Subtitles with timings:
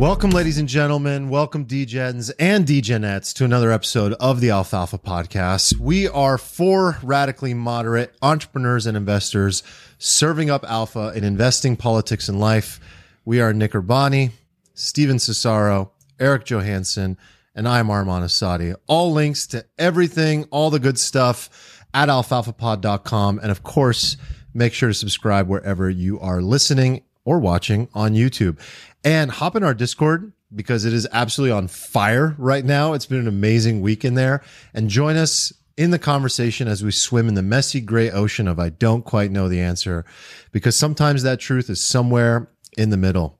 [0.00, 1.28] Welcome, ladies and gentlemen.
[1.28, 5.76] Welcome, DGens and DGenettes, to another episode of the Alfalfa Podcast.
[5.76, 9.62] We are four radically moderate entrepreneurs and investors
[9.98, 12.80] serving up alpha in investing, politics, and life.
[13.26, 14.30] We are Nick Urbani,
[14.72, 17.18] Stephen Cesaro, Eric Johanson,
[17.54, 18.74] and I'm Arman Assadi.
[18.86, 23.38] All links to everything, all the good stuff at alfalfapod.com.
[23.40, 24.16] And of course,
[24.54, 28.58] make sure to subscribe wherever you are listening or watching on YouTube.
[29.04, 32.92] And hop in our Discord because it is absolutely on fire right now.
[32.92, 34.42] It's been an amazing week in there.
[34.74, 38.58] And join us in the conversation as we swim in the messy gray ocean of
[38.58, 40.04] I don't quite know the answer
[40.50, 43.38] because sometimes that truth is somewhere in the middle.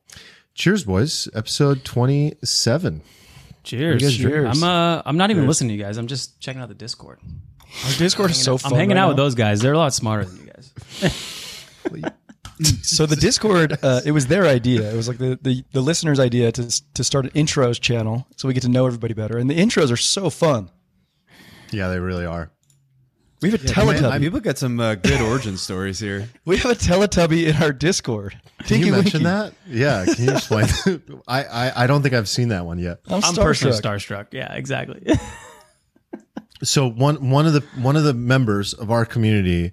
[0.55, 1.29] Cheers, boys.
[1.35, 3.03] Episode 27.
[3.65, 4.03] Cheers.
[4.03, 4.55] guys drink?
[4.55, 5.97] I'm uh I'm not even listening to you guys.
[5.97, 7.19] I'm just checking out the Discord.
[7.87, 8.73] Our Discord is so fun.
[8.73, 9.09] I'm hanging right out now.
[9.09, 9.61] with those guys.
[9.61, 12.15] They're a lot smarter than you guys.
[12.83, 14.91] So the Discord, uh, it was their idea.
[14.93, 18.49] It was like the, the, the listeners' idea to to start an intros channel so
[18.49, 19.39] we get to know everybody better.
[19.39, 20.71] And the intros are so fun.
[21.71, 22.51] Yeah, they really are.
[23.41, 24.21] We have a Teletubby.
[24.21, 26.29] People got some uh, good origin stories here.
[26.45, 28.39] we have a Teletubby in our Discord.
[28.65, 29.25] Can you mention Winky.
[29.25, 29.55] that?
[29.67, 30.05] Yeah.
[30.05, 30.67] Can you explain?
[31.29, 32.99] I, I I don't think I've seen that one yet.
[33.07, 34.27] I'm, I'm personally starstruck.
[34.27, 34.27] starstruck.
[34.33, 35.07] Yeah, exactly.
[36.63, 39.73] So one one of the one of the members of our community,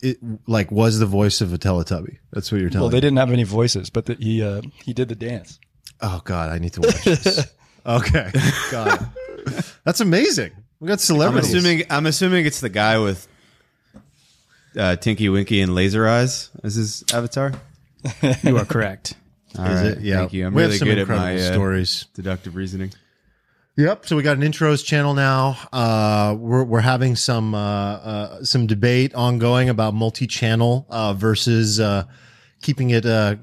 [0.00, 2.18] it like was the voice of a Teletubby.
[2.32, 2.82] That's what you're telling.
[2.82, 3.00] Well, they me.
[3.02, 5.58] didn't have any voices, but the, he uh, he did the dance.
[6.00, 7.52] Oh God, I need to watch this.
[7.86, 8.30] okay,
[8.70, 9.10] God,
[9.84, 10.52] that's amazing.
[10.80, 11.54] We got I'm celebrities.
[11.54, 13.26] assuming I'm assuming it's the guy with
[14.76, 17.52] uh, Tinky Winky and laser eyes as his avatar.
[18.42, 19.14] you are correct.
[19.58, 20.00] All Is right, it?
[20.02, 20.46] Yeah, thank you.
[20.46, 22.06] I'm we have really some good at my uh, stories.
[22.14, 22.92] deductive reasoning.
[23.78, 24.06] Yep.
[24.06, 25.56] So we got an intros channel now.
[25.72, 32.02] Uh, we're we're having some uh, uh, some debate ongoing about multi-channel uh, versus uh,
[32.60, 33.36] keeping it uh,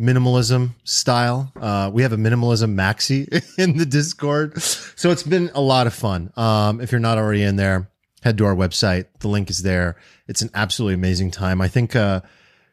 [0.00, 1.52] minimalism style.
[1.92, 6.32] We have a minimalism maxi in the Discord, so it's been a lot of fun.
[6.38, 7.90] Um, if you're not already in there,
[8.22, 9.08] head to our website.
[9.18, 9.96] The link is there.
[10.26, 11.60] It's an absolutely amazing time.
[11.60, 11.94] I think.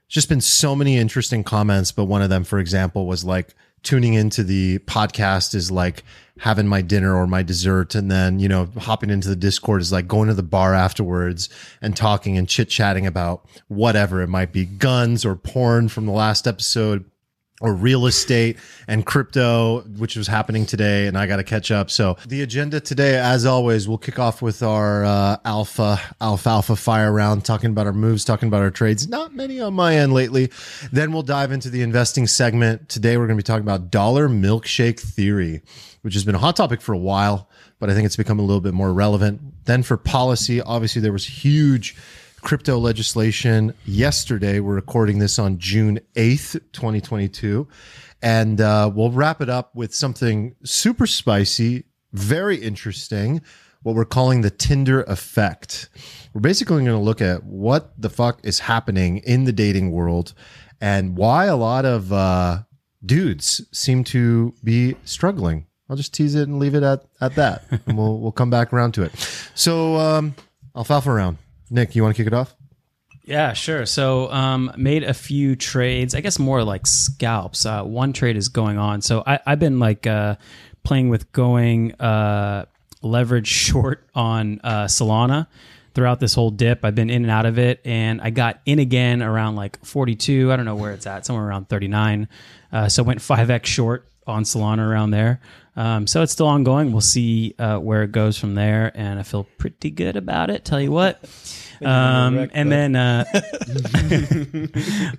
[0.07, 3.53] Just been so many interesting comments, but one of them, for example, was like
[3.83, 6.03] tuning into the podcast is like
[6.39, 7.95] having my dinner or my dessert.
[7.95, 11.49] And then, you know, hopping into the Discord is like going to the bar afterwards
[11.81, 16.11] and talking and chit chatting about whatever it might be guns or porn from the
[16.11, 17.05] last episode
[17.61, 21.91] or real estate and crypto, which was happening today, and I got to catch up.
[21.91, 27.11] So the agenda today, as always, we'll kick off with our uh, alpha alfalfa fire
[27.11, 29.07] round, talking about our moves, talking about our trades.
[29.07, 30.51] Not many on my end lately.
[30.91, 32.89] Then we'll dive into the investing segment.
[32.89, 35.61] Today we're going to be talking about dollar milkshake theory,
[36.01, 37.49] which has been a hot topic for a while,
[37.79, 39.65] but I think it's become a little bit more relevant.
[39.65, 41.95] Then for policy, obviously there was huge
[42.41, 44.59] crypto legislation yesterday.
[44.59, 47.67] We're recording this on June 8th, 2022.
[48.21, 53.41] And uh, we'll wrap it up with something super spicy, very interesting,
[53.83, 55.89] what we're calling the Tinder effect.
[56.33, 60.33] We're basically going to look at what the fuck is happening in the dating world
[60.81, 62.59] and why a lot of uh,
[63.05, 65.65] dudes seem to be struggling.
[65.89, 67.63] I'll just tease it and leave it at, at that.
[67.85, 69.11] and we'll, we'll come back around to it.
[69.55, 70.35] So, um,
[70.75, 71.37] alfalfa round.
[71.69, 72.55] Nick, you want to kick it off?
[73.23, 73.85] Yeah, sure.
[73.85, 76.15] So, um, made a few trades.
[76.15, 77.65] I guess more like scalps.
[77.65, 79.01] Uh, one trade is going on.
[79.01, 80.35] So I, I've been like uh,
[80.83, 82.65] playing with going uh,
[83.03, 85.47] leverage short on uh, Solana
[85.93, 86.83] throughout this whole dip.
[86.83, 90.51] I've been in and out of it, and I got in again around like 42.
[90.51, 92.27] I don't know where it's at, somewhere around 39.
[92.71, 95.41] Uh, so went 5x short on Solana around there.
[95.75, 96.91] Um, so it's still ongoing.
[96.91, 100.63] We'll see uh, where it goes from there, and I feel pretty good about it.
[100.65, 101.23] Tell you what.
[101.81, 103.23] Um, wreck, and then uh,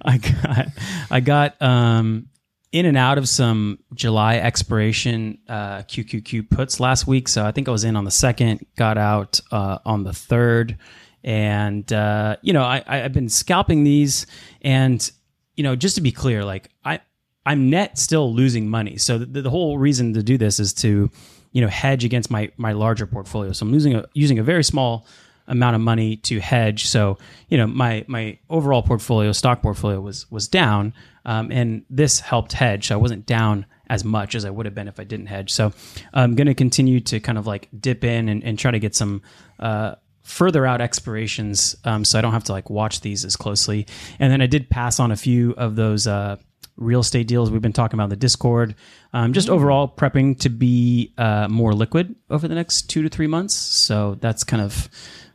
[0.04, 0.66] I got
[1.10, 2.28] I got um,
[2.72, 7.28] in and out of some July expiration uh, QQQ puts last week.
[7.28, 10.76] So I think I was in on the second, got out uh, on the third,
[11.24, 14.26] and uh, you know I, I- I've been scalping these,
[14.62, 15.10] and
[15.56, 17.00] you know just to be clear, like I
[17.46, 18.96] I'm net still losing money.
[18.96, 21.10] So the, the whole reason to do this is to
[21.52, 23.52] you know hedge against my my larger portfolio.
[23.52, 25.06] So I'm losing a using a very small
[25.48, 26.86] amount of money to hedge.
[26.86, 30.92] So you know my my overall portfolio, stock portfolio was was down,
[31.24, 32.88] um, and this helped hedge.
[32.88, 35.52] So I wasn't down as much as I would have been if I didn't hedge.
[35.52, 35.72] So
[36.14, 38.94] I'm going to continue to kind of like dip in and, and try to get
[38.94, 39.22] some.
[39.58, 43.86] Uh, further out expirations um, so i don't have to like watch these as closely
[44.20, 46.36] and then i did pass on a few of those uh,
[46.80, 48.74] real estate deals we've been talking about in the discord
[49.12, 53.28] um, just overall prepping to be uh, more liquid over the next two to three
[53.28, 54.88] months so that's kind of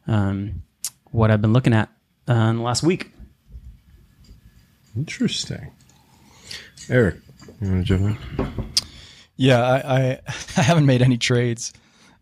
[0.07, 0.63] um,
[1.11, 1.89] what i've been looking at
[2.27, 3.11] uh, in the last week
[4.95, 5.71] Interesting.
[6.89, 7.15] Eric,
[7.59, 8.71] you want to jump in?
[9.35, 10.19] Yeah, I, I,
[10.57, 11.73] I haven't made any trades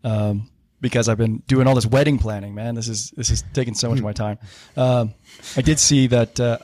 [0.02, 0.50] um,
[0.80, 2.54] because I've been doing all this wedding planning.
[2.54, 4.38] Man, this is this is taking so much of my time.
[4.76, 5.14] Um,
[5.56, 6.40] I did see that.
[6.40, 6.58] Uh,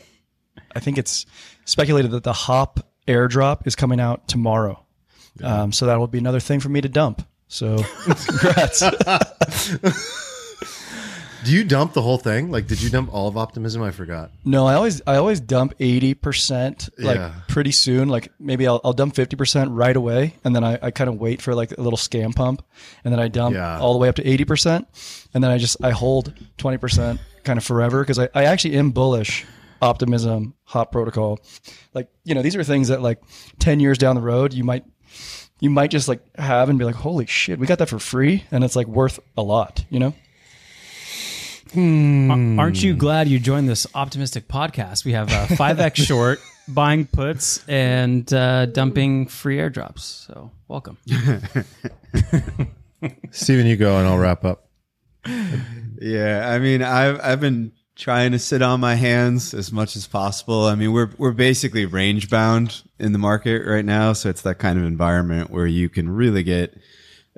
[0.75, 1.27] I think it's
[1.71, 4.85] speculated that the Hop airdrop is coming out tomorrow.
[5.43, 7.27] Um, so that will be another thing for me to dump.
[7.49, 7.79] So
[8.27, 8.83] congrats.
[11.43, 12.51] Do you dump the whole thing?
[12.51, 13.83] Like, did you dump all of optimism?
[13.83, 14.31] I forgot.
[14.45, 17.33] no, I always I always dump eighty percent like Yeah.
[17.49, 18.11] pretty soon.
[18.11, 21.17] Like maybe I'll, I'll dump fifty percent right away, and then I, I kind of
[21.17, 22.63] wait for like a little scam pump,
[23.05, 23.79] and then I dump Yeah.
[23.81, 24.87] all the way up to eighty percent,
[25.33, 28.75] and then I just I hold twenty percent kind of forever because I, I actually
[28.77, 29.47] am bullish
[29.83, 31.41] optimism Hop protocol
[31.95, 33.21] like you know these are things that like
[33.59, 34.85] 10 years down the road you might
[35.61, 38.45] you might just like have and be like holy shit we got that for free
[38.51, 40.15] and it's like worth a lot you know
[41.73, 45.05] Aren't you glad you joined this optimistic podcast?
[45.05, 50.01] We have uh, 5x short, buying puts, and uh, dumping free airdrops.
[50.01, 50.99] So, welcome.
[53.31, 54.69] Stephen, you go and I'll wrap up.
[56.01, 60.07] Yeah, I mean, I've I've been trying to sit on my hands as much as
[60.07, 60.65] possible.
[60.65, 64.59] I mean, we're we're basically range bound in the market right now, so it's that
[64.59, 66.77] kind of environment where you can really get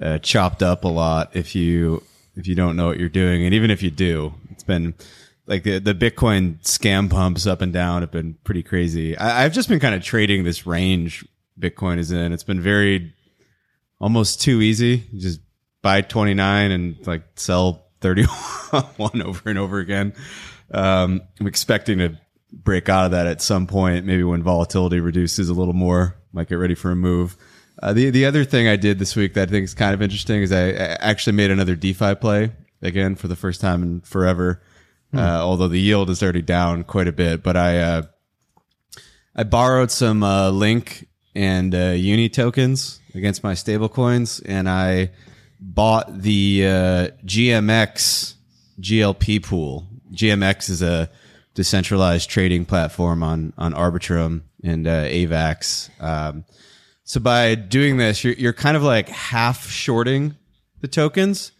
[0.01, 2.03] uh, chopped up a lot if you
[2.37, 4.95] if you don't know what you're doing, and even if you do, it's been
[5.47, 9.17] like the the Bitcoin scam pumps up and down have been pretty crazy.
[9.19, 11.27] I, I've just been kind of trading this range
[11.59, 12.33] Bitcoin is in.
[12.33, 13.13] It's been very
[14.01, 15.05] almost too easy.
[15.13, 15.41] You just
[15.83, 20.15] buy 29 and like sell 31 over and over again.
[20.71, 22.19] Um, I'm expecting to
[22.53, 26.49] break out of that at some point, maybe when volatility reduces a little more, might
[26.49, 27.37] get ready for a move.
[27.83, 30.03] Uh, the, the other thing I did this week that I think is kind of
[30.03, 34.01] interesting is I, I actually made another DeFi play again for the first time in
[34.03, 34.63] forever.
[35.15, 38.03] Uh, although the yield is already down quite a bit, but I, uh,
[39.37, 45.11] I borrowed some uh, Link and uh, Uni tokens against my stablecoins, and I
[45.61, 48.35] bought the uh, GMX
[48.81, 49.87] GLP pool.
[50.13, 51.11] GMX is a
[51.55, 55.91] decentralized trading platform on on Arbitrum and uh, AVAX.
[56.03, 56.45] Um,
[57.05, 60.37] so by doing this, you're you're kind of like half shorting
[60.81, 61.53] the tokens,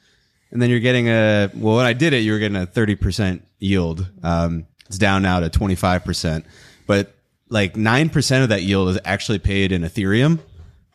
[0.51, 1.77] and then you're getting a well.
[1.77, 4.09] When I did it, you were getting a thirty percent yield.
[4.23, 6.47] Um, it's down now to twenty five percent,
[6.87, 7.15] but
[7.49, 10.39] like nine percent of that yield is actually paid in Ethereum,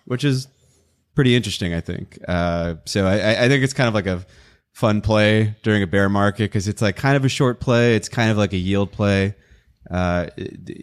[0.05, 0.47] which is
[1.13, 1.73] pretty interesting.
[1.73, 2.17] I think.
[2.27, 4.25] Uh, so I, I think it's kind of like a
[4.77, 7.95] fun play during a bear market because it's like kind of a short play.
[7.95, 9.33] It's kind of like a yield play.
[9.89, 10.27] Uh,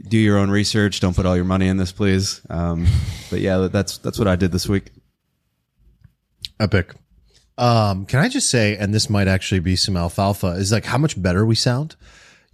[0.08, 0.98] do your own research.
[0.98, 2.40] Don't put all your money in this, please.
[2.50, 2.88] Um,
[3.30, 4.90] but yeah, that's that's what I did this week.
[6.58, 6.92] Epic.
[7.56, 10.98] Um, can I just say, and this might actually be some alfalfa, is like how
[10.98, 11.94] much better we sound.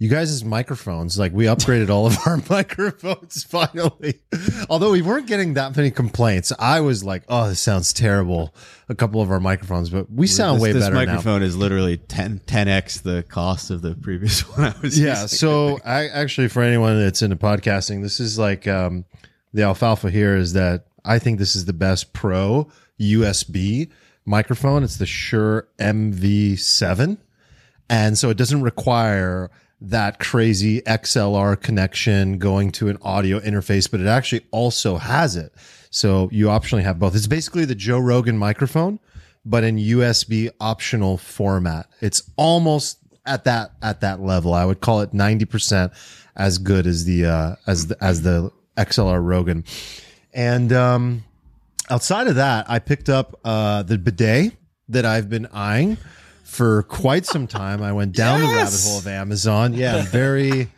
[0.01, 4.19] You guys' microphones, like we upgraded all of our microphones finally.
[4.67, 8.55] Although we weren't getting that many complaints, I was like, "Oh, this sounds terrible."
[8.89, 11.05] A couple of our microphones, but we sound this, way this better now.
[11.05, 15.21] microphone is literally 10 x the cost of the previous one I was Yeah.
[15.21, 15.37] using.
[15.37, 19.05] So I actually, for anyone that's into podcasting, this is like um,
[19.53, 22.67] the alfalfa here is that I think this is the best pro
[22.99, 23.91] USB
[24.25, 24.83] microphone.
[24.83, 27.19] It's the Shure MV7.
[27.87, 33.99] And so it doesn't require that crazy XLR connection going to an audio interface, but
[33.99, 35.51] it actually also has it.
[35.89, 37.15] So you optionally have both.
[37.15, 38.99] It's basically the Joe Rogan microphone,
[39.43, 41.87] but in USB optional format.
[41.99, 44.53] It's almost at that at that level.
[44.53, 45.93] I would call it 90%
[46.35, 49.65] as good as the uh as the as the XLR Rogan.
[50.33, 51.23] And um
[51.89, 54.53] outside of that, I picked up uh the bidet
[54.89, 55.97] that I've been eyeing
[56.51, 57.81] for quite some time.
[57.81, 59.73] I went down the rabbit hole of Amazon.
[59.73, 60.69] Yeah, I'm very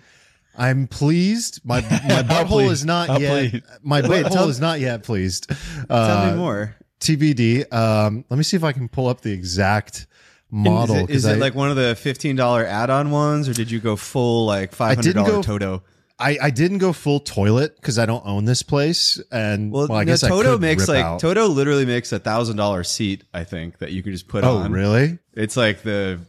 [0.55, 1.61] I'm pleased.
[1.63, 1.87] My my
[2.23, 3.65] butthole is not How yet pleased?
[3.81, 5.49] my Wait, butthole is not yet pleased.
[5.49, 5.57] Tell
[5.97, 6.75] Uh, me more.
[6.99, 7.73] TBD.
[7.73, 10.05] Um, let me see if I can pull up the exact
[10.51, 10.95] model.
[10.95, 13.49] Is it, 'cause is it I- like one of the fifteen dollar add on ones,
[13.49, 15.81] or did you go full like five hundred didn't Toto?
[16.19, 19.97] I, I didn't go full toilet because I don't own this place, and Well, well,
[19.97, 21.19] I no, guess I Toto could makes rip like out.
[21.19, 23.23] Toto literally makes a thousand dollar seat.
[23.33, 24.71] I think that you could just put Oh, on.
[24.71, 25.17] really?
[25.33, 26.19] It's like the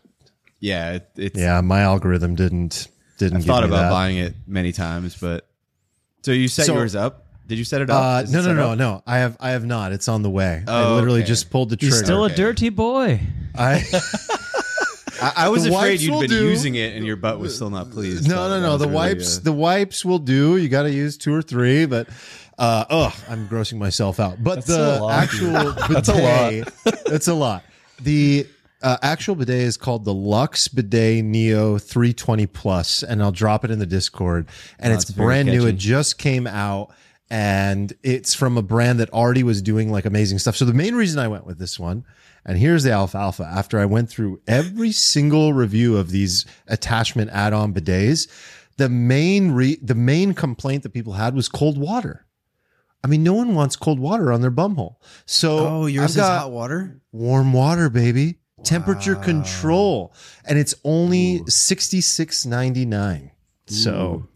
[0.58, 0.92] yeah.
[0.94, 2.88] It, it's Yeah, my algorithm didn't
[3.18, 3.38] didn't.
[3.38, 3.90] I thought about that.
[3.90, 5.46] buying it many times, but
[6.22, 7.20] so you set So- yours up?
[7.46, 8.02] Did you set it up?
[8.02, 8.78] Uh, Is it no, no, no, up?
[8.78, 9.02] no.
[9.06, 9.92] I have I have not.
[9.92, 10.64] It's on the way.
[10.66, 11.28] I Oh, literally okay.
[11.28, 11.94] just pulled the trigger.
[11.94, 12.32] He's still Okay.
[12.32, 13.20] a dirty boy.
[13.54, 13.82] I
[15.36, 16.48] I, I was The afraid you'd been do.
[16.48, 18.28] using it and your butt was still not pleased.
[18.28, 18.76] no, So no, no.
[18.76, 20.56] The really, wipes, uh, the wipes will do.
[20.56, 22.08] You got to use two or three, but
[22.58, 24.42] uh, ugh, I'm grossing myself out.
[24.42, 25.12] But That's the lot.
[25.22, 26.72] actual bidet, That's a lot.
[27.06, 27.64] It's a lot.
[28.00, 28.46] The
[28.82, 33.70] uh, actual bidet is called the Luxe Bidet Neo 320 Plus, and I'll drop it
[33.70, 34.46] in the Discord.
[34.78, 35.66] And it's it's brand new.
[35.66, 36.90] It just came out,
[37.30, 40.56] and it's from a brand that already was doing like amazing stuff.
[40.56, 42.04] So the main reason I went with this one,
[42.44, 43.44] and here's the alfalfa.
[43.44, 48.28] After I went through every single review of these attachment add-on bidets,
[48.76, 52.26] the main re- the main complaint that people had was cold water.
[53.02, 54.96] I mean, no one wants cold water on their bumhole.
[55.26, 57.00] So Oh, yours I've is got hot water.
[57.12, 58.38] warm water, baby.
[58.62, 60.14] Temperature control.
[60.46, 63.30] And it's only sixty six ninety nine.
[63.66, 64.26] So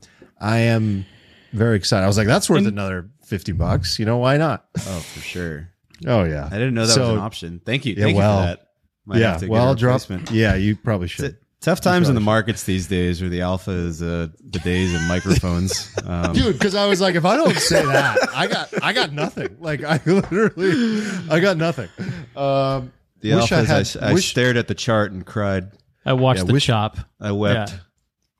[0.41, 1.07] I am
[1.55, 2.05] very excited.
[2.05, 3.99] I was like, that's worth another fifty bucks.
[3.99, 4.67] You know, why not?
[4.77, 5.71] Oh, for sure.
[6.07, 6.47] Oh yeah.
[6.47, 7.61] I didn't know that was an option.
[7.65, 7.95] Thank you.
[7.95, 8.69] Yeah, Thank well, you for that.
[9.07, 9.31] Might yeah.
[9.33, 10.01] have to get Well, drop.
[10.01, 10.31] replacement.
[10.31, 11.37] Yeah, you probably should.
[11.61, 15.09] Tough times in the probably markets these days where the alpha is uh, bidets and
[15.09, 15.93] microphones.
[16.09, 19.13] Um, Dude, because I was like, if I don't say that, I got, I got
[19.13, 19.57] nothing.
[19.61, 21.89] Like, I literally, I got nothing.
[22.37, 25.73] Um, the wish alpha, I is- I, I wish- stared at the chart and cried.
[26.07, 26.97] I watched Yeah, the wish- chop.
[27.21, 27.73] I wept.
[27.73, 27.79] Yeah.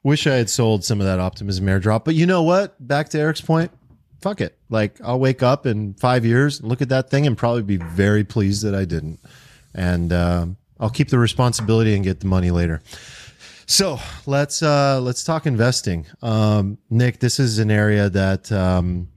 [0.03, 2.05] wish I had sold some of that optimism airdrop.
[2.05, 2.75] But you know what?
[2.87, 3.71] Back to Eric's point.
[4.21, 4.59] Fuck it.
[4.69, 8.25] Like I'll wake up in five years, look at that thing, and probably be very
[8.25, 9.21] pleased that I didn't.
[9.75, 12.83] And um, I'll keep the responsibility and get the money later.
[13.67, 16.07] So let's uh, let's talk investing.
[16.23, 19.09] Um, Nick, this is an area that um,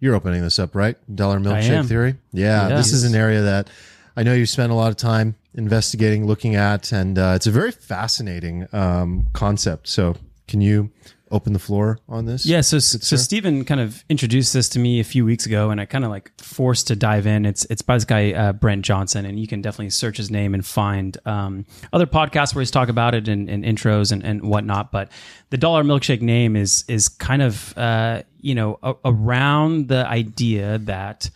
[0.00, 0.96] you're opening this up, right?
[1.14, 2.14] Dollar milkshake theory.
[2.32, 3.68] Yeah, this is an area that
[4.16, 7.50] I know you spent a lot of time investigating, looking at, and uh, it's a
[7.50, 9.88] very fascinating um, concept.
[9.88, 10.14] So,
[10.46, 10.90] can you
[11.30, 12.46] open the floor on this?
[12.46, 13.16] Yeah, so Good so sir.
[13.16, 16.10] Stephen kind of introduced this to me a few weeks ago, and I kind of
[16.10, 17.46] like forced to dive in.
[17.46, 20.54] It's it's by this guy uh, Brent Johnson, and you can definitely search his name
[20.54, 24.42] and find um, other podcasts where he's talk about it and, and intros and, and
[24.42, 24.92] whatnot.
[24.92, 25.10] But
[25.50, 30.78] the Dollar Milkshake name is is kind of uh, you know a, around the idea
[30.78, 31.30] that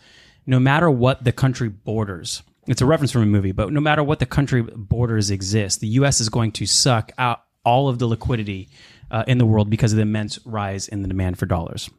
[0.45, 2.43] no matter what the country borders.
[2.65, 5.87] It's a reference from a movie, but no matter what the country borders exist, the
[5.87, 6.21] U.S.
[6.21, 8.69] is going to suck out all of the liquidity
[9.13, 11.89] uh, in the world because of the immense rise in the demand for dollars.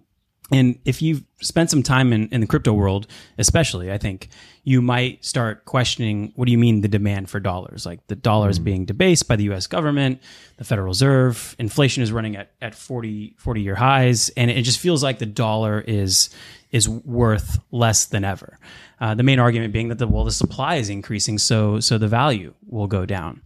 [0.50, 3.06] And if you've spent some time in, in the crypto world,
[3.38, 4.28] especially, I think
[4.62, 7.86] you might start questioning what do you mean the demand for dollars?
[7.86, 10.20] Like the dollar is being debased by the US government,
[10.58, 14.80] the Federal Reserve, inflation is running at, at 40, 40 year highs, and it just
[14.80, 16.28] feels like the dollar is
[16.72, 18.58] is worth less than ever.
[19.00, 22.08] Uh, the main argument being that the well, the supply is increasing, so so the
[22.08, 23.40] value will go down.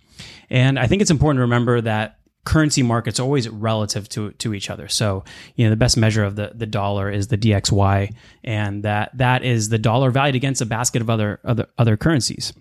[0.50, 4.54] And I think it's important to remember that currency markets are always relative to to
[4.54, 4.88] each other.
[4.88, 5.24] So,
[5.56, 8.14] you know, the best measure of the the dollar is the DXY,
[8.44, 12.52] and that that is the dollar valued against a basket of other other other currencies.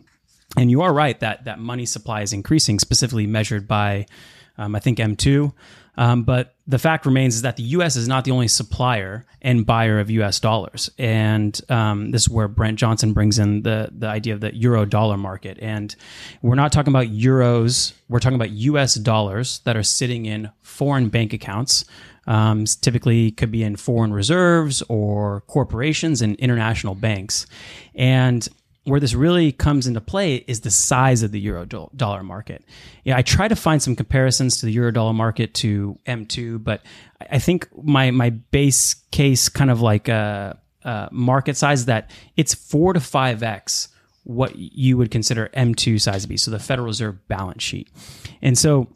[0.58, 4.06] And you are right that that money supply is increasing, specifically measured by,
[4.58, 5.54] um, I think M2.
[5.98, 7.96] Um, but the fact remains is that the U.S.
[7.96, 10.40] is not the only supplier and buyer of U.S.
[10.40, 14.56] dollars, and um, this is where Brent Johnson brings in the the idea of the
[14.56, 15.58] euro dollar market.
[15.62, 15.96] And
[16.42, 18.96] we're not talking about euros; we're talking about U.S.
[18.96, 21.86] dollars that are sitting in foreign bank accounts.
[22.28, 27.48] Um, typically, could be in foreign reserves or corporations and international banks,
[27.96, 28.48] and
[28.88, 32.64] where this really comes into play is the size of the euro do- dollar market.
[33.04, 36.82] Yeah, I try to find some comparisons to the euro dollar market to M2, but
[37.22, 40.54] I I think my my base case kind of like uh,
[40.86, 43.90] uh, market size that it's four to five x
[44.24, 46.38] what you would consider M2 size to be.
[46.38, 47.90] So the Federal Reserve balance sheet,
[48.42, 48.88] and so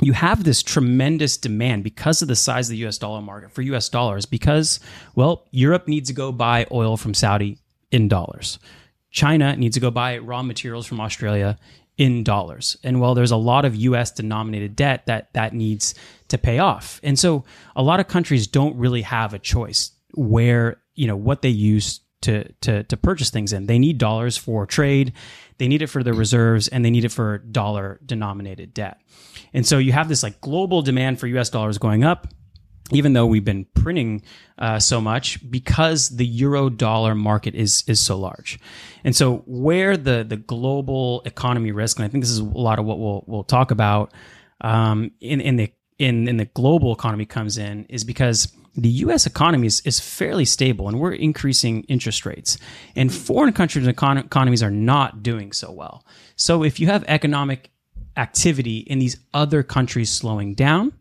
[0.00, 3.62] you have this tremendous demand because of the size of the US dollar market for
[3.62, 4.80] US dollars because
[5.14, 7.58] well Europe needs to go buy oil from Saudi
[7.92, 8.58] in dollars.
[9.10, 11.58] China needs to go buy raw materials from Australia
[11.96, 12.76] in dollars.
[12.84, 15.94] And well there's a lot of US denominated debt that that needs
[16.28, 17.00] to pay off.
[17.02, 21.42] And so a lot of countries don't really have a choice where, you know, what
[21.42, 23.66] they use to to to purchase things in.
[23.66, 25.12] They need dollars for trade,
[25.58, 29.00] they need it for their reserves and they need it for dollar denominated debt.
[29.52, 32.28] And so you have this like global demand for US dollars going up,
[32.92, 34.22] even though we've been printing
[34.58, 38.58] uh, so much because the euro dollar market is is so large.
[39.04, 42.78] And so where the the global economy risk, and I think this is a lot
[42.78, 44.12] of what we'll we'll talk about
[44.60, 49.26] um, in in the in in the global economy comes in is because the U.S.
[49.26, 52.58] economy is, is fairly stable, and we're increasing interest rates,
[52.94, 56.06] and foreign countries' econ- economies are not doing so well.
[56.36, 57.70] So if you have economic
[58.16, 60.92] activity in these other countries slowing down,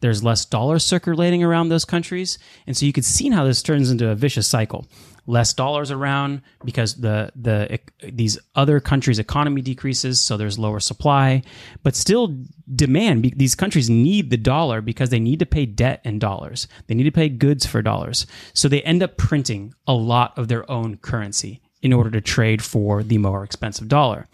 [0.00, 3.90] there's less dollars circulating around those countries, and so you could see how this turns
[3.90, 4.86] into a vicious cycle.
[5.26, 11.42] Less dollars around because the the these other countries' economy decreases, so there's lower supply,
[11.82, 12.34] but still
[12.74, 13.34] demand.
[13.36, 16.66] These countries need the dollar because they need to pay debt in dollars.
[16.86, 20.48] They need to pay goods for dollars, so they end up printing a lot of
[20.48, 24.26] their own currency in order to trade for the more expensive dollar,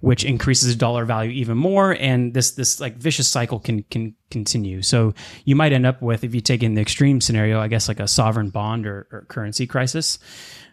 [0.00, 1.92] which increases dollar value even more.
[1.92, 4.82] And this this like vicious cycle can can continue.
[4.82, 7.88] So you might end up with, if you take in the extreme scenario, I guess
[7.88, 10.18] like a sovereign bond or, or currency crisis.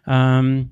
[0.07, 0.71] Um,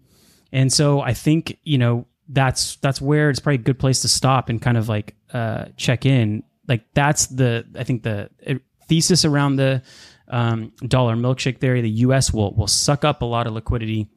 [0.53, 4.07] and so I think you know that's that's where it's probably a good place to
[4.07, 6.43] stop and kind of like uh, check in.
[6.67, 8.53] Like that's the I think the uh,
[8.87, 9.81] thesis around the
[10.29, 11.81] um, dollar milkshake theory.
[11.81, 12.31] The U.S.
[12.31, 14.07] will will suck up a lot of liquidity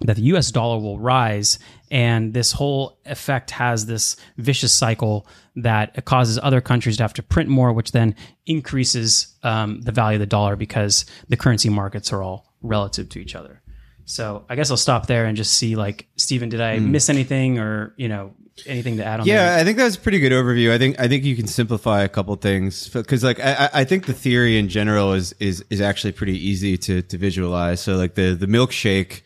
[0.00, 1.58] that the US dollar will rise.
[1.90, 5.26] And this whole effect has this vicious cycle
[5.56, 8.14] that causes other countries to have to print more, which then
[8.46, 13.18] increases um, the value of the dollar because the currency markets are all relative to
[13.20, 13.62] each other.
[14.04, 17.58] So I guess I'll stop there and just see like Stephen, did I miss anything
[17.58, 18.34] or you know
[18.64, 19.26] anything to add on?
[19.26, 19.60] Yeah, that?
[19.60, 20.70] I think that's a pretty good overview.
[20.70, 24.06] I think I think you can simplify a couple things because like I, I think
[24.06, 27.80] the theory in general is is is actually pretty easy to to visualize.
[27.80, 29.22] So like the the milkshake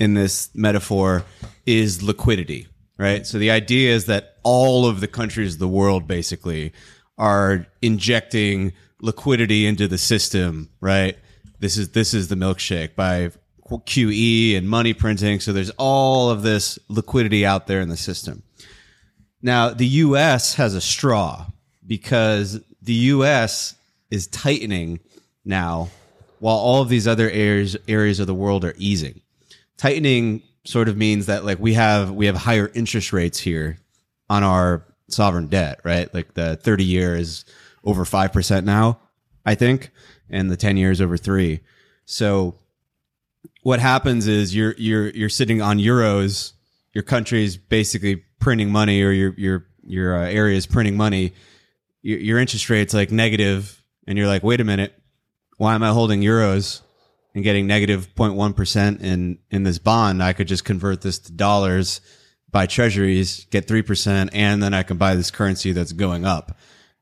[0.00, 1.24] in this metaphor
[1.66, 2.66] is liquidity,
[2.98, 3.26] right?
[3.26, 6.72] So the idea is that all of the countries of the world basically
[7.18, 11.16] are injecting liquidity into the system, right?
[11.60, 13.30] This is this is the milkshake by
[13.68, 15.38] QE and money printing.
[15.38, 18.42] So there's all of this liquidity out there in the system.
[19.42, 21.46] Now, the US has a straw
[21.86, 23.74] because the US
[24.10, 25.00] is tightening
[25.44, 25.90] now
[26.38, 29.20] while all of these other areas areas of the world are easing.
[29.80, 33.78] Tightening sort of means that like we have we have higher interest rates here
[34.28, 36.12] on our sovereign debt, right?
[36.12, 37.46] Like the 30 year is
[37.82, 39.00] over 5% now,
[39.46, 39.90] I think,
[40.28, 41.60] and the 10 years over 3.
[42.04, 42.56] So
[43.62, 46.52] what happens is you're you're you're sitting on euros.
[46.92, 51.32] Your country's basically printing money, or your your your uh, area is printing money.
[52.02, 54.92] Your, your interest rate's like negative, and you're like, wait a minute,
[55.56, 56.82] why am I holding euros
[57.34, 60.22] and getting negative negative 0.1 percent in in this bond?
[60.22, 62.00] I could just convert this to dollars,
[62.50, 66.56] buy treasuries, get three percent, and then I can buy this currency that's going up.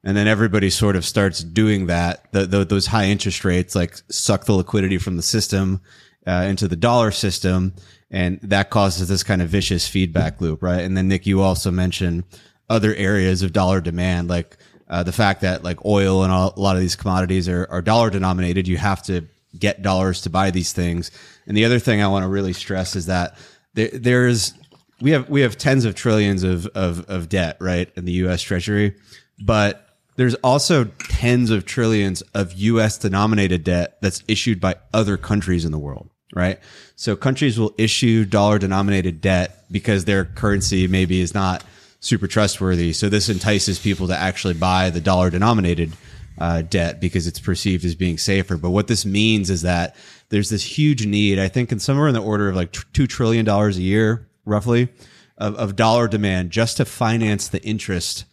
[0.04, 2.30] And then everybody sort of starts doing that.
[2.32, 5.80] The, the, those high interest rates like suck the liquidity from the system
[6.26, 7.74] uh, into the dollar system,
[8.10, 10.82] and that causes this kind of vicious feedback loop, right?
[10.82, 12.24] And then Nick, you also mentioned
[12.70, 14.56] other areas of dollar demand, like
[14.88, 17.82] uh, the fact that like oil and all, a lot of these commodities are, are
[17.82, 18.68] dollar denominated.
[18.68, 21.10] You have to get dollars to buy these things.
[21.46, 23.36] And the other thing I want to really stress is that
[23.74, 24.54] there, there's
[25.00, 28.42] we have we have tens of trillions of, of of debt, right, in the U.S.
[28.42, 28.96] Treasury,
[29.40, 35.64] but there's also tens of trillions of US denominated debt that's issued by other countries
[35.64, 36.58] in the world, right?
[36.96, 41.62] So countries will issue dollar denominated debt because their currency maybe is not
[42.00, 42.92] super trustworthy.
[42.92, 45.92] So this entices people to actually buy the dollar denominated
[46.40, 48.56] uh, debt because it's perceived as being safer.
[48.56, 49.96] But what this means is that
[50.28, 53.48] there's this huge need, I think, in somewhere in the order of like $2 trillion
[53.48, 54.88] a year, roughly,
[55.36, 58.24] of, of dollar demand just to finance the interest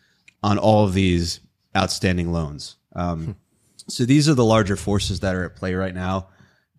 [0.43, 1.39] on all of these
[1.75, 2.75] outstanding loans.
[2.95, 3.35] Um,
[3.87, 6.27] so these are the larger forces that are at play right now,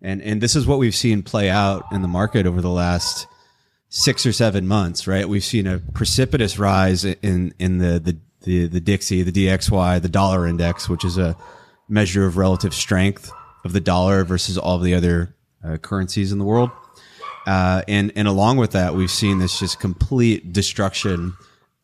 [0.01, 3.27] and and this is what we've seen play out in the market over the last
[3.89, 5.07] six or seven months.
[5.07, 10.01] Right, we've seen a precipitous rise in in the the the, the Dixie, the DXY,
[10.01, 11.35] the dollar index, which is a
[11.89, 13.31] measure of relative strength
[13.63, 16.69] of the dollar versus all of the other uh, currencies in the world.
[17.45, 21.33] Uh, and and along with that, we've seen this just complete destruction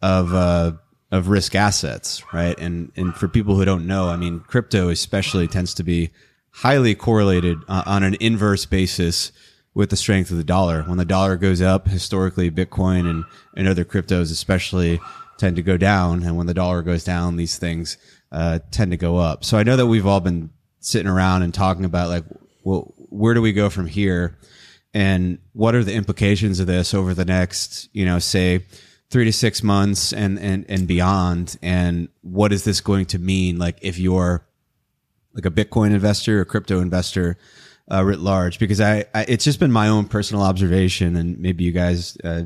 [0.01, 0.73] of uh,
[1.11, 2.57] of risk assets, right?
[2.59, 6.11] And and for people who don't know, I mean, crypto especially tends to be
[6.51, 9.31] highly correlated on an inverse basis
[9.73, 10.83] with the strength of the dollar.
[10.83, 13.23] When the dollar goes up, historically, Bitcoin and
[13.55, 14.99] and other cryptos especially
[15.37, 17.97] tend to go down, and when the dollar goes down, these things
[18.31, 19.43] uh, tend to go up.
[19.45, 22.25] So I know that we've all been sitting around and talking about like,
[22.63, 24.37] well, where do we go from here?
[24.93, 28.65] And what are the implications of this over the next, you know, say
[29.09, 31.57] three to six months and, and, and beyond?
[31.61, 33.57] And what is this going to mean?
[33.57, 34.45] Like if you're
[35.33, 37.37] like a Bitcoin investor or crypto investor,
[37.91, 41.63] uh, writ large, because I, I, it's just been my own personal observation and maybe
[41.63, 42.43] you guys, uh,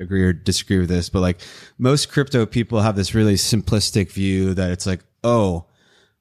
[0.00, 1.40] agree or disagree with this, but like
[1.78, 5.66] most crypto people have this really simplistic view that it's like, oh,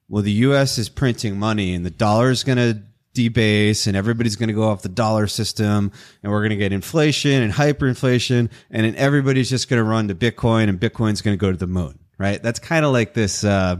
[0.07, 2.81] well, the US is printing money and the dollar is going to
[3.13, 6.73] debase and everybody's going to go off the dollar system and we're going to get
[6.73, 11.35] inflation and hyperinflation and then everybody's just going to run to Bitcoin and Bitcoin's going
[11.35, 12.43] to go to the moon, right?
[12.43, 13.77] That's kind of like this, uh,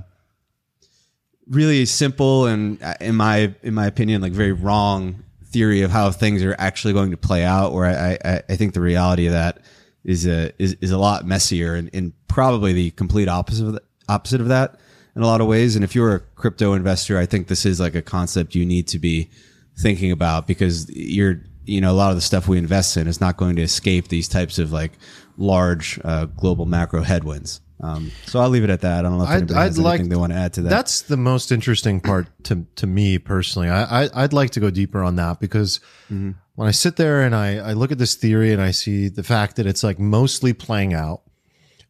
[1.48, 6.12] really simple and uh, in my, in my opinion, like very wrong theory of how
[6.12, 9.34] things are actually going to play out where I, I, I think the reality of
[9.34, 9.60] that
[10.06, 13.82] is a, is, is a lot messier and, and probably the complete opposite of the,
[14.08, 14.80] opposite of that
[15.16, 15.76] in a lot of ways.
[15.76, 18.88] And if you're a crypto investor, I think this is like a concept you need
[18.90, 19.30] to be
[19.78, 23.20] thinking about because you're you know, a lot of the stuff we invest in is
[23.20, 24.92] not going to escape these types of like
[25.38, 27.60] large uh, global macro headwinds.
[27.82, 29.00] Um, so I'll leave it at that.
[29.00, 30.62] I don't know if I'd- anybody has I'd like- anything they want to add to
[30.62, 30.70] that.
[30.70, 33.68] That's the most interesting part to to me personally.
[33.70, 35.80] I, I I'd like to go deeper on that because
[36.12, 36.32] Mm-hmm.
[36.56, 39.24] When I sit there and I I look at this theory and I see the
[39.24, 41.22] fact that it's like mostly playing out,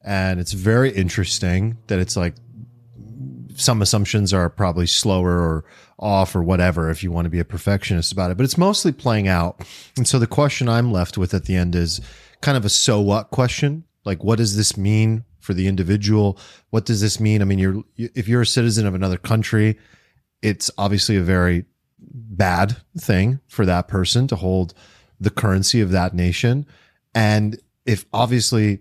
[0.04, 2.36] and it's very interesting that it's like
[3.56, 5.65] some assumptions are probably slower or
[5.97, 8.91] off or whatever if you want to be a perfectionist about it, but it's mostly
[8.91, 9.65] playing out.
[9.95, 12.01] And so the question I'm left with at the end is
[12.41, 13.86] kind of a so what question.
[14.04, 16.38] Like, what does this mean for the individual?
[16.69, 17.41] What does this mean?
[17.41, 19.80] I mean, you're, if you're a citizen of another country,
[20.41, 21.65] it's obviously a very
[22.15, 24.73] bad thing for that person to hold
[25.19, 26.65] the currency of that nation.
[27.13, 28.80] And if obviously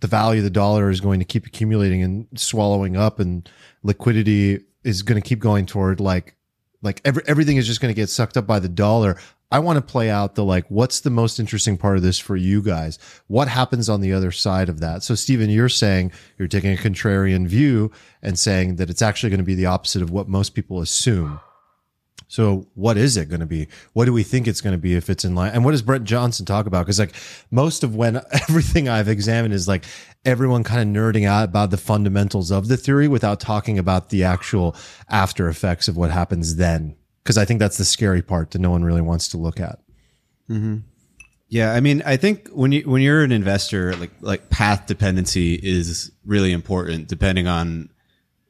[0.00, 3.48] the value of the dollar is going to keep accumulating and swallowing up and
[3.82, 6.34] liquidity is going to keep going toward like
[6.84, 9.16] like every, everything is just going to get sucked up by the dollar.
[9.52, 12.36] I want to play out the like what's the most interesting part of this for
[12.36, 12.98] you guys?
[13.28, 15.04] What happens on the other side of that?
[15.04, 19.38] So stephen you're saying you're taking a contrarian view and saying that it's actually going
[19.38, 21.38] to be the opposite of what most people assume
[22.32, 23.68] so what is it going to be?
[23.92, 25.52] What do we think it's going to be if it's in line?
[25.52, 26.86] And what does Brent Johnson talk about?
[26.86, 27.12] Because like
[27.50, 29.84] most of when everything I've examined is like
[30.24, 34.24] everyone kind of nerding out about the fundamentals of the theory without talking about the
[34.24, 34.74] actual
[35.10, 36.96] after effects of what happens then.
[37.22, 39.80] Because I think that's the scary part that no one really wants to look at.
[40.48, 40.78] Mm-hmm.
[41.50, 45.52] Yeah, I mean, I think when you when you're an investor, like like path dependency
[45.52, 47.90] is really important, depending on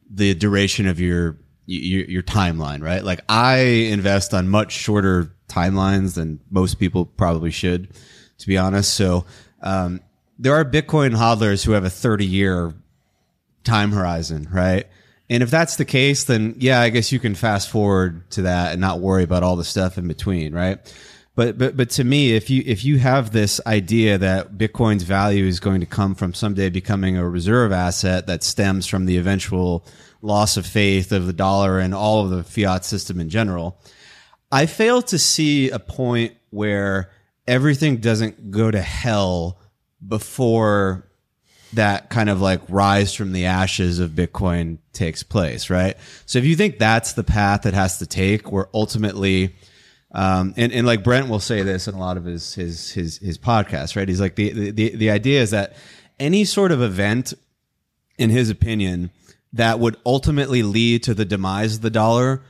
[0.08, 3.04] the duration of your your, your timeline, right?
[3.04, 7.88] Like I invest on much shorter timelines than most people probably should,
[8.38, 8.94] to be honest.
[8.94, 9.24] So
[9.60, 10.00] um,
[10.38, 12.74] there are Bitcoin hodlers who have a 30 year
[13.64, 14.86] time horizon, right?
[15.30, 18.72] And if that's the case, then yeah, I guess you can fast forward to that
[18.72, 20.78] and not worry about all the stuff in between, right?
[21.34, 25.46] But but but to me, if you if you have this idea that Bitcoin's value
[25.46, 29.86] is going to come from someday becoming a reserve asset that stems from the eventual
[30.22, 33.78] loss of faith of the dollar and all of the fiat system in general,
[34.50, 37.10] I fail to see a point where
[37.46, 39.58] everything doesn't go to hell
[40.06, 41.08] before
[41.72, 45.96] that kind of like rise from the ashes of Bitcoin takes place, right?
[46.26, 49.54] So if you think that's the path it has to take, where ultimately,
[50.12, 53.18] um, and, and like Brent will say this in a lot of his his his
[53.18, 54.06] his podcasts, right?
[54.06, 55.74] He's like the the the idea is that
[56.20, 57.32] any sort of event,
[58.18, 59.10] in his opinion,
[59.52, 62.42] that would ultimately lead to the demise of the dollar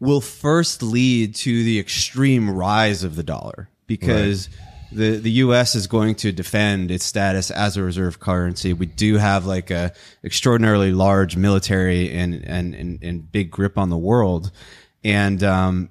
[0.00, 4.48] will first lead to the extreme rise of the dollar because
[4.92, 8.72] the the US is going to defend its status as a reserve currency.
[8.72, 13.90] We do have like a extraordinarily large military and and and, and big grip on
[13.90, 14.50] the world.
[15.02, 15.90] And um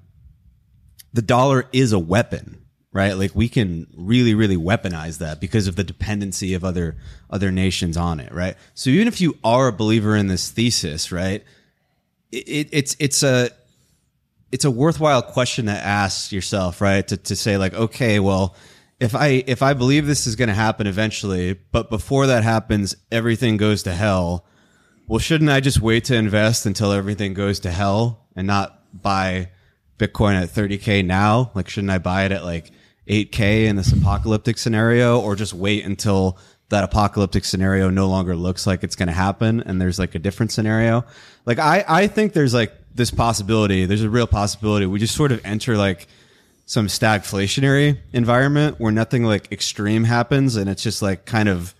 [1.11, 2.62] the dollar is a weapon,
[2.93, 3.13] right?
[3.13, 6.95] Like we can really, really weaponize that because of the dependency of other
[7.29, 8.55] other nations on it, right?
[8.75, 11.43] So even if you are a believer in this thesis, right,
[12.31, 13.49] it, it's it's a
[14.51, 17.05] it's a worthwhile question to ask yourself, right?
[17.07, 18.55] To to say like, okay, well,
[18.99, 22.95] if I if I believe this is going to happen eventually, but before that happens,
[23.11, 24.45] everything goes to hell.
[25.07, 29.49] Well, shouldn't I just wait to invest until everything goes to hell and not buy
[29.97, 31.51] Bitcoin at 30k now?
[31.53, 32.71] Like, shouldn't I buy it at like
[33.07, 36.37] 8k in this apocalyptic scenario, or just wait until
[36.69, 40.19] that apocalyptic scenario no longer looks like it's going to happen and there's like a
[40.19, 41.05] different scenario?
[41.45, 43.85] Like, I I think there's like this possibility.
[43.85, 44.85] There's a real possibility.
[44.85, 46.07] We just sort of enter like
[46.65, 51.75] some stagflationary environment where nothing like extreme happens and it's just like kind of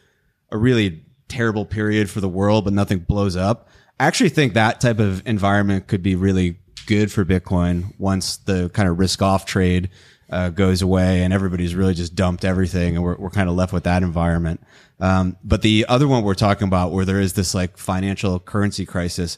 [0.52, 3.70] a really terrible period for the world, but nothing blows up.
[4.00, 8.70] I actually think that type of environment could be really good for Bitcoin once the
[8.70, 9.90] kind of risk off trade
[10.34, 13.72] uh, goes away and everybody's really just dumped everything and we're, we're kind of left
[13.72, 14.60] with that environment.
[15.00, 18.86] Um, but the other one we're talking about where there is this like financial currency
[18.86, 19.38] crisis,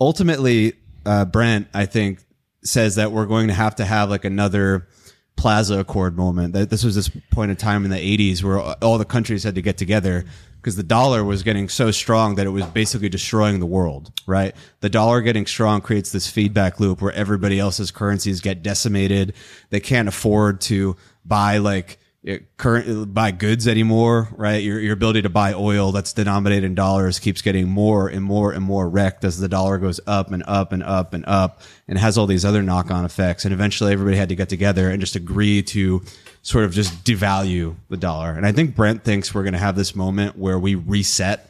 [0.00, 2.20] ultimately, uh, Brent, I think,
[2.62, 4.88] says that we're going to have to have like another
[5.36, 6.52] Plaza Accord moment.
[6.54, 9.62] This was this point in time in the 80s where all the countries had to
[9.62, 10.24] get together
[10.56, 14.56] because the dollar was getting so strong that it was basically destroying the world, right?
[14.80, 19.34] The dollar getting strong creates this feedback loop where everybody else's currencies get decimated.
[19.70, 24.62] They can't afford to buy like it- current buy goods anymore, right?
[24.62, 28.52] Your your ability to buy oil that's denominated in dollars keeps getting more and more
[28.52, 31.96] and more wrecked as the dollar goes up and up and up and up and
[31.96, 33.44] has all these other knock on effects.
[33.44, 36.02] And eventually everybody had to get together and just agree to
[36.42, 38.32] sort of just devalue the dollar.
[38.32, 41.48] And I think Brent thinks we're going to have this moment where we reset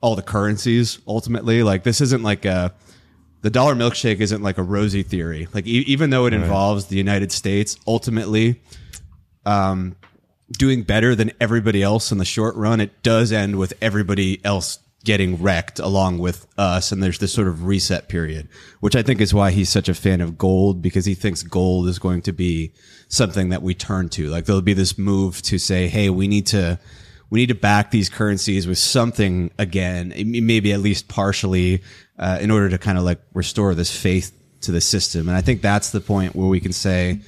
[0.00, 1.62] all the currencies ultimately.
[1.62, 2.74] Like this isn't like a
[3.42, 5.46] the dollar milkshake isn't like a rosy theory.
[5.54, 8.60] Like e- even though it involves the United States ultimately
[9.46, 9.96] um,
[10.52, 14.78] doing better than everybody else in the short run, it does end with everybody else
[15.04, 16.92] getting wrecked along with us.
[16.92, 18.48] And there's this sort of reset period,
[18.80, 21.88] which I think is why he's such a fan of gold because he thinks gold
[21.88, 22.72] is going to be
[23.08, 24.28] something that we turn to.
[24.28, 26.78] Like there'll be this move to say, Hey, we need to,
[27.30, 31.82] we need to back these currencies with something again, maybe at least partially,
[32.18, 35.28] uh, in order to kind of like restore this faith to the system.
[35.28, 37.20] And I think that's the point where we can say,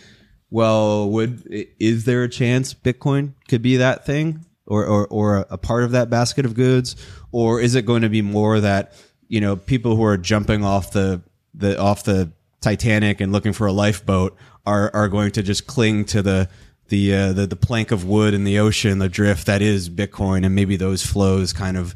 [0.52, 1.42] well, would
[1.80, 5.92] is there a chance Bitcoin could be that thing, or or, or a part of
[5.92, 6.94] that basket of goods,
[7.32, 8.92] or is it going to be more that
[9.28, 11.22] you know people who are jumping off the
[11.54, 14.36] the off the Titanic and looking for a lifeboat
[14.66, 16.50] are are going to just cling to the
[16.88, 20.44] the uh, the, the plank of wood in the ocean, the drift that is Bitcoin,
[20.44, 21.94] and maybe those flows kind of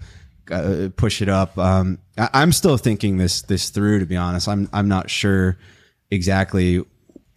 [0.50, 1.58] uh, push it up.
[1.58, 3.98] Um, I, I'm still thinking this this through.
[3.98, 5.58] To be honest, I'm I'm not sure
[6.10, 6.82] exactly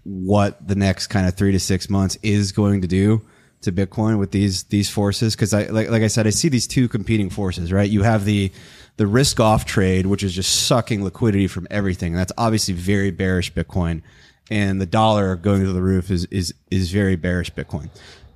[0.04, 3.22] what the next kind of three to six months is going to do
[3.62, 5.36] to Bitcoin with these these forces.
[5.36, 7.72] Because I like like I said, I see these two competing forces.
[7.72, 8.52] Right, you have the
[8.98, 12.14] the risk off trade, which is just sucking liquidity from everything.
[12.14, 14.02] That's obviously very bearish Bitcoin,
[14.50, 17.90] and the dollar going to the roof is is is very bearish Bitcoin.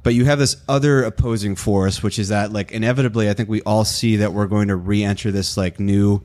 [0.04, 3.62] But you have this other opposing force, which is that like inevitably, I think we
[3.62, 6.22] all see that we're going to re-enter this like new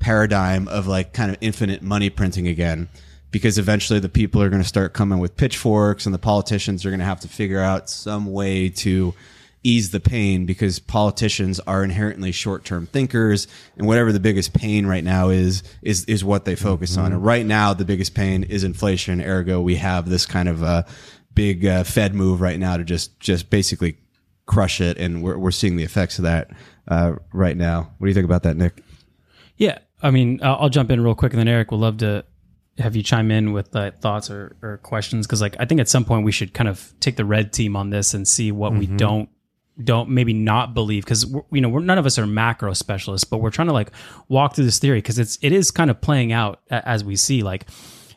[0.00, 2.88] paradigm of like kind of infinite money printing again
[3.30, 6.90] because eventually the people are going to start coming with pitchforks and the politicians are
[6.90, 9.14] going to have to figure out some way to
[9.62, 15.04] ease the pain because politicians are inherently short-term thinkers and whatever the biggest pain right
[15.04, 17.12] now is is is what they focus on.
[17.12, 19.20] And right now the biggest pain is inflation.
[19.20, 20.84] Ergo we have this kind of uh,
[21.34, 23.98] big uh, fed move right now to just just basically
[24.46, 24.98] crush it.
[24.98, 26.50] And we're, we're seeing the effects of that
[26.88, 27.92] uh, right now.
[27.98, 28.82] What do you think about that nick?
[29.56, 32.24] Yeah, I mean, I'll, I'll jump in real quick, and then Eric would love to
[32.80, 35.88] have you chime in with uh, thoughts or, or questions because, like, I think at
[35.88, 38.72] some point we should kind of take the red team on this and see what
[38.74, 39.28] we don't
[39.82, 43.38] don't maybe not believe because you know we're, none of us are macro specialists, but
[43.38, 43.90] we're trying to like
[44.28, 47.42] walk through this theory because it's it is kind of playing out as we see.
[47.42, 47.66] Like,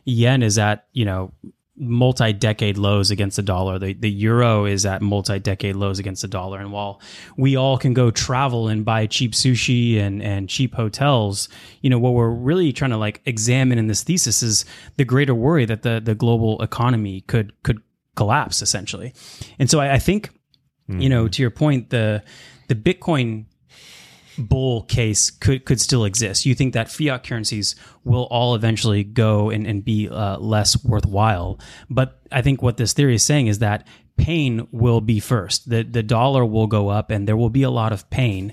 [0.05, 1.31] yen is at you know
[1.75, 3.79] multi-decade lows against the dollar.
[3.79, 6.59] The the euro is at multi-decade lows against the dollar.
[6.59, 7.01] And while
[7.35, 11.49] we all can go travel and buy cheap sushi and and cheap hotels,
[11.81, 14.65] you know what we're really trying to like examine in this thesis is
[14.97, 17.81] the greater worry that the the global economy could could
[18.15, 19.13] collapse essentially.
[19.57, 20.29] And so I, I think
[20.87, 21.31] you know mm-hmm.
[21.31, 22.23] to your point the
[22.67, 23.45] the Bitcoin
[24.37, 26.45] bull case could could still exist.
[26.45, 31.59] You think that fiat currencies will all eventually go and, and be uh, less worthwhile.
[31.89, 35.69] But I think what this theory is saying is that pain will be first.
[35.69, 38.51] The the dollar will go up, and there will be a lot of pain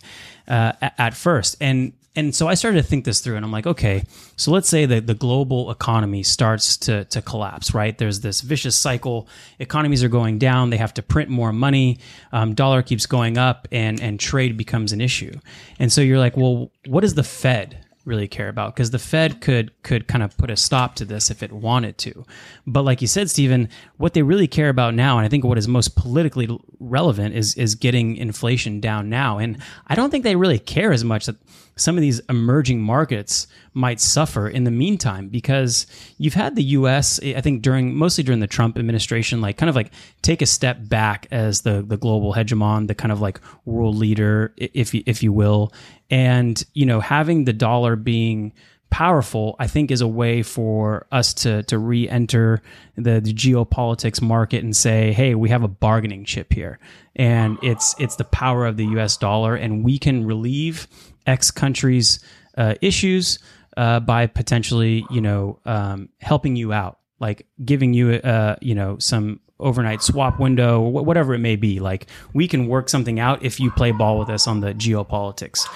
[0.48, 1.56] uh, at, first.
[1.60, 4.02] And and so I started to think this through, and I'm like, okay,
[4.36, 7.96] so let's say that the global economy starts to to collapse, right?
[7.96, 9.28] There's this vicious cycle.
[9.60, 11.98] Economies are going down; they have to print more money.
[12.32, 15.32] Um, dollar keeps going up, and and trade becomes an issue.
[15.78, 18.74] And so you're like, well, what does the Fed really care about?
[18.74, 21.96] Because the Fed could could kind of put a stop to this if it wanted
[21.98, 22.24] to.
[22.66, 23.68] But like you said, Stephen,
[23.98, 26.48] what they really care about now, and I think what is most politically
[26.80, 29.38] relevant is is getting inflation down now.
[29.38, 31.36] And I don't think they really care as much that
[31.80, 35.86] some of these emerging markets might suffer in the meantime because
[36.18, 39.76] you've had the US I think during mostly during the Trump administration like kind of
[39.76, 39.90] like
[40.20, 44.52] take a step back as the the global hegemon the kind of like world leader
[44.56, 45.72] if you, if you will.
[46.10, 48.52] And you know having the dollar being
[48.90, 52.60] powerful I think is a way for us to to re-enter
[52.96, 56.78] the, the geopolitics market and say hey we have a bargaining chip here.
[57.16, 60.86] And it's it's the power of the US dollar and we can relieve
[61.26, 62.20] X countries
[62.56, 63.38] uh, issues
[63.76, 68.98] uh, by potentially, you know, um, helping you out, like giving you, uh, you know,
[68.98, 71.80] some overnight swap window, wh- whatever it may be.
[71.80, 75.66] Like we can work something out if you play ball with us on the geopolitics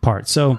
[0.00, 0.28] part.
[0.28, 0.58] So,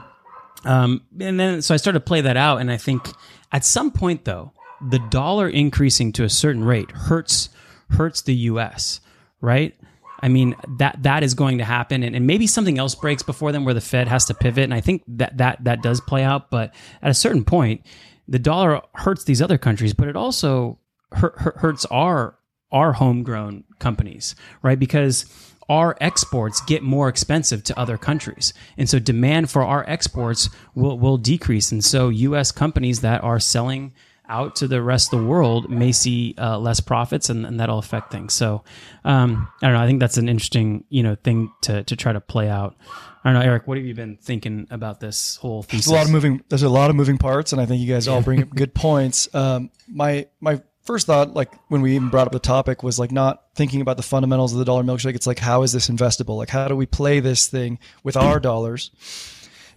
[0.63, 3.07] um, and then so I started to play that out, and I think
[3.51, 4.51] at some point though,
[4.89, 7.49] the dollar increasing to a certain rate hurts
[7.91, 9.01] hurts the U.S.
[9.41, 9.75] Right?
[10.19, 13.51] I mean that that is going to happen, and, and maybe something else breaks before
[13.51, 14.63] then, where the Fed has to pivot.
[14.63, 16.49] And I think that that that does play out.
[16.49, 17.85] But at a certain point,
[18.27, 20.79] the dollar hurts these other countries, but it also
[21.11, 22.37] hurt, hurt, hurts our
[22.71, 24.79] our homegrown companies, right?
[24.79, 25.25] Because
[25.69, 28.53] our exports get more expensive to other countries.
[28.77, 31.71] And so demand for our exports will, will decrease.
[31.71, 33.93] And so US companies that are selling
[34.29, 37.79] out to the rest of the world may see uh, less profits, and, and that'll
[37.79, 38.33] affect things.
[38.33, 38.63] So
[39.03, 39.81] um, I don't know.
[39.81, 42.75] I think that's an interesting you know thing to to try to play out.
[43.23, 43.67] I don't know, Eric.
[43.67, 45.87] What have you been thinking about this whole thesis?
[45.87, 46.43] There's a lot of moving.
[46.49, 48.73] There's a lot of moving parts, and I think you guys all bring up good
[48.73, 49.33] points.
[49.33, 53.11] Um, my my first thought, like when we even brought up the topic, was like
[53.11, 55.15] not thinking about the fundamentals of the dollar milkshake.
[55.15, 56.37] It's like how is this investable?
[56.37, 58.91] Like how do we play this thing with our dollars?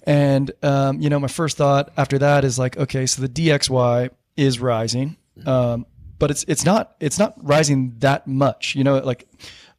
[0.04, 4.10] And um, you know, my first thought after that is like, okay, so the DXY
[4.38, 5.84] is rising, um,
[6.18, 8.74] but it's it's not it's not rising that much.
[8.74, 9.28] You know, like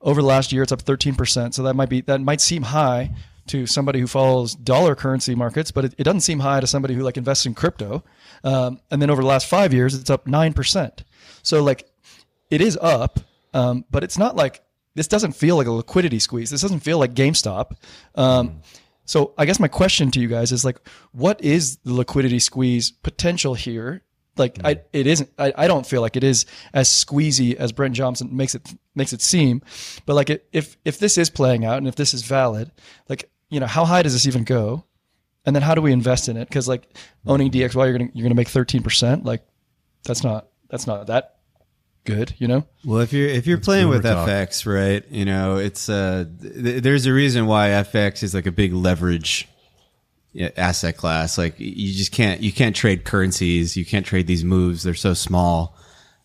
[0.01, 1.55] over the last year, it's up 13 percent.
[1.55, 3.11] So that might be that might seem high
[3.47, 6.93] to somebody who follows dollar currency markets, but it, it doesn't seem high to somebody
[6.93, 8.03] who like invests in crypto.
[8.43, 11.03] Um, and then over the last five years, it's up nine percent.
[11.41, 11.89] So like,
[12.51, 13.19] it is up,
[13.53, 14.61] um, but it's not like
[14.95, 16.49] this doesn't feel like a liquidity squeeze.
[16.49, 17.77] This doesn't feel like GameStop.
[18.15, 18.61] Um,
[19.05, 20.79] so I guess my question to you guys is like,
[21.13, 24.03] what is the liquidity squeeze potential here?
[24.37, 25.29] Like, I, it isn't.
[25.37, 29.13] I, I don't feel like it is as squeezy as Brent Johnson makes it makes
[29.13, 29.61] it seem.
[30.05, 32.71] But like, it, if if this is playing out and if this is valid,
[33.09, 34.85] like, you know, how high does this even go?
[35.45, 36.47] And then how do we invest in it?
[36.47, 36.87] Because like
[37.25, 39.25] owning DXY, you're gonna you're gonna make thirteen percent.
[39.25, 39.45] Like,
[40.03, 41.39] that's not that's not that
[42.05, 42.65] good, you know.
[42.85, 44.27] Well, if you're if you're playing with talk.
[44.27, 45.03] FX, right?
[45.09, 49.47] You know, it's uh, th- there's a reason why FX is like a big leverage
[49.49, 49.58] yeah,
[50.57, 51.37] asset class.
[51.37, 53.75] Like you just can't you can't trade currencies.
[53.75, 54.83] You can't trade these moves.
[54.83, 55.75] They're so small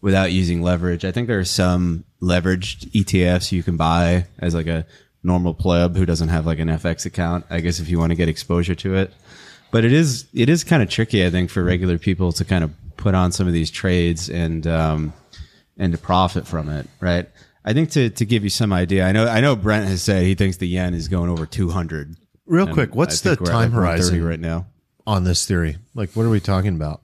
[0.00, 1.04] without using leverage.
[1.04, 4.86] I think there are some leveraged ETFs you can buy as like a
[5.22, 7.46] normal pleb who doesn't have like an FX account.
[7.48, 9.12] I guess if you want to get exposure to it,
[9.70, 11.24] but it is it is kind of tricky.
[11.24, 14.66] I think for regular people to kind of put on some of these trades and
[14.66, 15.12] um,
[15.78, 17.28] and to profit from it, right?
[17.64, 20.24] I think to, to give you some idea, I know I know Brent has said
[20.24, 22.14] he thinks the yen is going over 200
[22.46, 24.66] Real and quick, what's the time horizon right now
[25.06, 25.78] on this theory?
[25.94, 27.00] Like, what are we talking about?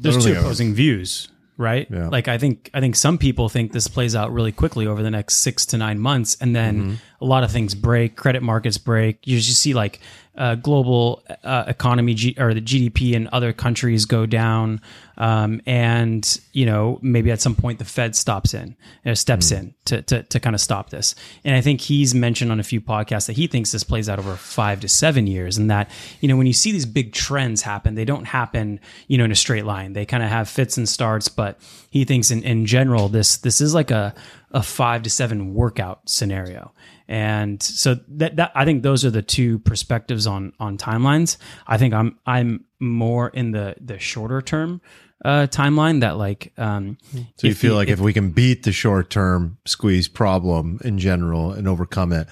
[0.00, 1.86] There's Literally two opposing views, right?
[1.90, 2.08] Yeah.
[2.08, 5.10] Like, I think I think some people think this plays out really quickly over the
[5.10, 8.76] next six to nine months, and then mm-hmm a lot of things break, credit markets
[8.78, 9.26] break.
[9.26, 9.98] You just see like
[10.36, 14.80] uh, global uh, economy G- or the GDP in other countries go down,
[15.16, 19.58] um, and you know maybe at some point the Fed stops in, uh, steps Mm.
[19.58, 21.14] in to to, to kind of stop this.
[21.44, 24.18] And I think he's mentioned on a few podcasts that he thinks this plays out
[24.18, 25.88] over five to seven years, and that
[26.20, 29.30] you know when you see these big trends happen, they don't happen you know in
[29.32, 29.92] a straight line.
[29.94, 31.58] They kind of have fits and starts, but
[31.90, 34.12] he thinks in in general this this is like a
[34.50, 36.72] a five to seven workout scenario.
[37.06, 41.36] And so that, that I think those are the two perspectives on on timelines.
[41.66, 44.80] I think I'm I'm more in the the shorter term
[45.24, 46.98] uh, timeline that like um,
[47.36, 51.52] So you feel like if, we can beat the short term squeeze problem in general
[51.52, 52.28] and overcome it,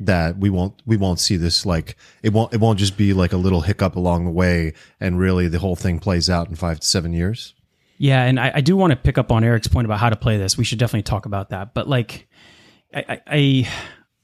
[0.00, 3.32] that we won't we won't see this like it won't it won't just be like
[3.32, 6.80] a little hiccup along the way, and really the whole thing plays out in five
[6.80, 7.54] to seven years.
[7.98, 10.16] Yeah, and I, I do want to pick up on Eric's point about how to
[10.16, 10.58] play this.
[10.58, 11.72] We should definitely talk about that.
[11.72, 12.28] But like,
[12.94, 13.68] I I, I,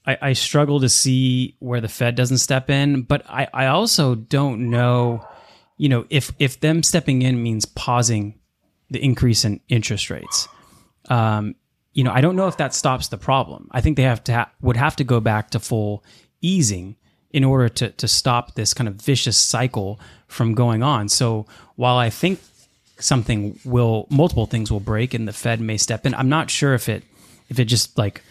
[0.07, 3.03] I struggle to see where the Fed doesn't step in.
[3.03, 5.27] But I, I also don't know,
[5.77, 8.39] you know, if if them stepping in means pausing
[8.91, 10.49] the increase in interest rates.
[11.09, 11.55] Um,
[11.93, 13.69] you know, I don't know if that stops the problem.
[13.71, 16.05] I think they have to ha- would have to go back to full
[16.41, 16.97] easing
[17.31, 21.09] in order to to stop this kind of vicious cycle from going on.
[21.09, 22.41] So while I think
[22.99, 26.15] something will multiple things will break and the Fed may step in.
[26.15, 27.03] I'm not sure if it
[27.49, 28.23] if it just like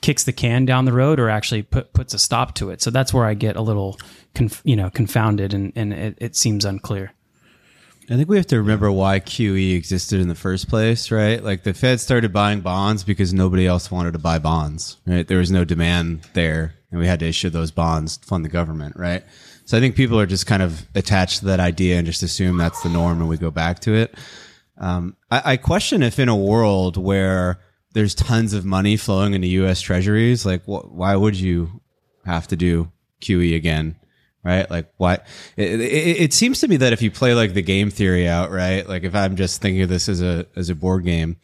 [0.00, 2.82] kicks the can down the road or actually put, puts a stop to it.
[2.82, 3.98] So that's where I get a little
[4.34, 7.12] conf, you know confounded and, and it, it seems unclear.
[8.10, 11.42] I think we have to remember why QE existed in the first place, right?
[11.42, 15.26] Like the Fed started buying bonds because nobody else wanted to buy bonds, right?
[15.26, 18.48] There was no demand there, and we had to issue those bonds to fund the
[18.48, 19.22] government, right?
[19.64, 22.56] So I think people are just kind of attached to that idea and just assume
[22.56, 24.12] that's the norm, and we go back to it.
[24.78, 27.60] Um, I, I question if in a world where
[27.92, 29.80] there's tons of money flowing into U.S.
[29.80, 31.80] Treasuries, like wh- why would you
[32.24, 33.96] have to do QE again?
[34.42, 34.70] Right?
[34.70, 35.14] Like why?
[35.56, 38.50] It, it, it seems to me that if you play like the game theory out,
[38.50, 38.88] right?
[38.88, 41.36] Like if I'm just thinking of this as a as a board game,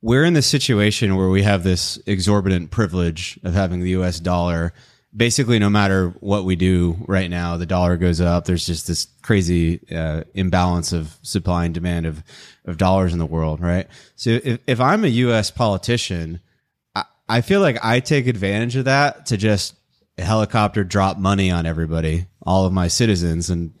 [0.00, 4.20] we're in the situation where we have this exorbitant privilege of having the U.S.
[4.20, 4.72] dollar.
[5.14, 8.44] Basically, no matter what we do right now, the dollar goes up.
[8.44, 12.22] There's just this crazy uh, imbalance of supply and demand of
[12.64, 13.88] of dollars in the world, right?
[14.14, 15.50] So if if I'm a U.S.
[15.50, 16.40] politician,
[16.94, 19.74] I, I feel like I take advantage of that to just
[20.16, 23.72] helicopter drop money on everybody, all of my citizens, and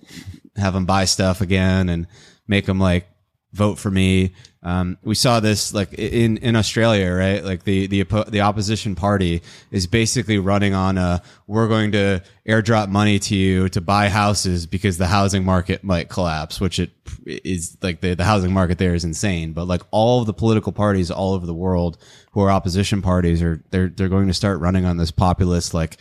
[0.56, 2.06] have them buy stuff again and
[2.48, 3.08] make them like
[3.52, 4.34] vote for me.
[4.62, 7.42] Um, we saw this like in, in Australia, right?
[7.42, 12.90] Like the, the, the opposition party is basically running on a, we're going to airdrop
[12.90, 16.90] money to you to buy houses because the housing market might collapse, which it
[17.26, 19.54] is like the, the housing market there is insane.
[19.54, 21.96] But like all of the political parties all over the world
[22.32, 25.96] who are opposition parties are, they're, they're going to start running on this populist, like,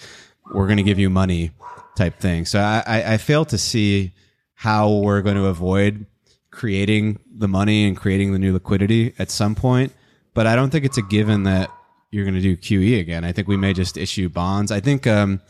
[0.51, 1.51] we're going to give you money
[1.95, 2.43] type thing.
[2.43, 4.13] So I, I, I fail to see
[4.55, 6.07] how we're going to avoid
[6.51, 9.93] creating the money and creating the new liquidity at some point.
[10.33, 11.69] But I don't think it's a given that
[12.11, 13.23] you're going to do QE again.
[13.23, 14.71] I think we may just issue bonds.
[14.71, 15.41] I think um,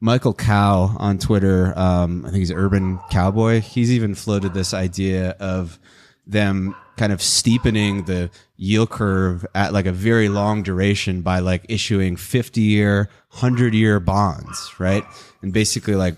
[0.00, 3.60] Michael Kao on Twitter, um, I think he's Urban Kaoboy.
[3.60, 5.78] He's even floated this idea of
[6.26, 11.64] them kind of steepening the yield curve at like a very long duration by like
[11.68, 15.04] issuing 50 year, 100 year bonds, right?
[15.40, 16.16] And basically like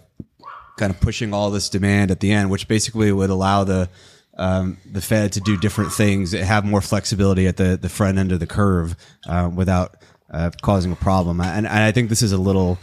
[0.76, 3.88] kind of pushing all this demand at the end, which basically would allow the
[4.36, 8.32] um, the Fed to do different things, have more flexibility at the, the front end
[8.32, 9.96] of the curve uh, without
[10.30, 11.40] uh, causing a problem.
[11.40, 12.78] And, and, I think this is a little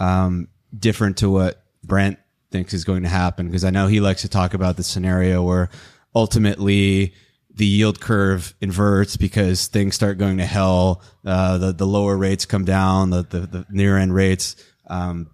[0.00, 2.18] um, different to what Brent
[2.50, 5.42] thinks is going to happen because I know he likes to talk about the scenario
[5.42, 5.68] where
[6.14, 7.14] ultimately
[7.54, 11.02] the yield curve inverts because things start going to hell.
[11.24, 14.56] Uh, the the lower rates come down, the the, the near end rates
[14.88, 15.30] um,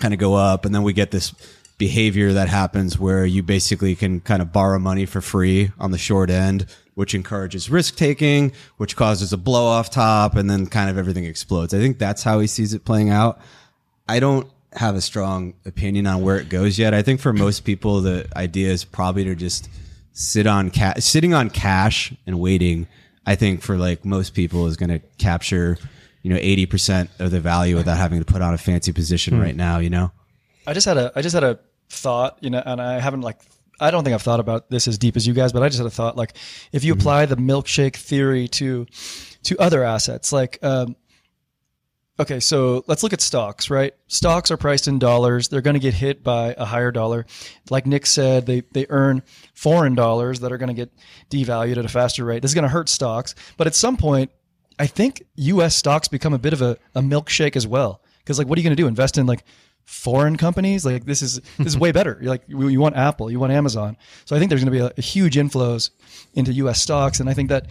[0.00, 1.34] kind of go up, and then we get this
[1.78, 5.98] behavior that happens where you basically can kind of borrow money for free on the
[5.98, 10.88] short end, which encourages risk taking, which causes a blow off top, and then kind
[10.88, 11.74] of everything explodes.
[11.74, 13.40] I think that's how he sees it playing out.
[14.08, 16.94] I don't have a strong opinion on where it goes yet.
[16.94, 19.68] I think for most people, the idea is probably to just
[20.12, 22.86] sit on cash, sitting on cash and waiting.
[23.26, 25.78] I think for like most people is going to capture,
[26.22, 29.42] you know, 80% of the value without having to put on a fancy position hmm.
[29.42, 30.12] right now, you know?
[30.66, 31.58] I just had a I just had a
[31.88, 33.40] thought, you know, and I haven't like
[33.80, 35.78] I don't think I've thought about this as deep as you guys, but I just
[35.78, 36.36] had a thought like
[36.72, 37.00] if you mm-hmm.
[37.00, 38.86] apply the milkshake theory to
[39.44, 40.96] to other assets, like um,
[42.18, 43.92] okay, so let's look at stocks, right?
[44.06, 45.48] Stocks are priced in dollars.
[45.48, 47.26] They're going to get hit by a higher dollar.
[47.70, 49.22] Like Nick said, they they earn
[49.54, 50.92] foreign dollars that are going to get
[51.30, 52.42] devalued at a faster rate.
[52.42, 54.30] This is going to hurt stocks, but at some point,
[54.78, 55.76] I think U.S.
[55.76, 58.02] stocks become a bit of a, a milkshake as well.
[58.18, 58.88] Because like, what are you going to do?
[58.88, 59.44] Invest in like
[59.84, 60.84] foreign companies.
[60.84, 62.18] Like this is this is way better.
[62.20, 63.96] You're like you, want Apple, you want Amazon.
[64.24, 65.90] So I think there's going to be a, a, huge inflows
[66.34, 66.80] into U.S.
[66.80, 67.66] stocks, and I think that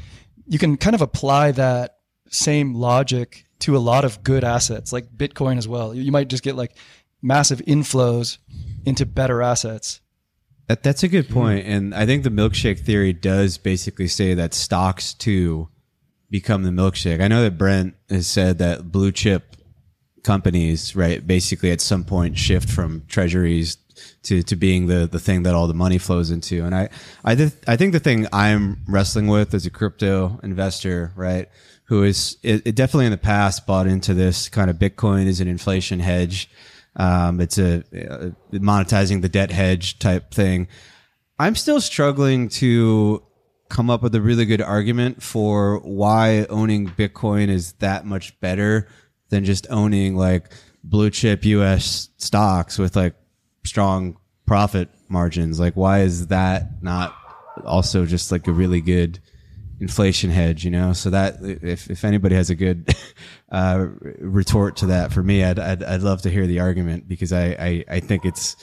[0.48, 1.98] you can kind of apply that
[2.30, 5.94] same logic to a lot of good assets like Bitcoin as well.
[5.94, 6.76] You, you might just get like
[7.22, 8.38] massive inflows
[8.86, 10.02] into better assets.
[10.68, 11.66] That, that's a good point.
[11.66, 15.70] and I think the milkshake theory does basically say that stocks too
[16.30, 17.22] become the milkshake.
[17.22, 19.56] I know that Brent has said that blue chip
[20.24, 23.78] companies, right, basically at some point shift from treasuries
[24.24, 26.64] to, to being the, the thing that all the money flows into.
[26.64, 26.90] And I,
[27.24, 31.50] I, th- I think the thing I'm wrestling with as a crypto investor, right,
[31.86, 35.42] who is it, it definitely in the past bought into this kind of Bitcoin as
[35.42, 36.50] an inflation hedge.
[36.96, 40.68] Um, it's a, a monetizing the debt hedge type thing.
[41.40, 43.24] I'm still struggling to
[43.70, 48.88] come up with a really good argument for why owning Bitcoin is that much better
[49.34, 50.52] than just owning like
[50.84, 53.16] blue chip US stocks with like
[53.66, 55.60] strong profit margins.
[55.60, 57.16] Like, why is that not
[57.66, 59.20] also just like a really good
[59.80, 60.94] inflation hedge, you know?
[60.94, 62.96] So that if, if anybody has a good,
[63.52, 63.88] uh,
[64.20, 67.46] retort to that for me, I'd, I'd, I'd, love to hear the argument because I,
[67.60, 68.56] I, I think it's,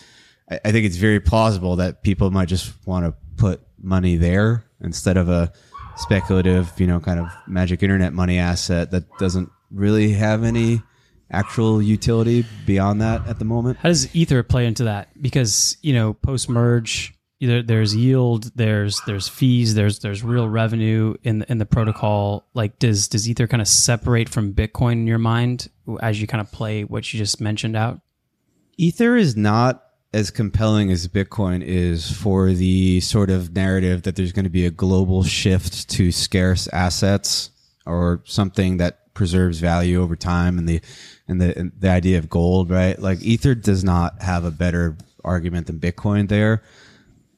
[0.48, 5.16] I, think it's very plausible that people might just want to put money there instead
[5.16, 5.52] of a
[5.96, 10.82] speculative, you know, kind of magic internet money asset that doesn't really have any
[11.30, 13.78] actual utility beyond that at the moment.
[13.78, 15.08] How does Ether play into that?
[15.20, 21.14] Because you know, post merge, either there's yield, there's there's fees, there's there's real revenue
[21.22, 22.46] in the, in the protocol.
[22.54, 25.68] Like, does does Ether kind of separate from Bitcoin in your mind
[26.00, 28.00] as you kind of play what you just mentioned out?
[28.76, 34.32] Ether is not as compelling as Bitcoin is for the sort of narrative that there's
[34.32, 37.50] going to be a global shift to scarce assets
[37.86, 40.80] or something that preserves value over time and the
[41.28, 42.98] and the and the idea of gold, right?
[42.98, 46.62] Like Ether does not have a better argument than Bitcoin there.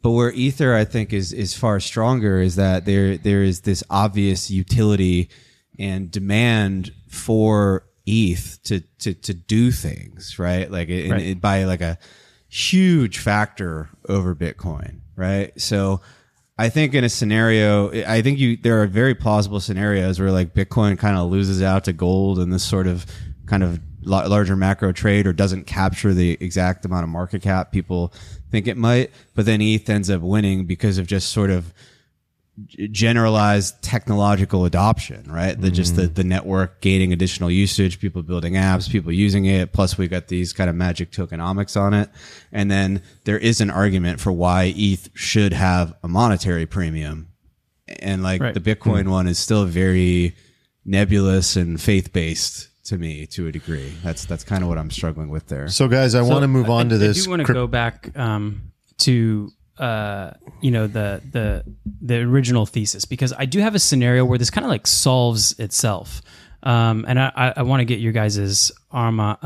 [0.01, 3.83] But where Ether I think is is far stronger is that there there is this
[3.91, 5.29] obvious utility
[5.77, 10.71] and demand for ETH to to to do things, right?
[10.71, 11.21] Like it, right.
[11.21, 11.99] It, by like a
[12.49, 15.61] huge factor over Bitcoin, right?
[15.61, 16.01] So
[16.59, 20.55] I think in a scenario, I think you there are very plausible scenarios where like
[20.55, 23.07] Bitcoin kind of loses out to gold in this sort of
[23.47, 28.13] kind of larger macro trade or doesn't capture the exact amount of market cap people
[28.51, 31.73] think it might, but then ETH ends up winning because of just sort of
[32.69, 35.59] generalized technological adoption, right?
[35.59, 39.73] The just the, the network gaining additional usage, people building apps, people using it.
[39.73, 42.11] Plus we got these kind of magic tokenomics on it.
[42.53, 47.29] And then there is an argument for why ETH should have a monetary premium.
[48.01, 48.55] And like Right.
[48.55, 50.35] the Bitcoin one is still very
[50.85, 53.93] nebulous and faith based to me to a degree.
[54.03, 55.69] That's, that's kind of what I'm struggling with there.
[55.69, 57.23] So, guys, I want to move on I, to this.
[57.23, 61.65] I do want to cryp- go back um, to uh, you know the the
[62.01, 65.59] the original thesis because I do have a scenario where this kind of like solves
[65.59, 66.23] itself,
[66.63, 69.39] um, and I, I, want to get your guys's arma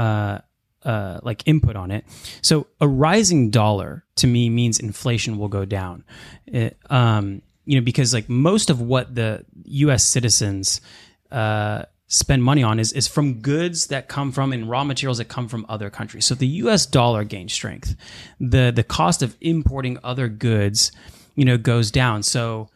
[0.85, 2.05] uh, uh, like input on it.
[2.43, 6.05] So a rising dollar to me means inflation will go down.
[6.47, 10.05] It, um, you know, because like most of what the U.S.
[10.05, 10.81] citizens
[11.31, 15.27] uh, spend money on is, is from goods that come from and raw materials that
[15.29, 16.25] come from other countries.
[16.27, 17.97] So if the US dollar gains strength.
[18.41, 20.93] The the cost of importing other goods,
[21.35, 22.23] you know, goes down.
[22.23, 22.69] So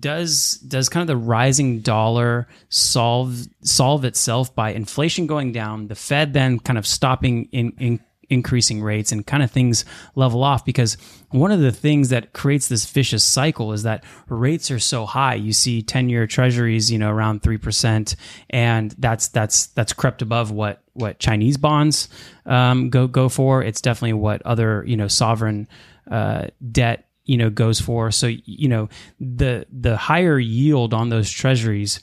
[0.00, 5.94] does does kind of the rising dollar solve solve itself by inflation going down, the
[5.94, 8.00] Fed then kind of stopping in, in
[8.34, 10.96] increasing rates and kind of things level off because
[11.30, 15.34] one of the things that creates this vicious cycle is that rates are so high.
[15.34, 18.16] You see 10 year treasuries you know around 3%
[18.50, 22.08] and that's that's that's crept above what what chinese bonds
[22.46, 23.62] um, go go for.
[23.62, 25.68] It's definitely what other you know sovereign
[26.10, 28.10] uh, debt you know goes for.
[28.10, 28.88] So you know
[29.20, 32.00] the the higher yield on those treasuries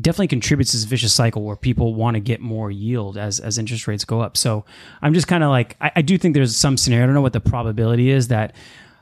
[0.00, 3.58] definitely contributes to this vicious cycle where people want to get more yield as as
[3.58, 4.36] interest rates go up.
[4.36, 4.64] So
[5.02, 7.04] I'm just kind of like I, I do think there's some scenario.
[7.04, 8.54] I don't know what the probability is that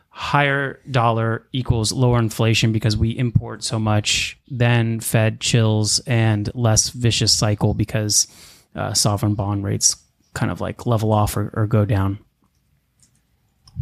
[0.08, 4.38] higher dollar equals lower inflation because we import so much.
[4.48, 8.26] Then Fed chills and less vicious cycle because
[8.74, 9.96] uh, sovereign bond rates
[10.34, 12.18] kind of like level off or, or go down.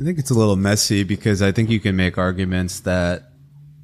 [0.00, 3.32] I think it's a little messy because I think you can make arguments that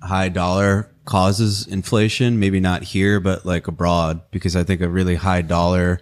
[0.03, 5.17] high dollar causes inflation, maybe not here, but like abroad, because I think a really
[5.17, 6.01] high dollar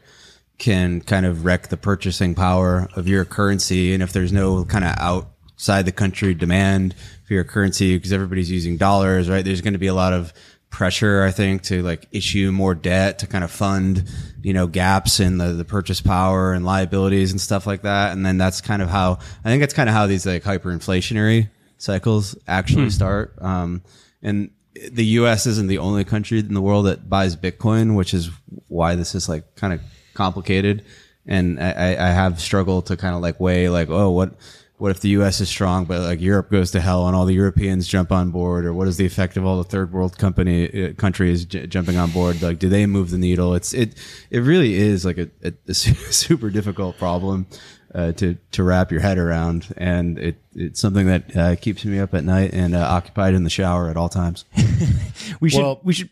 [0.59, 3.95] can kind of wreck the purchasing power of your currency.
[3.95, 6.95] And if there's no kind of outside the country demand
[7.27, 9.45] for your currency, because everybody's using dollars, right?
[9.45, 10.33] There's going to be a lot of
[10.71, 14.09] pressure, I think, to like issue more debt to kind of fund,
[14.43, 18.13] you know, gaps in the, the purchase power and liabilities and stuff like that.
[18.13, 21.51] And then that's kind of how, I think that's kind of how these like hyperinflationary
[21.77, 23.35] cycles actually start.
[23.41, 23.83] Um,
[24.23, 24.51] and
[24.91, 25.47] the U.S.
[25.47, 28.31] isn't the only country in the world that buys Bitcoin, which is
[28.69, 29.81] why this is like kind of
[30.15, 30.85] complicated.
[31.27, 34.35] And I, I have struggled to kind of like weigh like, oh, what,
[34.79, 35.41] what if the U.S.
[35.41, 38.67] is strong, but like Europe goes to hell and all the Europeans jump on board,
[38.67, 41.97] or what is the effect of all the third world company uh, countries j- jumping
[41.97, 42.43] on board?
[42.43, 43.55] Like, do they move the needle?
[43.55, 43.95] It's it
[44.31, 47.47] it really is like a, a, a super difficult problem
[47.95, 51.99] uh, to to wrap your head around, and it it's something that uh, keeps me
[51.99, 54.45] up at night and uh, occupied in the shower at all times.
[55.41, 56.11] We should Well- we should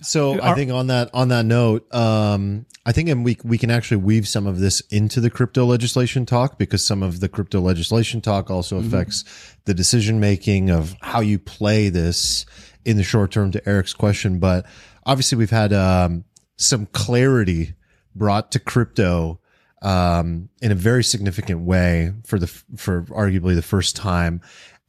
[0.00, 3.70] So I think on that on that note, um, I think and we we can
[3.70, 7.60] actually weave some of this into the crypto legislation talk because some of the crypto
[7.60, 9.24] legislation talk also affects
[9.64, 12.46] the decision making of how you play this
[12.84, 13.50] in the short term.
[13.52, 14.66] To Eric's question, but
[15.04, 16.24] obviously we've had um,
[16.56, 17.74] some clarity
[18.14, 19.40] brought to crypto
[19.82, 24.40] um, in a very significant way for the for arguably the first time,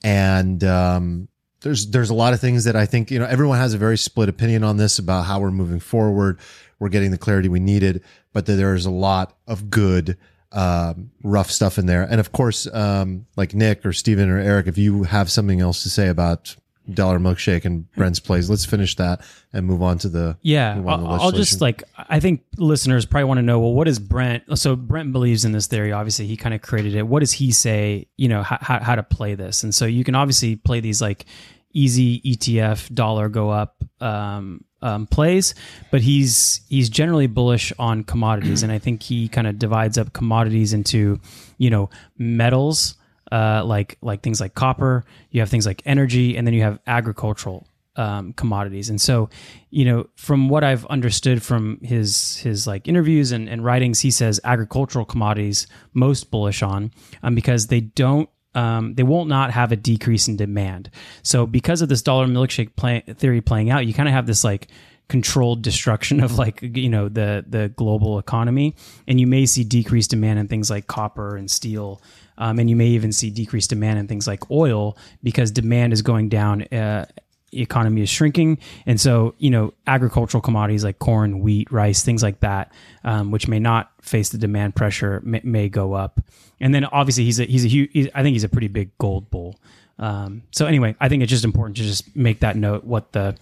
[0.04, 1.28] and um,
[1.62, 3.98] there's there's a lot of things that I think you know everyone has a very
[3.98, 6.40] split opinion on this about how we're moving forward.
[6.80, 10.18] We're getting the clarity we needed, but that there's a lot of good
[10.52, 12.04] um, rough stuff in there.
[12.04, 15.84] And of course, um, like Nick or Stephen or Eric, if you have something else
[15.84, 16.56] to say about
[16.94, 19.22] Dollar Milkshake and Brent's plays, let's finish that
[19.54, 23.26] and move on to the Yeah, to I'll, I'll just like I think listeners probably
[23.26, 23.60] want to know.
[23.60, 24.58] Well, what is Brent?
[24.58, 25.92] So Brent believes in this theory.
[25.92, 27.08] Obviously, he kind of created it.
[27.08, 28.08] What does he say?
[28.18, 31.02] You know how, how how to play this, and so you can obviously play these
[31.02, 31.26] like
[31.74, 35.56] easy ETF dollar go up um, um, plays,
[35.92, 40.14] but he's he's generally bullish on commodities, and I think he kind of divides up
[40.14, 41.20] commodities into
[41.58, 42.96] you know metals.
[43.32, 46.80] Uh, like like things like copper, you have things like energy, and then you have
[46.88, 48.90] agricultural um, commodities.
[48.90, 49.30] And so,
[49.72, 54.10] you know, from what I've understood from his his like interviews and, and writings, he
[54.10, 59.72] says agricultural commodities most bullish on um, because they don't um, they won't not have
[59.72, 60.90] a decrease in demand.
[61.24, 64.44] So because of this dollar milkshake play, theory playing out, you kind of have this
[64.44, 64.70] like
[65.08, 68.76] controlled destruction of like you know the the global economy,
[69.08, 72.02] and you may see decreased demand in things like copper and steel.
[72.40, 76.02] Um, and you may even see decreased demand in things like oil because demand is
[76.02, 77.06] going down uh,
[77.52, 82.40] economy is shrinking and so you know agricultural commodities like corn wheat rice things like
[82.42, 82.72] that
[83.04, 86.22] um, which may not face the demand pressure may, may go up
[86.62, 88.96] and then obviously he's a he's a huge he's, i think he's a pretty big
[89.00, 89.56] gold bull
[89.98, 93.36] Um, so anyway, I think it's just important to just make that note what the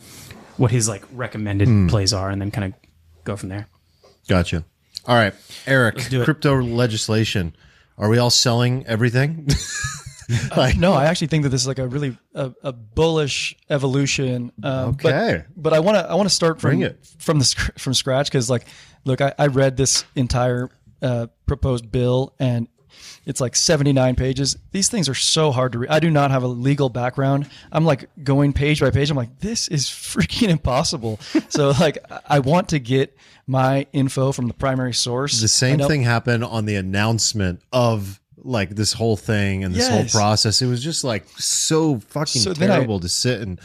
[0.55, 1.87] what his like recommended Hmm.
[1.87, 2.79] plays are, and then kind of
[3.25, 3.67] go from there.
[4.27, 4.63] Gotcha.
[5.05, 5.35] All right,
[5.67, 5.97] Eric.
[6.23, 7.53] Crypto legislation.
[7.97, 9.47] Are we all selling everything?
[10.57, 14.51] like, No, I actually think that this is like a really a, a bullish evolution.
[14.63, 15.43] Um, but- Okay.
[15.55, 17.05] but, I want to I want to start from it.
[17.19, 18.65] from the from scratch because like,
[19.05, 20.69] look, I, I read this entire
[21.01, 22.67] uh, proposed bill and
[23.25, 24.55] it's like 79 pages.
[24.71, 25.89] These things are so hard to read.
[25.91, 27.49] I do not have a legal background.
[27.71, 29.09] I'm like going page by page.
[29.11, 31.19] I'm like, this is freaking impossible.
[31.49, 33.15] so like, I want to get
[33.47, 35.39] my info from the primary source.
[35.41, 39.91] the same thing happened on the announcement of like this whole thing and this Yes.
[40.13, 40.61] whole process.
[40.61, 43.59] It was just like so fucking So then I- terrible to sit and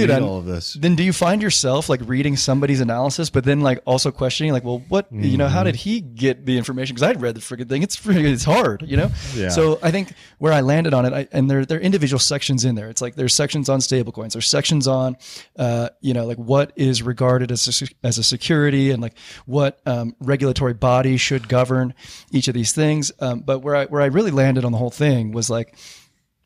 [0.00, 0.74] Dude, read I'm- all of this.
[0.78, 4.64] then do you find yourself like reading somebody's analysis, but then like also questioning like,
[4.64, 5.64] well, what you know, how Mm-hmm.
[5.66, 6.94] did he get the information?
[6.94, 7.82] Because I'd read the freaking thing.
[7.82, 9.10] It's freaking, it's hard, you know.
[9.34, 9.48] Yeah.
[9.50, 12.64] So I think where I landed on it, I, and there there are individual sections
[12.64, 12.90] in there.
[12.90, 15.16] It's like there's sections on stablecoins, there's sections on,
[15.56, 19.16] uh, you know, like what is regarded as a, as a security, and like
[19.46, 21.94] what um, regulatory body should govern
[22.32, 23.12] each of these things.
[23.20, 25.76] Um, but where I where I really landed on the whole thing was like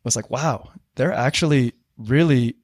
[0.05, 2.57] was like, wow, they're actually really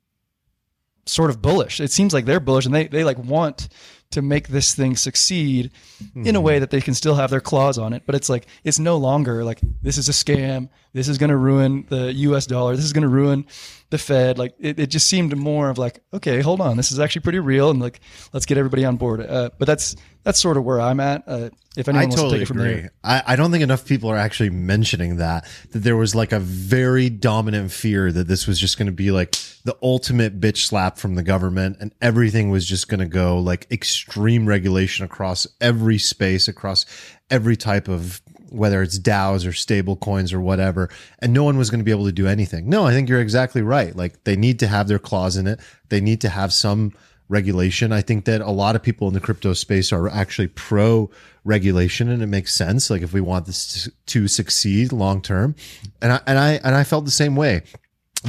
[1.06, 1.80] sort of bullish.
[1.80, 3.68] It seems like they're bullish and they, they like want
[4.10, 5.72] to make this thing succeed
[6.14, 6.44] in a hmm.
[6.44, 8.04] way that they can still have their claws on it.
[8.06, 10.68] But it's like, it's no longer like, this is a scam.
[10.94, 12.76] This is going to ruin the US dollar.
[12.76, 13.46] This is going to ruin
[13.90, 14.38] the Fed.
[14.38, 16.76] Like it, it just seemed more of like, okay, hold on.
[16.76, 17.70] This is actually pretty real.
[17.70, 18.00] And like,
[18.32, 19.20] let's get everybody on board.
[19.20, 21.24] Uh, but that's, that's sort of where I'm at.
[21.26, 22.74] Uh, if anyone I wants totally to take it from agree.
[22.82, 22.92] there.
[23.02, 26.38] I, I don't think enough people are actually mentioning that that there was like a
[26.38, 29.32] very dominant fear that this was just going to be like
[29.64, 33.66] the ultimate bitch slap from the government and everything was just going to go like
[33.72, 36.86] extreme regulation across every space across
[37.30, 38.22] every type of
[38.54, 40.88] whether it's DAOs or stable coins or whatever
[41.18, 42.68] and no one was going to be able to do anything.
[42.68, 43.94] No, I think you're exactly right.
[43.94, 45.60] Like they need to have their claws in it.
[45.88, 46.92] They need to have some
[47.28, 47.92] regulation.
[47.92, 51.10] I think that a lot of people in the crypto space are actually pro
[51.44, 52.90] regulation and it makes sense.
[52.90, 55.54] Like if we want this to, succeed long term
[56.00, 57.62] and I, and I, and I felt the same way,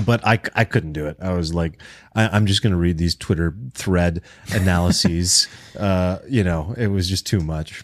[0.05, 1.17] but I, I couldn't do it.
[1.21, 1.81] I was like,
[2.15, 4.21] I, I'm just going to read these Twitter thread
[4.51, 5.47] analyses.
[5.77, 7.83] uh, you know, it was just too much.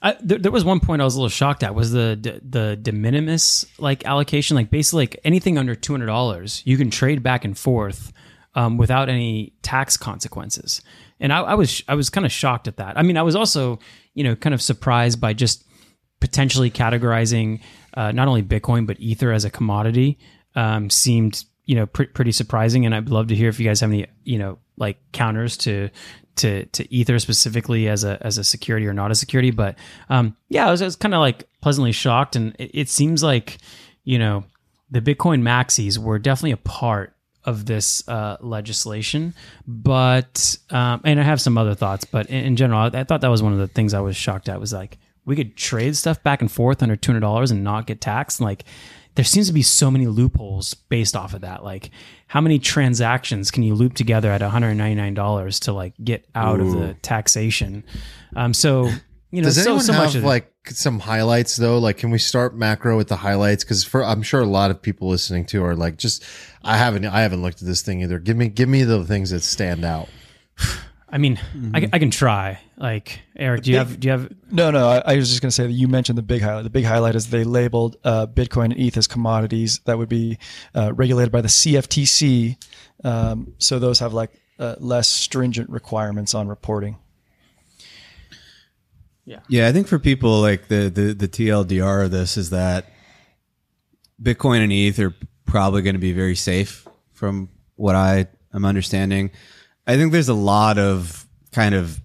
[0.00, 2.76] I, there, there was one point I was a little shocked at was the the,
[2.76, 4.56] de minimis like allocation.
[4.56, 8.12] Like basically like anything under two hundred dollars you can trade back and forth
[8.54, 10.82] um, without any tax consequences.
[11.20, 12.96] And I, I was I was kind of shocked at that.
[12.96, 13.80] I mean I was also
[14.14, 15.64] you know kind of surprised by just
[16.20, 17.60] potentially categorizing
[17.94, 20.18] uh, not only Bitcoin but Ether as a commodity
[20.54, 22.86] um, seemed you know pre- pretty surprising.
[22.86, 25.90] And I'd love to hear if you guys have any you know like counters to
[26.38, 29.76] to to Ether specifically as a as a security or not a security but
[30.08, 33.58] um, yeah I was, was kind of like pleasantly shocked and it, it seems like
[34.04, 34.44] you know
[34.90, 37.14] the Bitcoin maxis were definitely a part
[37.44, 39.32] of this uh, legislation,
[39.66, 43.20] but um, and I have some other thoughts, but in, in general, I, I thought
[43.22, 45.96] that was one of the things I was shocked at was like we could trade
[45.96, 48.40] stuff back and forth under two hundred dollars and not get taxed.
[48.40, 48.64] Like
[49.18, 51.64] there seems to be so many loopholes based off of that.
[51.64, 51.90] Like
[52.28, 55.92] how many transactions can you loop together at one hundred ninety nine dollars to like
[56.04, 57.82] get out of the taxation?
[58.36, 58.84] Um, so
[59.32, 61.78] you know, Does so anyone so have much of it- like some highlights though?
[61.78, 63.64] Like, can we start macro with the highlights?
[63.64, 66.24] Because for I'm sure a lot of people listening to are like, just
[66.62, 68.20] I haven't I haven't looked at this thing either.
[68.20, 70.08] Give me give me the things that stand out.
[71.10, 71.40] I mean,
[71.72, 72.60] I, can- I can try.
[72.76, 74.88] Like Eric, do you have do you have No, no.
[74.88, 76.64] I, I was just going to say that you mentioned the big highlight.
[76.64, 80.38] The big highlight is they labeled uh, Bitcoin and ETH as commodities that would be
[80.74, 82.56] uh, regulated by the CFTC.
[83.04, 86.98] Um, so those have like uh, less stringent requirements on reporting.
[89.24, 89.40] Yeah.
[89.48, 92.86] Yeah, I think for people like the the the TLDR of this is that
[94.22, 99.30] Bitcoin and ETH are probably going to be very safe from what I am understanding.
[99.88, 102.00] I think there's a lot of kind of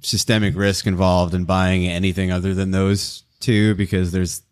[0.00, 4.42] systemic risk involved in buying anything other than those two because there's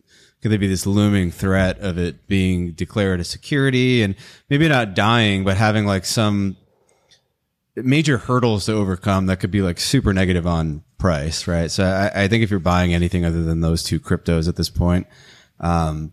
[0.40, 4.14] could there be this looming threat of it being declared a security and
[4.48, 6.56] maybe not dying but having like some
[7.76, 11.70] major hurdles to overcome that could be like super negative on price, right?
[11.70, 14.70] So I, I think if you're buying anything other than those two cryptos at this
[14.70, 15.06] point,
[15.58, 16.12] um,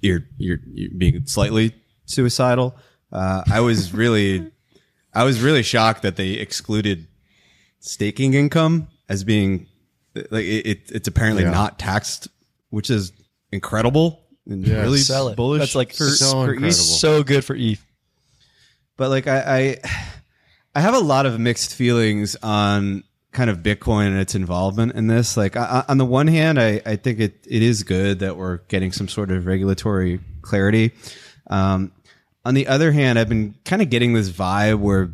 [0.00, 1.74] you're you're, you're being slightly
[2.06, 2.76] suicidal.
[3.12, 4.50] Uh, I was really,
[5.14, 7.06] I was really shocked that they excluded
[7.80, 9.66] staking income as being
[10.30, 11.50] like it, it it's apparently Yeah.
[11.50, 12.28] not taxed,
[12.70, 13.12] which is
[13.50, 15.36] incredible and really Sell it.
[15.36, 15.60] bullish.
[15.60, 16.54] That's like for, so for.
[16.64, 16.74] ETH.
[16.74, 17.84] So good for ETH.
[18.96, 19.88] But like I, I
[20.74, 25.06] I have a lot of mixed feelings on kind of Bitcoin and its involvement in
[25.06, 25.36] this.
[25.36, 28.58] Like I, on the one hand, I, I think it, it is good that we're
[28.68, 30.92] getting some sort of regulatory clarity.
[31.48, 31.92] Um,
[32.44, 35.12] on the other hand, I've been kind of getting this vibe where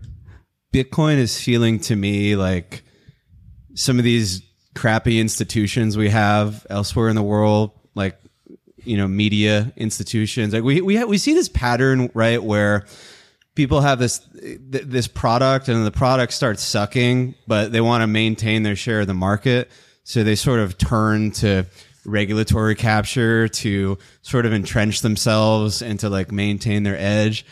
[0.72, 2.82] Bitcoin is feeling to me like
[3.74, 4.42] some of these
[4.74, 8.18] crappy institutions we have elsewhere in the world, like
[8.84, 10.54] you know, media institutions.
[10.54, 12.86] Like we we ha- we see this pattern right where
[13.54, 18.06] people have this th- this product and the product starts sucking, but they want to
[18.06, 19.70] maintain their share of the market,
[20.04, 21.66] so they sort of turn to
[22.08, 27.44] regulatory capture to sort of entrench themselves and to like maintain their edge.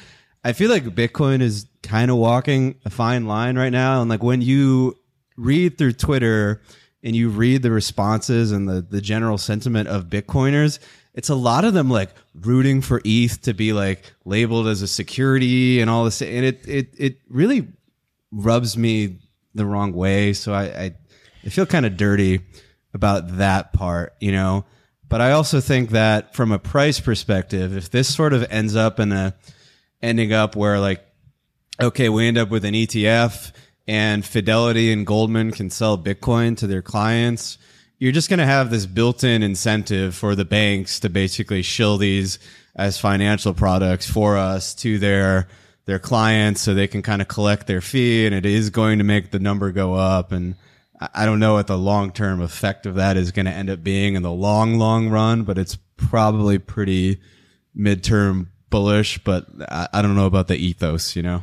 [0.42, 4.00] I feel like Bitcoin is kind of walking a fine line right now.
[4.00, 4.96] And like when you
[5.36, 6.62] read through Twitter
[7.02, 10.78] and you read the responses and the, the general sentiment of Bitcoiners,
[11.14, 14.88] it's a lot of them like rooting for ETH to be like labeled as a
[14.88, 16.22] security and all this.
[16.22, 17.68] And it, it, it really
[18.30, 19.18] rubs me
[19.54, 20.32] the wrong way.
[20.32, 20.94] So I, I,
[21.44, 22.40] I feel kind of dirty
[22.96, 24.64] about that part, you know.
[25.08, 28.98] But I also think that from a price perspective, if this sort of ends up
[28.98, 29.34] in a
[30.02, 31.06] ending up where like,
[31.80, 33.52] okay, we end up with an ETF
[33.86, 37.58] and Fidelity and Goldman can sell Bitcoin to their clients,
[37.98, 42.38] you're just going to have this built-in incentive for the banks to basically shill these
[42.74, 45.48] as financial products for us to their
[45.86, 49.04] their clients so they can kind of collect their fee and it is going to
[49.04, 50.56] make the number go up and
[51.00, 53.82] I don't know what the long term effect of that is going to end up
[53.82, 57.20] being in the long, long run, but it's probably pretty
[57.76, 59.18] midterm bullish.
[59.18, 61.42] But I, I don't know about the ethos, you know?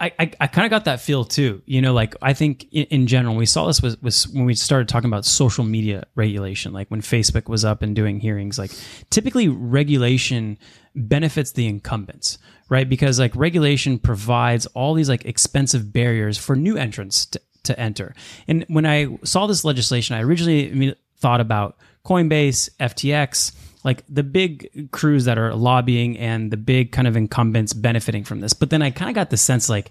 [0.00, 1.62] I, I, I kind of got that feel too.
[1.66, 4.54] You know, like I think in, in general, we saw this was, was when we
[4.54, 8.72] started talking about social media regulation, like when Facebook was up and doing hearings, like
[9.10, 10.58] typically regulation
[10.94, 12.38] benefits the incumbents,
[12.70, 12.88] right?
[12.88, 18.14] Because like regulation provides all these like expensive barriers for new entrants to, to enter.
[18.48, 23.52] And when I saw this legislation, I originally thought about Coinbase, FTX,
[23.84, 28.40] like the big crews that are lobbying and the big kind of incumbents benefiting from
[28.40, 28.52] this.
[28.52, 29.90] But then I kind of got the sense like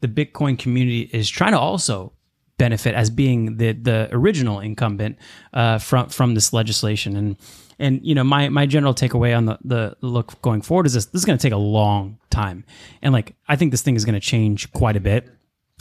[0.00, 2.12] the Bitcoin community is trying to also
[2.58, 5.16] benefit as being the the original incumbent
[5.54, 7.16] uh, from from this legislation.
[7.16, 7.36] And
[7.78, 11.06] and you know my my general takeaway on the the look going forward is this:
[11.06, 12.64] this is going to take a long time,
[13.02, 15.28] and like I think this thing is going to change quite a bit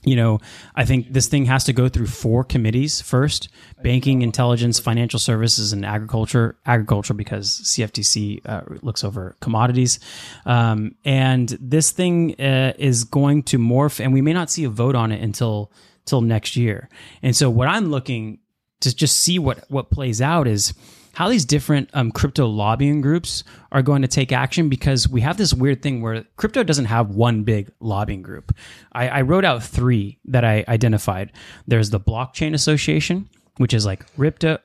[0.04, 0.40] you know,
[0.76, 3.50] I think this thing has to go through four committees first:
[3.84, 6.58] banking, intelligence, financial services, and agriculture.
[6.66, 10.00] Agriculture because CFTC uh, looks over commodities,
[10.46, 14.70] um, and this thing uh, is going to morph, and we may not see a
[14.70, 15.72] vote on it until
[16.06, 16.90] till next year.
[17.22, 18.40] And so, what I'm looking
[18.82, 20.74] to just see what what plays out is
[21.20, 23.44] how these different um, crypto lobbying groups
[23.74, 27.10] are going to take action because we have this weird thing where crypto doesn't have
[27.10, 28.56] one big lobbying group.
[28.94, 31.34] I, I wrote out three that I identified.
[31.68, 34.06] There's the Blockchain Association, which is like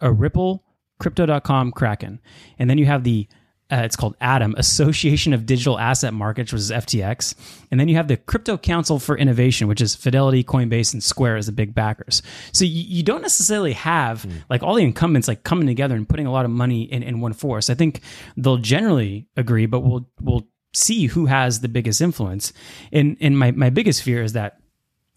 [0.01, 0.63] a Ripple,
[1.01, 2.21] Crypto.com, Kraken.
[2.57, 3.27] And then you have the
[3.73, 7.35] uh, it's called ADAM, Association of Digital Asset Markets, which is FTX.
[7.71, 11.37] And then you have the Crypto Council for Innovation, which is Fidelity, Coinbase, and Square
[11.37, 12.23] as the big backers.
[12.53, 14.43] So you, you don't necessarily have mm.
[14.51, 17.21] like all the incumbents like coming together and putting a lot of money in, in
[17.21, 17.71] one force.
[17.71, 18.01] I think
[18.37, 22.53] they'll generally agree, but we'll we'll see who has the biggest influence.
[22.93, 24.59] And and my, my biggest fear is that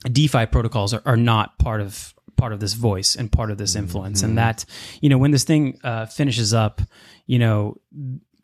[0.04, 3.76] DeFi protocols are, are not part of part of this voice and part of this
[3.76, 4.30] influence mm-hmm.
[4.30, 4.64] and that
[5.02, 6.82] you know when this thing uh, finishes up
[7.26, 7.76] you know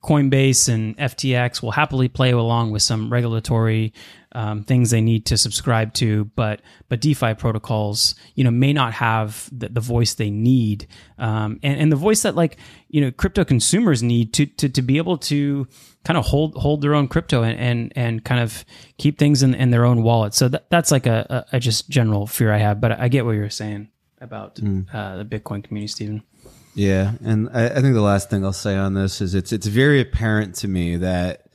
[0.04, 3.94] Coinbase and FTX will happily play along with some regulatory
[4.34, 8.94] um, things they need to subscribe to, but but DeFi protocols, you know, may not
[8.94, 10.88] have the, the voice they need,
[11.20, 12.58] um, and, and the voice that like
[12.90, 15.68] you know crypto consumers need to to, to be able to
[16.04, 18.66] kind of hold hold their own crypto and and, and kind of
[18.98, 20.34] keep things in, in their own wallet.
[20.34, 23.24] So that, that's like a, a, a just general fear I have, but I get
[23.24, 23.90] what you're saying
[24.20, 24.86] about mm.
[24.94, 26.24] uh, the Bitcoin community, Stephen.
[26.76, 29.68] Yeah, and I, I, think the last thing I'll say on this is it's it's
[29.68, 31.46] very apparent to me that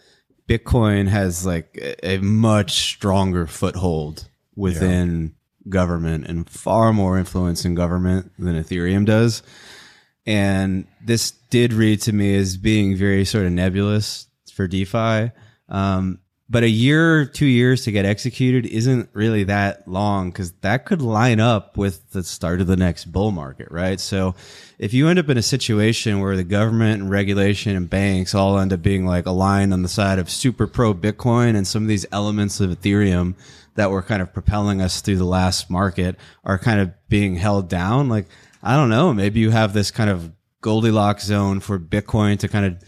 [0.49, 5.71] Bitcoin has like a, much stronger foothold within yeah.
[5.71, 9.43] government and far more influence in government than Ethereum does.
[10.27, 15.33] And this did read to me as being very sort of nebulous for DeFi.
[15.69, 20.87] Um, but a year, two years to get executed isn't really that long because that
[20.87, 24.01] could line up with the start of the next bull market, right?
[24.01, 24.35] So
[24.79, 28.59] if you end up in a situation where the government and regulation and banks all
[28.59, 31.89] end up being like aligned on the side of super pro Bitcoin and some of
[31.89, 33.35] these elements of Ethereum
[33.75, 37.69] that were kind of propelling us through the last market are kind of being held
[37.69, 38.27] down, like,
[38.63, 40.33] I don't know, maybe you have this kind of
[40.63, 42.83] Goldilocks zone for Bitcoin to kind of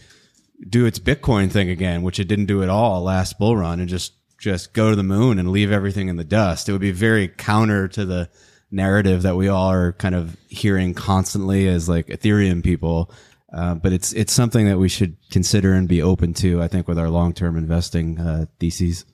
[0.67, 3.89] do its Bitcoin thing again, which it didn't do at all last bull run, and
[3.89, 6.67] just just go to the moon and leave everything in the dust.
[6.67, 8.29] It would be very counter to the
[8.71, 13.11] narrative that we all are kind of hearing constantly as like Ethereum people.
[13.53, 16.61] Uh, but it's it's something that we should consider and be open to.
[16.61, 19.05] I think with our long term investing uh, theses.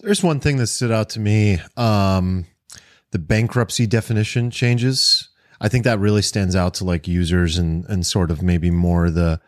[0.00, 1.58] There's one thing that stood out to me.
[1.76, 2.46] Um,
[3.10, 5.30] the bankruptcy definition changes.
[5.60, 9.10] I think that really stands out to like users and and sort of maybe more
[9.10, 9.40] the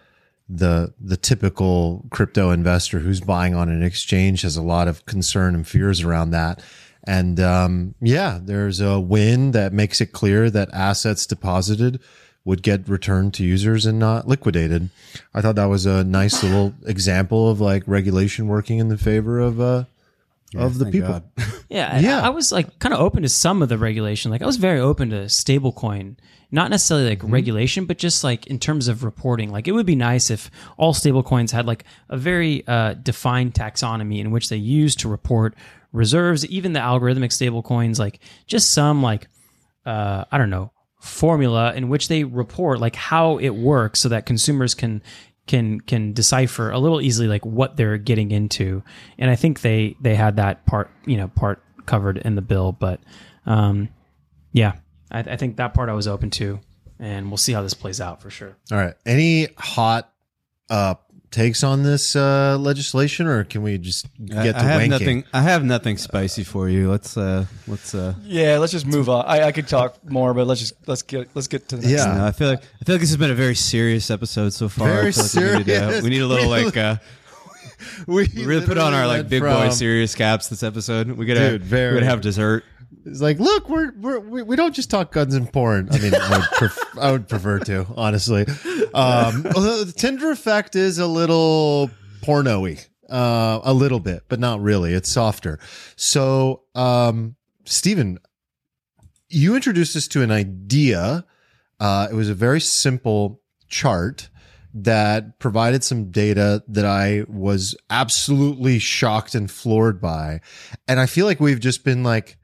[0.48, 5.54] the the typical crypto investor who's buying on an exchange has a lot of concern
[5.54, 6.62] and fears around that.
[7.04, 12.00] And um, yeah, there's a win that makes it clear that assets deposited
[12.44, 14.88] would get returned to users and not liquidated.
[15.34, 19.38] I thought that was a nice little example of like regulation working in the favor
[19.38, 19.84] of uh,
[20.56, 21.22] of the people.
[21.68, 22.22] Yeah, Yeah.
[22.22, 24.30] I, I was like kind of open to some of the regulation.
[24.30, 26.16] Like I was very open to stablecoin,
[26.50, 29.50] not necessarily like regulation, but just like in terms of reporting.
[29.50, 34.20] Like it would be nice if all stablecoins had like a very uh, defined taxonomy
[34.20, 35.54] in which they use to report
[35.92, 36.46] reserves.
[36.46, 39.28] Even the algorithmic stablecoins, like just some like
[39.84, 44.26] uh, I don't know formula in which they report like how it works so that
[44.26, 45.00] consumers can
[45.48, 48.82] can can decipher a little easily like what they're getting into
[49.18, 52.70] and i think they they had that part you know part covered in the bill
[52.70, 53.00] but
[53.46, 53.88] um
[54.52, 54.74] yeah
[55.10, 56.60] i, I think that part i was open to
[56.98, 58.94] and we'll see how this plays out for sure All right.
[59.06, 60.12] Any hot
[60.70, 60.94] uh,
[61.30, 64.88] takes on this uh, legislation, or can we just I, get to I have wanking?
[64.90, 65.24] nothing.
[65.32, 66.90] I have nothing spicy for you.
[66.90, 69.24] Let's uh, let's uh, Yeah, let's just move on.
[69.26, 72.04] I, I could talk more, but let's just let's get let's get to the next.
[72.04, 72.14] Yeah.
[72.14, 74.68] No, I feel like I feel like this has been a very serious episode so
[74.68, 74.88] far.
[74.88, 76.04] Very I feel like We need, uh, serious.
[76.04, 76.96] we need a little We like uh,
[78.06, 81.10] We we really put on our like went big boy serious caps this episode.
[81.12, 81.94] We gotta Dude, very.
[81.94, 82.64] we gotta have dessert.
[83.04, 85.88] It's like, look, we're, we're we, we don't just talk guns and porn.
[85.90, 88.46] I mean, I would, pref- I would prefer to, honestly.
[88.94, 91.90] Um, although the Tinder effect is a little
[92.22, 92.78] porno-y,
[93.08, 94.94] uh, a little bit, but not really.
[94.94, 95.58] It's softer.
[95.96, 98.18] So, um, Stephen,
[99.28, 101.24] you introduced us to an idea.
[101.80, 104.30] Uh, it was a very simple chart
[104.74, 110.40] that provided some data that I was absolutely shocked and floored by.
[110.86, 112.38] And I feel like we've just been like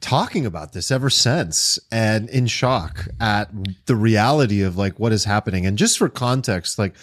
[0.00, 3.50] talking about this ever since and in shock at
[3.86, 5.66] the reality of like what is happening.
[5.66, 6.94] And just for context, like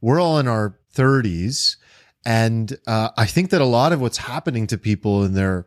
[0.00, 1.76] we're all in our 30s.
[2.24, 5.66] And uh, I think that a lot of what's happening to people in their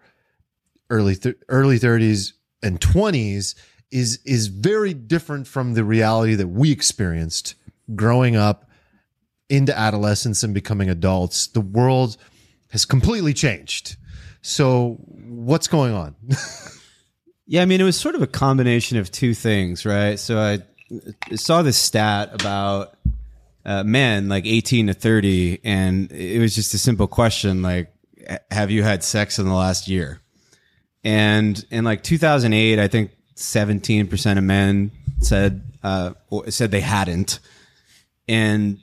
[0.89, 3.55] early th- early 30s and 20s
[3.91, 7.55] is is very different from the reality that we experienced
[7.95, 8.69] growing up
[9.49, 11.47] into adolescence and becoming adults.
[11.47, 12.17] The world
[12.69, 13.97] has completely changed.
[14.41, 14.97] So
[15.35, 16.15] what's going on?
[17.45, 20.17] Yeah, I mean, it was sort of a combination of two things, right?
[20.17, 20.59] So I
[21.35, 22.95] saw this stat about
[23.65, 27.93] uh, men like 18 to 30, and it was just a simple question like,
[28.49, 30.21] have you had sex in the last year?
[31.03, 36.13] And in like 2008, I think 17% of men said uh,
[36.47, 37.39] said they hadn't,
[38.29, 38.79] and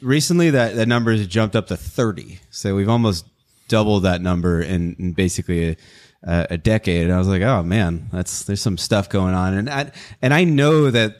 [0.00, 2.40] recently that that number has jumped up to 30.
[2.48, 3.26] So we've almost
[3.68, 5.76] doubled that number in, in basically
[6.22, 7.04] a, a, decade.
[7.04, 9.54] And I was like, oh man, that's there's some stuff going on.
[9.54, 11.16] And I, and I know that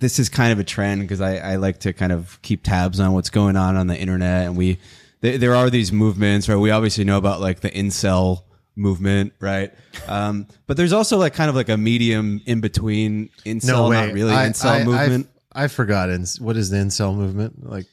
[0.00, 3.00] this is kind of a trend because I, I like to kind of keep tabs
[3.00, 4.46] on what's going on on the internet.
[4.46, 4.78] And we
[5.20, 6.56] there, there are these movements, right?
[6.56, 8.42] We obviously know about like the incel
[8.76, 9.72] movement, right?
[10.08, 14.32] Um, but there's also like kind of like a medium in between incel, not really
[14.32, 15.28] I- incel I- movement.
[15.52, 16.08] I, I forgot.
[16.38, 17.68] What is the incel movement?
[17.68, 17.86] Like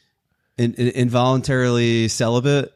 [0.58, 2.74] in, in, involuntarily celibate.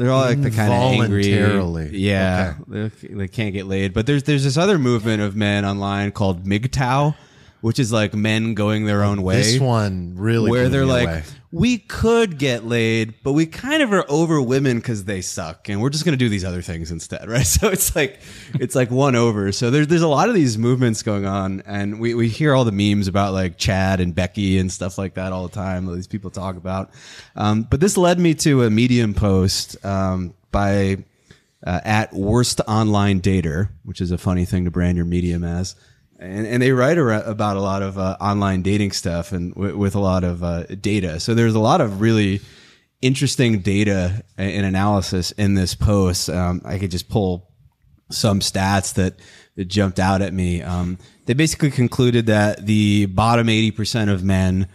[0.00, 1.30] They're all like the kind of angry.
[1.30, 1.98] Involuntarily.
[1.98, 3.92] Yeah, they, they can't get laid.
[3.92, 7.14] But there's there's this other movement of men online called MGTOW,
[7.60, 9.36] which is like men going their own way.
[9.36, 11.22] this one really where blew they're me like, away.
[11.52, 15.80] we could get laid, but we kind of are over women because they suck, and
[15.80, 17.46] we're just gonna do these other things instead, right?
[17.46, 18.20] So it's like
[18.54, 19.52] it's like one over.
[19.52, 22.64] So there's there's a lot of these movements going on, and we we hear all
[22.64, 25.86] the memes about like Chad and Becky and stuff like that all the time.
[25.86, 26.90] That these people talk about,
[27.36, 31.04] um, but this led me to a Medium post um, by.
[31.62, 35.76] Uh, at worst online dater, which is a funny thing to brand your medium as,
[36.20, 39.94] and, and they write about a lot of uh, online dating stuff and w- with
[39.94, 41.18] a lot of uh, data.
[41.18, 42.40] So there's a lot of really
[43.00, 46.28] interesting data and analysis in this post.
[46.28, 47.48] Um, I could just pull
[48.10, 49.14] some stats that,
[49.66, 50.62] jumped out at me.
[50.62, 50.96] Um,
[51.26, 54.68] they basically concluded that the bottom 80% of men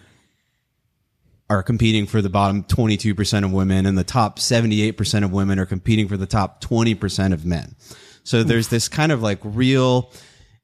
[1.49, 5.65] are competing for the bottom 22% of women and the top 78% of women are
[5.65, 7.75] competing for the top 20% of men.
[8.23, 10.11] So there's this kind of like real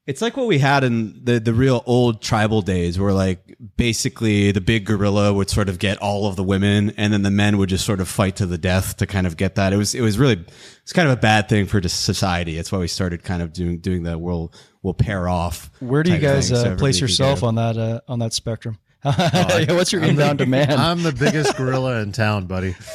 [0.06, 4.50] it's like what we had in the the real old tribal days where like basically
[4.50, 7.56] the big gorilla would sort of get all of the women and then the men
[7.58, 9.72] would just sort of fight to the death to kind of get that.
[9.72, 10.44] It was it was really
[10.82, 12.56] it's kind of a bad thing for just society.
[12.56, 15.70] That's why we started kind of doing doing the we'll we'll pair off.
[15.78, 18.78] Where do you guys uh, everybody place yourself on that uh, on that spectrum?
[19.04, 20.72] yeah, what's your inbound demand?
[20.72, 22.74] I'm the biggest gorilla in town, buddy.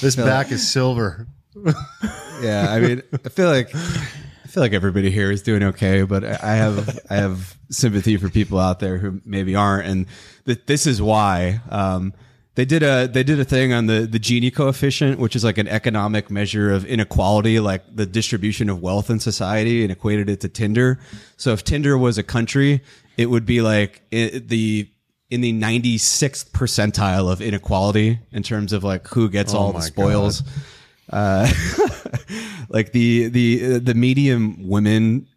[0.00, 1.26] this back is silver.
[2.42, 4.25] yeah, I mean, I feel like I
[4.56, 8.58] feel like everybody here is doing okay, but I have I have sympathy for people
[8.58, 10.06] out there who maybe aren't, and
[10.46, 11.60] th- this is why.
[11.68, 12.14] Um,
[12.54, 15.58] they did a they did a thing on the the Gini coefficient, which is like
[15.58, 20.40] an economic measure of inequality, like the distribution of wealth in society, and equated it
[20.40, 21.00] to Tinder.
[21.36, 22.80] So if Tinder was a country,
[23.18, 24.88] it would be like it, the
[25.28, 30.42] in the 96th percentile of inequality in terms of like who gets all the spoils.
[31.10, 31.50] Uh,
[32.68, 35.28] like the the the medium women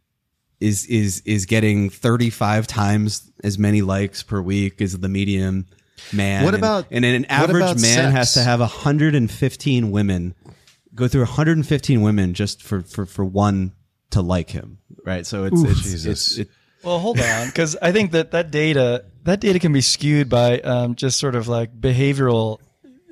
[0.59, 5.67] is is is getting 35 times as many likes per week as the medium
[6.11, 6.43] man.
[6.43, 8.11] What about- and, an average man sex?
[8.13, 10.35] has to have 115 women
[10.95, 13.73] go through 115 women just for for for one
[14.11, 15.25] to like him, right?
[15.25, 16.05] So it's it's, Jesus.
[16.05, 16.49] it's it,
[16.83, 20.59] Well, hold on, because I think that that data that data can be skewed by
[20.59, 22.59] um, just sort of like behavioral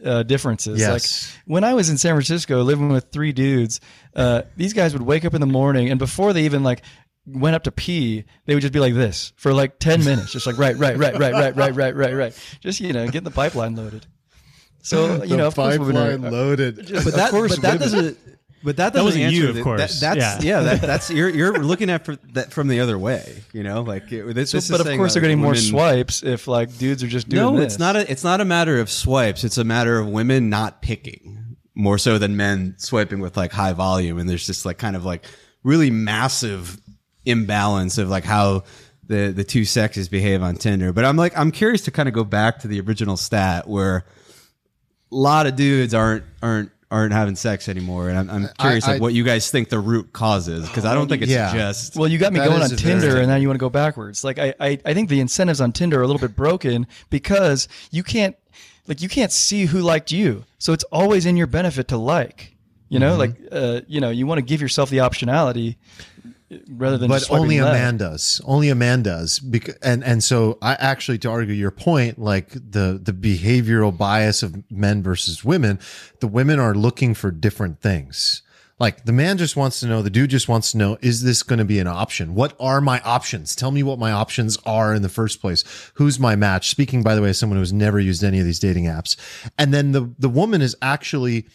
[0.05, 0.79] uh, differences.
[0.79, 1.33] Yes.
[1.35, 3.79] Like when I was in San Francisco living with three dudes,
[4.15, 6.81] uh, these guys would wake up in the morning and before they even like
[7.25, 10.47] went up to pee, they would just be like this for like ten minutes, just
[10.47, 13.31] like right, right, right, right, right, right, right, right, right, just you know getting the
[13.31, 14.05] pipeline loaded.
[14.81, 16.87] So you The know, of course, women are, pipeline loaded.
[16.87, 18.17] just- but that but that doesn't
[18.63, 19.99] but that doesn't wasn't answer you, of the- course.
[19.99, 20.59] That, that's Yeah.
[20.61, 23.81] yeah, that, that's you're you're looking at for that from the other way, you know,
[23.81, 26.47] like it, this, this is but of saying course, that they're getting more swipes if
[26.47, 27.73] like dudes are just doing No, this.
[27.73, 29.43] it's not a it's not a matter of swipes.
[29.43, 33.73] It's a matter of women not picking more so than men swiping with like high
[33.73, 34.17] volume.
[34.17, 35.23] And there's just like kind of like
[35.63, 36.79] really massive
[37.25, 38.63] imbalance of like how
[39.05, 40.91] the the two sexes behave on Tinder.
[40.91, 44.05] But I'm like I'm curious to kind of go back to the original stat where
[45.11, 48.09] a lot of dudes aren't aren't aren't having sex anymore.
[48.09, 50.85] And I'm, I'm curious I- like what you guys think the root cause is because
[50.85, 51.53] I don't think it's Yeah.
[51.53, 53.69] just Well, you got me That going on Tinder, and then you want to go
[53.69, 54.23] backwards.
[54.23, 57.67] Like I, I, I think the incentives on Tinder are a little bit broken because
[57.91, 58.35] you can't,
[58.87, 60.45] like, you can't see who liked you.
[60.59, 62.53] So it's always in your benefit to like.
[62.89, 65.75] You know, like, uh, you know, you want to give yourself the optionality
[66.69, 67.09] rather than.
[67.09, 67.77] but only a left.
[67.77, 68.41] man does.
[68.45, 69.39] Only a man does.
[69.39, 74.43] Because, and and so I actually to argue your point, like the the behavioral bias
[74.43, 75.79] of men versus women,
[76.19, 78.43] the women are looking for different things.
[78.79, 81.41] Like the man just wants to know, the dude just wants to know, is this
[81.41, 82.35] going to be an option?
[82.35, 83.55] What are my options?
[83.55, 85.63] Tell me what my options are in the first place.
[85.95, 86.69] Who's my match?
[86.69, 89.15] Speaking, by the way, as someone who's never used any of these dating apps.
[89.57, 91.47] And then the, the woman is actually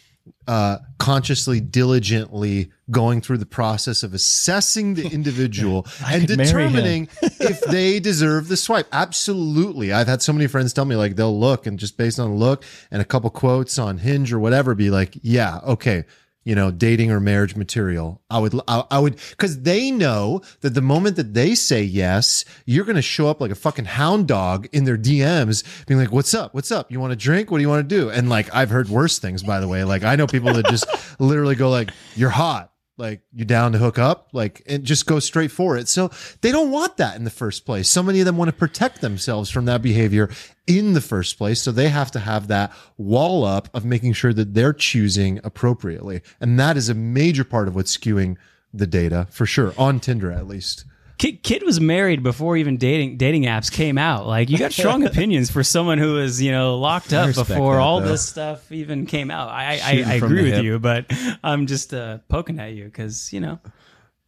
[0.47, 6.71] uh, consciously, diligently going through the process of assessing the individual and could marry him.
[6.71, 8.87] determining if they deserve the swipe.
[8.91, 9.93] Absolutely.
[9.93, 12.35] I've had so many friends tell me like they'll look and just based on a
[12.35, 16.05] look and a couple quotes on Hinge or whatever, be like, yeah, okay.
[16.43, 18.21] You know, dating or marriage material.
[18.29, 22.43] I would, I, I would, cause they know that the moment that they say yes,
[22.65, 26.11] you're going to show up like a fucking hound dog in their DMs being like,
[26.11, 26.53] what's up?
[26.53, 26.91] What's up?
[26.91, 27.49] You want to drink?
[27.49, 28.09] What do you want to do?
[28.09, 29.83] And like, I've heard worse things, by the way.
[29.85, 30.85] Like, I know people that just
[31.19, 35.19] literally go like, you're hot like you down to hook up like and just go
[35.19, 35.87] straight for it.
[35.87, 37.89] So they don't want that in the first place.
[37.89, 40.29] So many of them want to protect themselves from that behavior
[40.67, 41.61] in the first place.
[41.61, 46.21] So they have to have that wall up of making sure that they're choosing appropriately.
[46.39, 48.37] And that is a major part of what's skewing
[48.73, 50.85] the data for sure on tinder at least
[51.23, 54.27] Kid, Kid was married before even dating dating apps came out.
[54.27, 57.81] Like you got strong opinions for someone who was you know locked up before that,
[57.81, 58.09] all though.
[58.09, 59.47] this stuff even came out.
[59.47, 60.63] I I, I agree with hip.
[60.65, 61.05] you, but
[61.41, 63.59] I'm just uh, poking at you because you know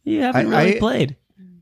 [0.04, 1.16] you haven't I- really I- played.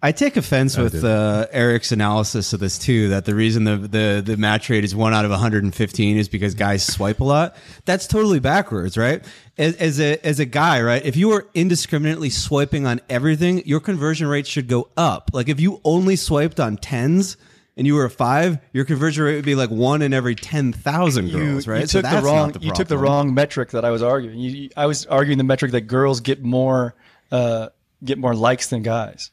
[0.05, 3.09] I take offense with uh, Eric's analysis of this too.
[3.09, 6.55] That the reason the, the the match rate is one out of 115 is because
[6.55, 7.57] guys swipe a lot.
[7.87, 9.25] That's totally backwards, right?
[9.57, 11.03] As, as a as a guy, right?
[11.03, 15.31] If you are indiscriminately swiping on everything, your conversion rate should go up.
[15.33, 17.39] Like if you only swiped on tens
[17.77, 21.27] and you were a five, your conversion rate would be like one in every 10,000
[21.29, 21.81] You, girls, right?
[21.81, 22.49] you So took the wrong.
[22.51, 24.39] not you took the wrong metric that I was arguing.
[24.39, 26.95] You, you- I was arguing the metric that girls get more
[27.33, 27.69] uh,
[28.05, 29.31] get more likes than guys.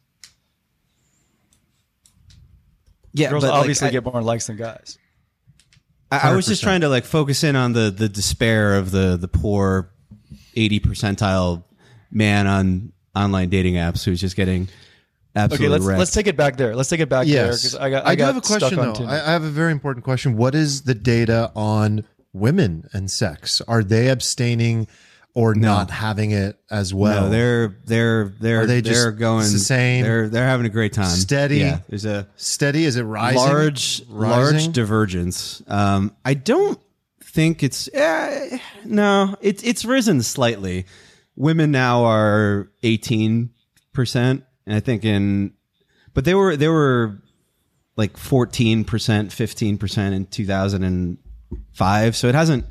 [3.14, 4.98] Yeah, Girls but, like, obviously I- get more likes than guys.
[6.12, 9.16] I, I was just trying to like focus in on the the despair of the
[9.16, 9.92] the poor
[10.56, 11.64] eighty percentile
[12.12, 14.72] man on online dating apps who's just getting Okay,
[15.36, 16.00] absolutely let's wrecked.
[16.00, 16.76] let's take it back there.
[16.76, 18.78] Let's take it back there yes because I got I, do got have a question
[18.78, 22.04] though I, I have a very important question what is the data on
[22.34, 24.88] women and sex are they abstaining
[25.34, 29.60] or not having it as well no, they're they're they're Are they they're going the
[29.60, 30.04] same?
[30.04, 31.06] They're they're having a great time.
[31.06, 31.60] Steady?
[31.60, 35.64] Yeah, there's a steady is it rising large large divergence.
[35.68, 36.80] Um, I don't
[37.24, 39.36] think it's eh, no.
[39.42, 40.86] It's it's risen slightly.
[41.36, 43.52] Women now are eighteen
[43.94, 45.54] percent, and I think in,
[46.14, 47.22] but they were they were
[47.98, 52.16] like 14%, 15% in 2005.
[52.16, 52.66] So it hasn't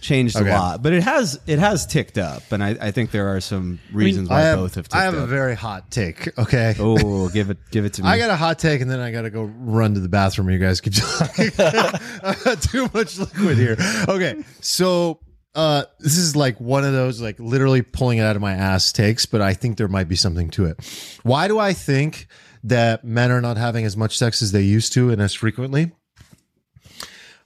[0.00, 0.50] changed Okay.
[0.50, 3.40] a lot, but it has it has ticked up, and I, I think there are
[3.40, 5.24] some reasons why I have, both have ticked I have up.
[5.24, 6.36] a very hot take.
[6.38, 6.74] Okay.
[6.78, 8.08] oh, give it give it to me.
[8.08, 10.50] I got a hot take, and then I got to go run to the bathroom.
[10.50, 11.50] You guys keep talking.
[11.58, 13.76] I've got too much liquid here.
[14.08, 15.20] Okay, so
[15.54, 18.92] uh, this is like one of those like literally pulling it out of my ass
[18.92, 21.18] takes, but I think there might be something to it.
[21.22, 22.28] Why do I think
[22.64, 25.92] that men are not having as much sex as they used to and as frequently?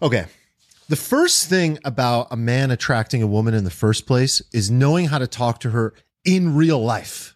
[0.00, 0.26] Okay.
[0.93, 5.07] The first thing about a man attracting a woman in the first place is knowing
[5.07, 7.34] how to talk to her in real life.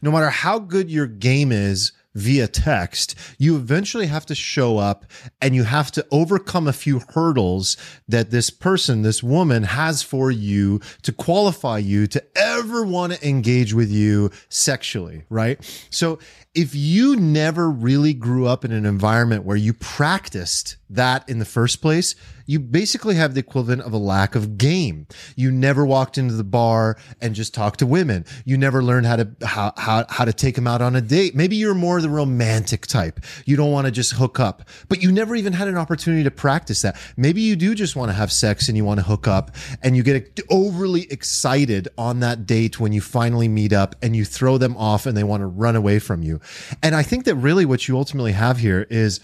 [0.00, 5.04] No matter how good your game is via text, you eventually have to show up
[5.42, 7.76] and you have to overcome a few hurdles
[8.08, 13.28] that this person, this woman has for you to qualify you to ever want to
[13.28, 15.60] engage with you sexually, right?
[15.90, 16.18] So
[16.54, 21.44] if you never really grew up in an environment where you practiced that in the
[21.44, 22.14] first place,
[22.46, 25.06] you basically have the equivalent of a lack of game.
[25.36, 28.24] You never walked into the bar and just talked to women.
[28.44, 31.34] You never learned how to how how, how to take them out on a date.
[31.34, 33.20] Maybe you're more the romantic type.
[33.44, 36.30] You don't want to just hook up, but you never even had an opportunity to
[36.30, 36.96] practice that.
[37.16, 39.96] Maybe you do just want to have sex and you want to hook up and
[39.96, 44.58] you get overly excited on that date when you finally meet up and you throw
[44.58, 46.40] them off and they want to run away from you.
[46.82, 49.20] And I think that really what you ultimately have here is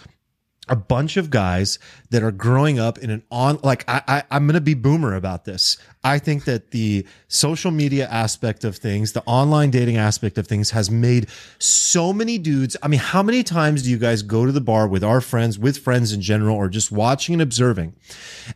[0.70, 1.78] a bunch of guys
[2.10, 5.44] that are growing up in an on like I, I I'm gonna be boomer about
[5.44, 5.76] this.
[6.04, 10.70] I think that the social media aspect of things, the online dating aspect of things
[10.70, 12.76] has made so many dudes.
[12.82, 15.58] I mean, how many times do you guys go to the bar with our friends,
[15.58, 17.94] with friends in general, or just watching and observing,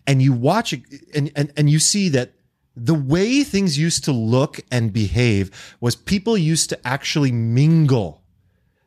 [0.07, 0.83] and you watch it
[1.15, 2.31] and and, and you see that
[2.77, 8.24] the way things used to look and behave was people used to actually mingle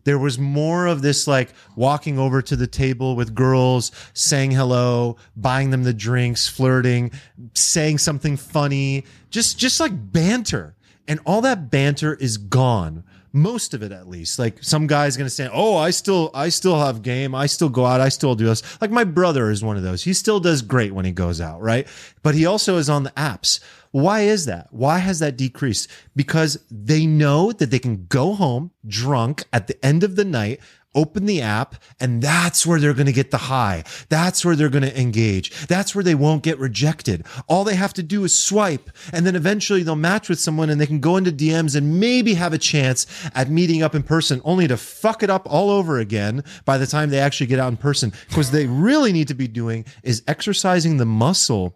[0.07, 5.17] there was more of this like walking over to the table with girls, saying hello,
[5.35, 7.11] buying them the drinks, flirting,
[7.53, 10.77] saying something funny, just just like banter.
[11.09, 13.03] And all that banter is gone.
[13.33, 14.39] Most of it at least.
[14.39, 17.85] Like some guy's gonna say, Oh, I still I still have game, I still go
[17.85, 18.63] out, I still do this.
[18.81, 20.03] Like my brother is one of those.
[20.03, 21.87] He still does great when he goes out, right?
[22.23, 23.59] But he also is on the apps.
[23.91, 24.67] Why is that?
[24.71, 25.89] Why has that decreased?
[26.15, 30.59] Because they know that they can go home drunk at the end of the night,
[30.95, 33.83] open the app, and that's where they're going to get the high.
[34.09, 35.67] That's where they're going to engage.
[35.67, 37.25] That's where they won't get rejected.
[37.47, 40.79] All they have to do is swipe, and then eventually they'll match with someone and
[40.79, 44.41] they can go into DMs and maybe have a chance at meeting up in person,
[44.43, 47.69] only to fuck it up all over again by the time they actually get out
[47.69, 48.11] in person.
[48.27, 51.75] Because they really need to be doing is exercising the muscle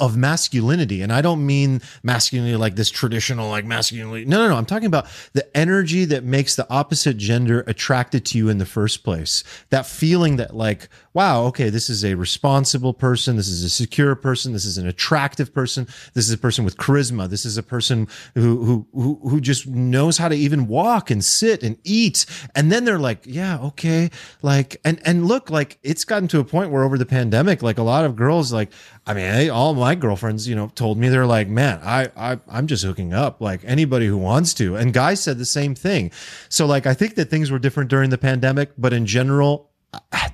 [0.00, 1.02] of masculinity.
[1.02, 4.24] And I don't mean masculinity like this traditional, like masculinity.
[4.24, 4.56] No, no, no.
[4.56, 8.66] I'm talking about the energy that makes the opposite gender attracted to you in the
[8.66, 9.44] first place.
[9.70, 13.36] That feeling that, like, wow, okay, this is a responsible person.
[13.36, 14.52] This is a secure person.
[14.52, 15.86] This is an attractive person.
[16.14, 17.28] This is a person with charisma.
[17.28, 21.62] This is a person who, who, who, just knows how to even walk and sit
[21.62, 22.24] and eat.
[22.54, 24.10] And then they're like, yeah, okay.
[24.40, 27.78] Like, and, and look, like it's gotten to a point where over the pandemic, like
[27.78, 28.72] a lot of girls, like,
[29.06, 32.38] I mean, they, all my girlfriends, you know, told me they're like, man, I, I,
[32.48, 34.76] I'm just hooking up like anybody who wants to.
[34.76, 36.10] And guys said the same thing.
[36.48, 39.70] So like, I think that things were different during the pandemic, but in general,
[40.12, 40.32] I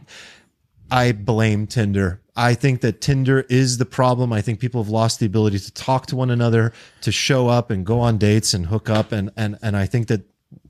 [1.12, 2.20] blame Tinder.
[2.36, 4.32] I think that Tinder is the problem.
[4.32, 7.70] I think people have lost the ability to talk to one another, to show up
[7.70, 9.10] and go on dates and hook up.
[9.10, 10.22] And, and, and I think that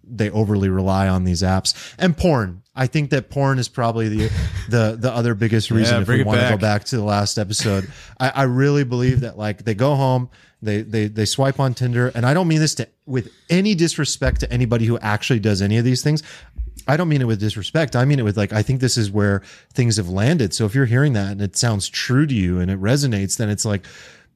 [0.03, 2.63] they overly rely on these apps and porn.
[2.75, 4.33] I think that porn is probably the,
[4.71, 6.61] the, the other biggest reason if bring we want to go back.
[6.61, 7.91] back to the last episode.
[8.19, 10.31] I, I really believe that like they go home,
[10.63, 12.11] they, they, they swipe on Tinder.
[12.15, 15.77] And I don't mean this to, with any disrespect to anybody who actually does any
[15.77, 16.23] of these things.
[16.89, 17.95] I don't mean it with disrespect.
[17.95, 19.43] I mean it with like, I think this is where
[19.75, 20.55] things have landed.
[20.55, 23.51] So if you're hearing that and it sounds true to you and it resonates, then
[23.51, 23.85] it's like,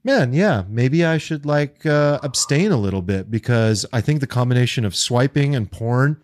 [0.05, 4.26] man, yeah, maybe I should like uh, abstain a little bit because I think the
[4.26, 6.22] combination of swiping and porn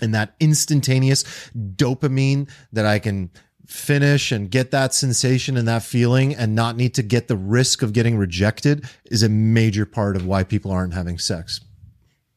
[0.00, 1.24] and that instantaneous
[1.56, 3.30] dopamine that I can
[3.66, 7.82] finish and get that sensation and that feeling and not need to get the risk
[7.82, 11.60] of getting rejected is a major part of why people aren't having sex.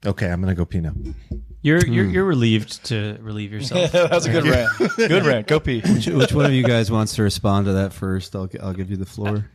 [0.05, 0.93] Okay, I'm going to go pee now.
[1.61, 2.11] You're you're hmm.
[2.11, 3.91] you're relieved to relieve yourself.
[3.91, 4.69] that was a good rant.
[4.95, 5.47] Good rant.
[5.47, 5.81] Go pee.
[5.81, 8.35] which, which one of you guys wants to respond to that first?
[8.35, 9.49] I'll I'll give you the floor.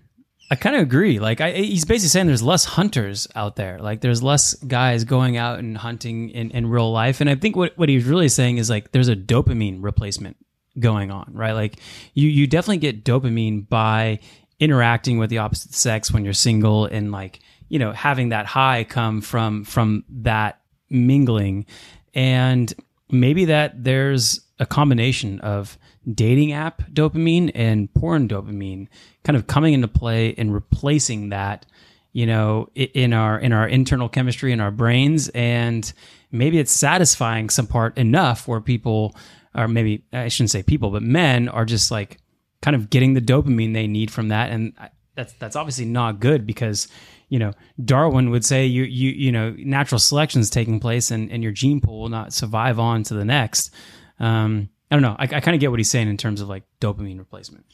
[0.51, 1.19] I kind of agree.
[1.19, 3.79] Like, I, he's basically saying there's less hunters out there.
[3.79, 7.23] Like, there's less guys going out and hunting in, in real life.
[7.23, 10.37] And I think what, what he's really saying is like there's a dopamine replacement
[10.79, 11.53] going on, right?
[11.53, 11.79] Like,
[12.13, 14.21] you you definitely get dopamine by
[14.63, 18.85] interacting with the opposite sex when you're single and like you know having that high
[18.85, 20.61] come from from that
[20.93, 21.67] mingling.
[22.15, 22.73] And
[23.11, 25.79] maybe that there's a combination of
[26.13, 28.89] dating app dopamine and porn dopamine
[29.25, 31.65] kind of coming into play and replacing that
[32.13, 35.29] you know in our in our internal chemistry in our brains.
[35.31, 35.91] And
[36.31, 39.15] maybe it's satisfying some part enough where people
[39.55, 42.19] or maybe I shouldn't say people but men are just like
[42.63, 44.51] kind of getting the dopamine they need from that.
[44.51, 44.73] And
[45.15, 46.89] that's that's obviously not good because
[47.33, 47.53] you know
[47.83, 51.53] Darwin would say you you you know natural selection is taking place and, and your
[51.53, 53.73] gene pool will not survive on to the next
[54.21, 56.49] um, I don't know I, I kind of get what he's saying in terms of
[56.49, 57.65] like dopamine replacement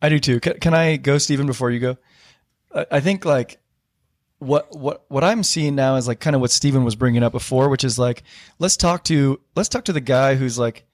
[0.00, 0.40] I do too.
[0.40, 1.96] Can, can I go, Stephen, before you go?
[2.74, 3.60] I, I think like
[4.38, 7.32] what what what I'm seeing now is like kind of what Stephen was bringing up
[7.32, 8.22] before, which is like
[8.58, 10.86] let's talk to let's talk to the guy who's like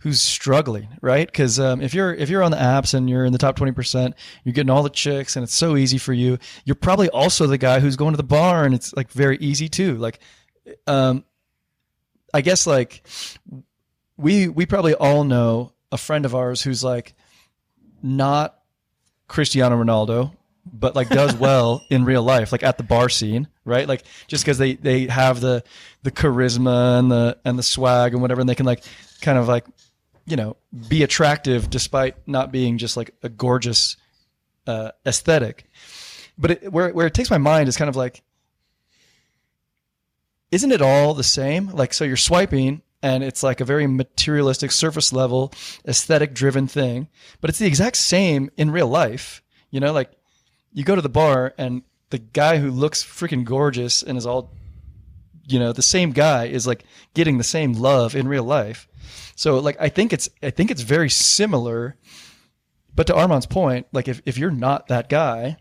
[0.00, 1.26] who's struggling, right?
[1.26, 3.72] Because um, if you're if you're on the apps and you're in the top twenty
[3.72, 4.14] percent,
[4.44, 6.38] you're getting all the chicks, and it's so easy for you.
[6.64, 9.68] You're probably also the guy who's going to the bar, and it's like very easy
[9.68, 9.96] too.
[9.96, 10.20] Like,
[10.86, 11.24] um,
[12.32, 13.06] I guess like
[14.16, 17.14] we we probably all know a friend of ours who's like
[18.02, 18.58] not
[19.28, 20.32] Cristiano Ronaldo,
[20.64, 23.86] but like does well in real life, like at the bar scene, right?
[23.86, 25.62] Like just because they they have the
[26.02, 28.82] the charisma and the and the swag and whatever, and they can like
[29.20, 29.66] kind of like
[30.30, 30.56] you know
[30.88, 33.96] be attractive despite not being just like a gorgeous
[34.66, 35.64] uh, aesthetic.
[36.38, 38.22] But it, where where it takes my mind is kind of like,
[40.50, 41.68] isn't it all the same?
[41.68, 45.52] Like so you're swiping and it's like a very materialistic surface level
[45.86, 47.08] aesthetic driven thing
[47.40, 50.10] but it's the exact same in real life you know like
[50.72, 54.50] you go to the bar and the guy who looks freaking gorgeous and is all
[55.50, 58.88] you know the same guy is like getting the same love in real life
[59.34, 61.96] so like i think it's i think it's very similar
[62.94, 65.56] but to arman's point like if, if you're not that guy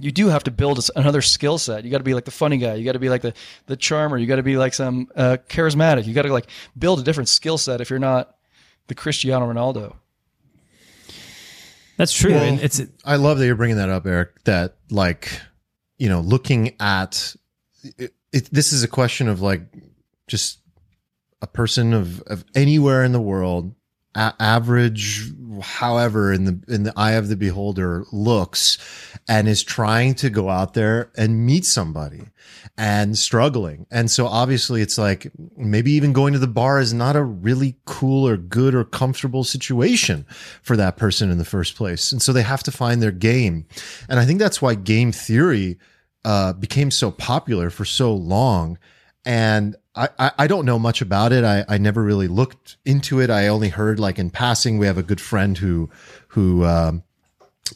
[0.00, 1.84] you do have to build another skill set.
[1.84, 2.74] You got to be like the funny guy.
[2.74, 3.34] You got to be like the
[3.66, 4.16] the charmer.
[4.18, 6.06] You got to be like some uh, charismatic.
[6.06, 6.48] You got to like
[6.78, 8.34] build a different skill set if you're not
[8.86, 9.96] the Cristiano Ronaldo.
[11.96, 14.44] that's true Well, and it's I love that you're bringing that up, Eric.
[14.44, 15.40] That like,
[15.98, 17.34] you know, looking at
[18.38, 19.62] it, this is a question of like
[20.28, 20.60] just
[21.42, 23.74] a person of, of anywhere in the world,
[24.14, 28.78] a- average, however, in the in the eye of the beholder looks,
[29.28, 32.22] and is trying to go out there and meet somebody,
[32.76, 33.86] and struggling.
[33.90, 37.76] And so obviously, it's like maybe even going to the bar is not a really
[37.86, 40.26] cool or good or comfortable situation
[40.62, 42.12] for that person in the first place.
[42.12, 43.66] And so they have to find their game.
[44.08, 45.78] And I think that's why game theory
[46.28, 48.78] uh, became so popular for so long.
[49.24, 51.42] And I, I, I don't know much about it.
[51.42, 53.30] I, I never really looked into it.
[53.30, 54.76] I only heard like in passing.
[54.76, 55.88] We have a good friend who
[56.28, 57.02] who um,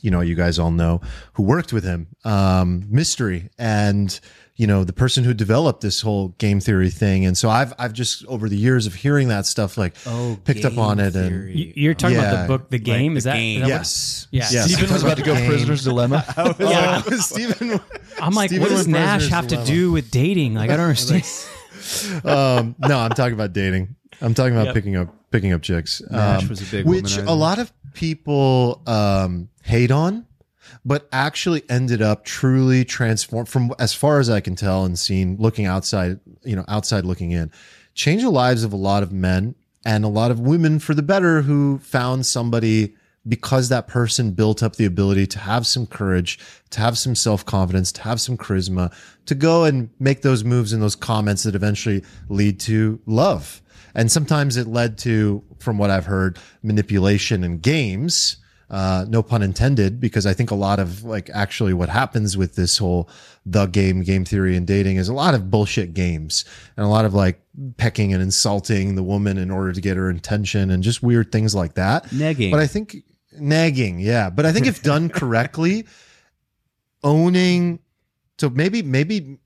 [0.03, 1.01] you know you guys all know
[1.33, 4.21] who worked with him, um, Mystery, and
[4.63, 7.27] you know the person who developed this whole game theory thing.
[7.27, 10.65] And so I've I've just over the years of hearing that stuff like Oh, picked
[10.65, 11.57] up on it and theory.
[11.57, 13.63] you- you're talking about the book the game the is that, game.
[13.63, 14.49] is that what- yes, Yeah.
[14.53, 14.73] yes.
[14.73, 15.49] Stephen was about to go Game.
[15.51, 16.25] prisoner's dilemma.
[16.61, 17.03] Yeah.
[17.31, 17.81] Stephen.
[18.21, 20.55] I'm like, Stephen what does Nash Prisoner's have to do with dating?
[20.55, 21.25] Like, I don't understand.
[22.25, 23.97] um, no, I'm talking about dating.
[24.21, 24.75] I'm talking about Yep.
[24.75, 26.03] picking up picking up chicks.
[26.11, 27.27] Nash um, was a big which womanizer.
[27.27, 30.27] a lot of people um, hate on,
[30.85, 35.37] but actually ended up truly transform from as far as I can tell and seen
[35.39, 37.51] looking outside, you know, outside looking in,
[37.95, 39.55] change the lives of a lot of men
[39.85, 42.95] and a lot of women for the better who found somebody
[43.29, 46.39] because that person built up the ability to have some courage,
[46.71, 48.93] to have some self confidence, to have some charisma,
[49.27, 53.63] to go and make those moves and those comments that eventually lead to love.
[53.95, 58.39] And sometimes it led to, from what I've heard, manipulation and games.
[58.73, 62.55] Uh, no pun intended, because I think a lot of like actually what happens with
[62.57, 63.07] this whole
[63.45, 66.47] the game, game theory and dating is a lot of bullshit games
[66.79, 67.39] and a lot of like
[67.77, 71.55] pecking and insulting the woman in order to get her attention and just weird things
[71.55, 72.07] like that.
[72.07, 72.51] Negging.
[72.51, 72.97] But I think
[73.39, 74.31] nagging, yeah.
[74.31, 75.87] But I think if done correctly,
[77.05, 77.79] owning.
[78.39, 79.39] So maybe maybe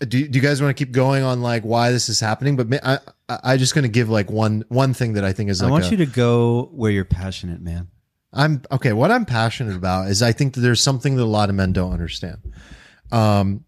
[0.00, 2.56] do, do you guys want to keep going on like why this is happening?
[2.56, 2.98] But I
[3.28, 5.66] I, I just going to give like one one thing that I think is I
[5.66, 7.88] like want a- you to go where you're passionate, man.
[8.32, 8.92] I'm okay.
[8.92, 11.72] What I'm passionate about is I think that there's something that a lot of men
[11.72, 12.38] don't understand.
[13.10, 13.64] Um,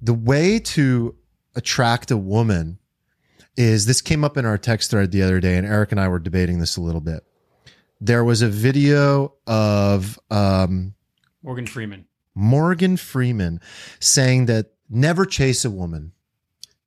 [0.00, 1.14] the way to
[1.54, 2.78] attract a woman
[3.56, 6.08] is this came up in our text thread the other day, and Eric and I
[6.08, 7.24] were debating this a little bit.
[8.00, 10.94] There was a video of um,
[11.42, 12.06] Morgan Freeman.
[12.34, 13.60] Morgan Freeman
[13.98, 16.12] saying that never chase a woman,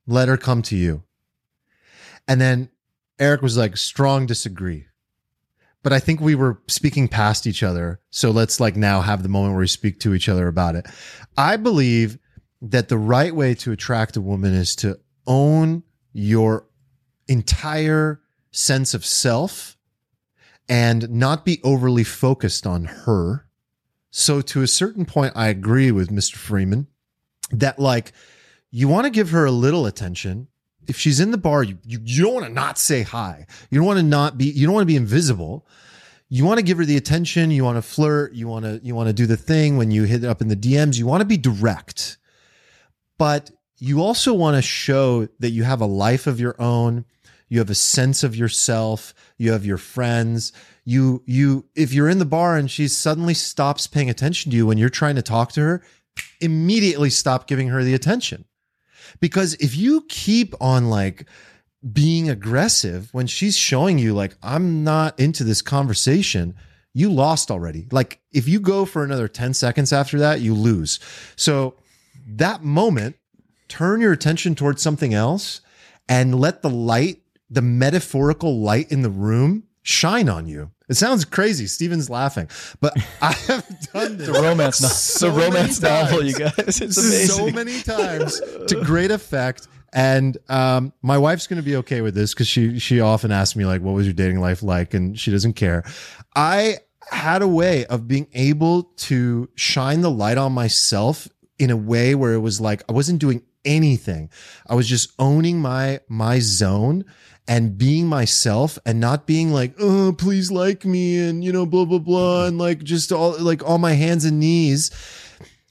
[0.05, 1.03] let her come to you.
[2.27, 2.69] And then
[3.17, 4.85] Eric was like, strong disagree.
[5.81, 8.01] But I think we were speaking past each other.
[8.09, 10.85] So let's like now have the moment where we speak to each other about it.
[11.37, 12.19] I believe
[12.61, 16.65] that the right way to attract a woman is to own your
[17.27, 19.77] entire sense of self
[20.67, 23.47] and not be overly focused on her.
[24.11, 26.35] So to a certain point, I agree with Mr.
[26.35, 26.87] Freeman
[27.51, 28.11] that like
[28.71, 30.47] you want to give her a little attention.
[30.87, 33.45] If she's in the bar, you, you, don't want to not say hi.
[33.69, 35.67] You don't want to not be, you don't want to be invisible.
[36.29, 37.51] You want to give her the attention.
[37.51, 38.33] You want to flirt.
[38.33, 40.47] You want to, you want to do the thing when you hit it up in
[40.47, 40.97] the DMs.
[40.97, 42.17] You want to be direct,
[43.17, 47.05] but you also want to show that you have a life of your own.
[47.47, 49.13] You have a sense of yourself.
[49.37, 50.53] You have your friends.
[50.85, 54.67] You, you, if you're in the bar and she suddenly stops paying attention to you
[54.67, 55.83] when you're trying to talk to her,
[56.41, 58.45] immediately stop giving her the attention.
[59.19, 61.25] Because if you keep on like
[61.93, 66.55] being aggressive when she's showing you, like, I'm not into this conversation,
[66.93, 67.87] you lost already.
[67.91, 70.99] Like, if you go for another 10 seconds after that, you lose.
[71.35, 71.75] So,
[72.27, 73.15] that moment,
[73.67, 75.61] turn your attention towards something else
[76.07, 80.71] and let the light, the metaphorical light in the room shine on you.
[80.89, 81.67] It sounds crazy.
[81.67, 82.49] Stephen's laughing,
[82.81, 84.27] but I have done this.
[84.29, 86.81] The romance, so the romance novel, you guys.
[86.81, 87.27] It's amazing.
[87.27, 89.67] so many times to great effect.
[89.93, 93.55] And um, my wife's going to be okay with this because she she often asks
[93.55, 95.83] me like, "What was your dating life like?" and she doesn't care.
[96.35, 96.77] I
[97.11, 102.13] had a way of being able to shine the light on myself in a way
[102.15, 104.29] where it was like I wasn't doing anything.
[104.67, 107.05] I was just owning my my zone
[107.47, 111.85] and being myself and not being like, oh, please like me and you know, blah
[111.85, 114.91] blah blah, and like just all like all my hands and knees.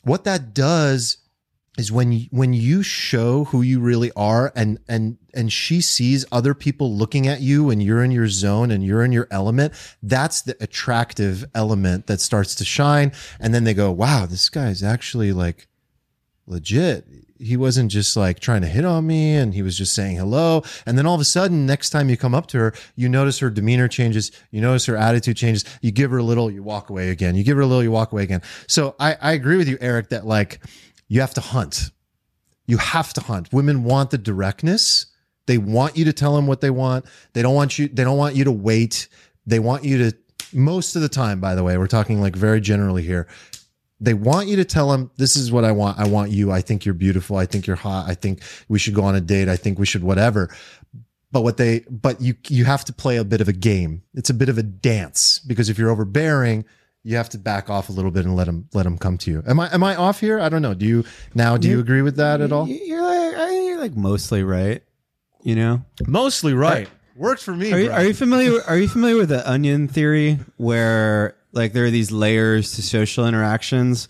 [0.04, 1.18] What that does
[1.78, 6.24] is when you, when you show who you really are and and and she sees
[6.32, 9.72] other people looking at you and you're in your zone and you're in your element
[10.02, 14.82] that's the attractive element that starts to shine and then they go wow this guy's
[14.82, 15.68] actually like
[16.48, 17.06] legit.
[17.38, 20.62] He wasn't just like trying to hit on me and he was just saying hello.
[20.86, 23.38] And then all of a sudden next time you come up to her you notice
[23.38, 26.90] her demeanor changes you notice her attitude changes you give her a little you walk
[26.90, 27.36] away again.
[27.36, 28.42] You give her a little you walk away again.
[28.66, 30.60] So i i agree with you eric that like
[31.06, 31.90] you have to hunt.
[32.66, 33.52] You have to hunt.
[33.52, 35.06] Women want the directness.
[35.46, 37.06] They want you to tell them what they want.
[37.32, 39.08] They don't want you they don't want you to wait.
[39.46, 40.16] They want you to
[40.52, 43.28] most of the time by the way we're talking like very generally here
[44.00, 45.98] they want you to tell them this is what i want.
[45.98, 46.52] I want you.
[46.52, 47.36] I think you're beautiful.
[47.36, 48.08] I think you're hot.
[48.08, 49.48] I think we should go on a date.
[49.48, 50.54] I think we should whatever.
[51.32, 54.02] But what they but you you have to play a bit of a game.
[54.14, 56.64] It's a bit of a dance because if you're overbearing
[57.04, 59.30] you have to back off a little bit and let them let them come to
[59.30, 59.42] you.
[59.46, 60.38] Am i am i off here?
[60.40, 60.74] I don't know.
[60.74, 61.04] Do you
[61.34, 62.66] now do you agree with that at all?
[62.68, 64.82] You- You're like, I think you're like mostly right.
[65.42, 66.88] You know, mostly right.
[67.16, 68.62] Worked for me are you, are you familiar?
[68.66, 73.26] Are you familiar with the onion theory, where like there are these layers to social
[73.26, 74.08] interactions,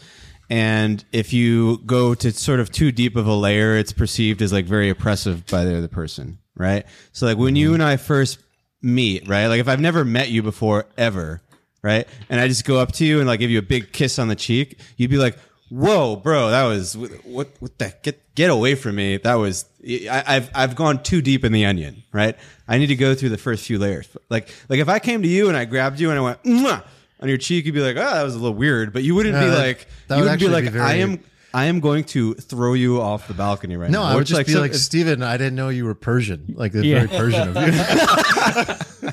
[0.51, 4.53] and if you go to sort of too deep of a layer, it's perceived as
[4.53, 6.87] like very oppressive by the other person, right?
[7.13, 7.75] So like when you mm-hmm.
[7.75, 8.39] and I first
[8.83, 9.47] meet, right?
[9.47, 11.43] Like if I've never met you before ever,
[11.83, 12.09] right?
[12.31, 14.29] And I just go up to you and like give you a big kiss on
[14.29, 15.39] the cheek, you'd be like,
[15.69, 17.51] "Whoa, bro, that was what?
[17.61, 17.95] What the?
[18.03, 19.19] Get get away from me!
[19.19, 22.37] That was I, I've I've gone too deep in the onion, right?
[22.67, 24.09] I need to go through the first few layers.
[24.31, 26.85] Like like if I came to you and I grabbed you and I went Mwah!
[27.21, 29.35] On your cheek, you'd be like, "Oh, that was a little weird," but you wouldn't
[29.35, 31.21] Yeah, be that- like that you would wouldn't be actually like, be very- "I am."
[31.55, 34.09] I am going to throw you off the balcony right no now.
[34.09, 36.73] i would Which, just be so- like stephen i didn't know you were persian like
[36.73, 37.07] the Yeah.
[37.07, 37.67] very persian of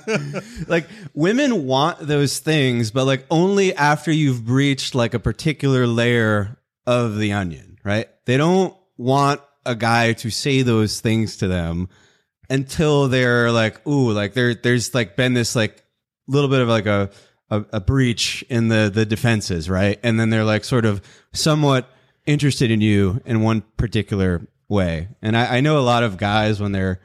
[0.04, 5.88] you like women want those things, but like only after you've breached like a particular
[5.88, 8.10] layer of the onion, right?
[8.26, 11.88] They don't want a guy to say those things to them
[12.50, 15.84] until they're like, ooh, like there, there's like been this like
[16.28, 17.10] little bit of like a,
[17.50, 20.00] a, a breach in the, the defenses, right?
[20.04, 21.02] And then they're like sort of
[21.34, 21.90] somewhat
[22.26, 25.10] interested in you in one particular way.
[25.22, 27.02] And I, I know a lot of guys when they're,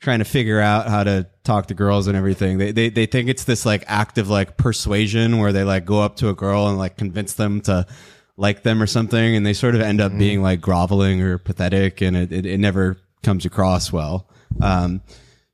[0.00, 2.58] trying to figure out how to talk to girls and everything.
[2.58, 6.02] They, they they think it's this like act of like persuasion where they like go
[6.02, 7.86] up to a girl and like convince them to
[8.36, 12.00] like them or something, and they sort of end up being like groveling or pathetic,
[12.00, 14.28] and it, it, it never comes across well.
[14.62, 15.02] Um,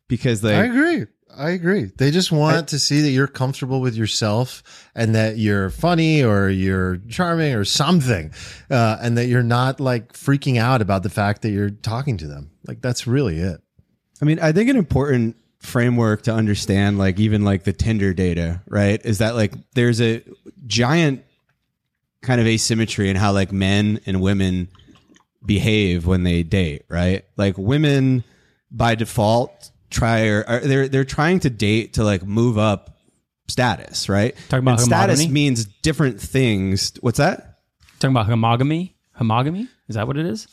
[0.09, 1.06] because they I agree.
[1.36, 1.90] I agree.
[1.97, 4.62] They just want to see that you're comfortable with yourself
[4.94, 8.32] and that you're funny or you're charming or something,
[8.70, 12.27] uh, and that you're not like freaking out about the fact that you're talking to
[12.27, 12.51] them.
[12.66, 13.61] Like that's really it.
[14.23, 18.62] I mean, I think an important framework to understand, like even like the Tinder data,
[18.69, 20.23] right, is that like there's a
[20.66, 21.24] giant
[22.23, 24.69] kind of asymmetry in how like men and women
[25.44, 27.24] behave when they date, right?
[27.36, 28.24] Like women
[28.70, 32.99] by default try or, or they're they're trying to date to like move up
[33.49, 34.35] status, right?
[34.49, 35.31] Talking about And status homogamy?
[35.31, 36.93] means different things.
[37.01, 37.61] What's that?
[38.01, 38.93] Talking about homogamy.
[39.19, 40.49] Homogamy is that what it is?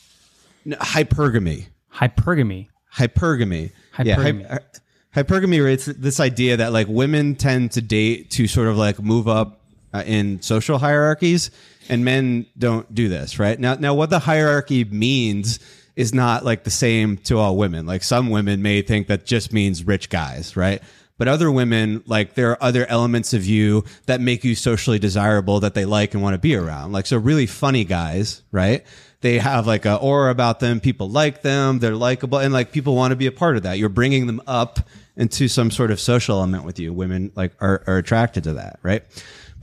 [0.64, 1.66] No, hypergamy.
[1.94, 2.68] Hypergamy.
[2.94, 3.72] hypergamy.
[4.04, 4.48] Yeah, Hypergamy.
[4.50, 9.00] hy- hypergamy rates this idea that like women tend to date to sort of like
[9.02, 9.60] move up
[9.92, 11.50] uh, in social hierarchies
[11.90, 15.58] and men don't do this right now now what the hierarchy means
[15.96, 17.86] is not like the same to all women.
[17.86, 20.82] Like some women may think that just means rich guys right?
[21.18, 25.60] But other women like there are other elements of you that make you socially desirable
[25.60, 26.92] that they like and want to be around.
[26.92, 28.84] Like so really funny guys right?
[29.20, 32.96] They have like a aura about them people like them they're likable and like people
[32.96, 33.78] want to be a part of that.
[33.78, 34.80] You're bringing them up
[35.16, 36.92] into some sort of social element with you.
[36.92, 39.04] Women like are, are attracted to that right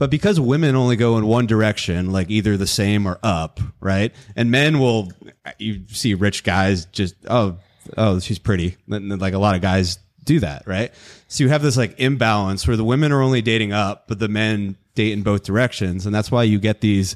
[0.00, 4.14] but because women only go in one direction, like either the same or up, right?
[4.34, 5.12] And men will,
[5.58, 7.58] you see rich guys just, oh,
[7.98, 8.78] oh, she's pretty.
[8.88, 10.90] Like a lot of guys do that, right?
[11.28, 14.28] So you have this like imbalance where the women are only dating up, but the
[14.28, 16.06] men date in both directions.
[16.06, 17.14] And that's why you get these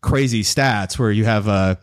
[0.00, 1.76] crazy stats where you have, uh,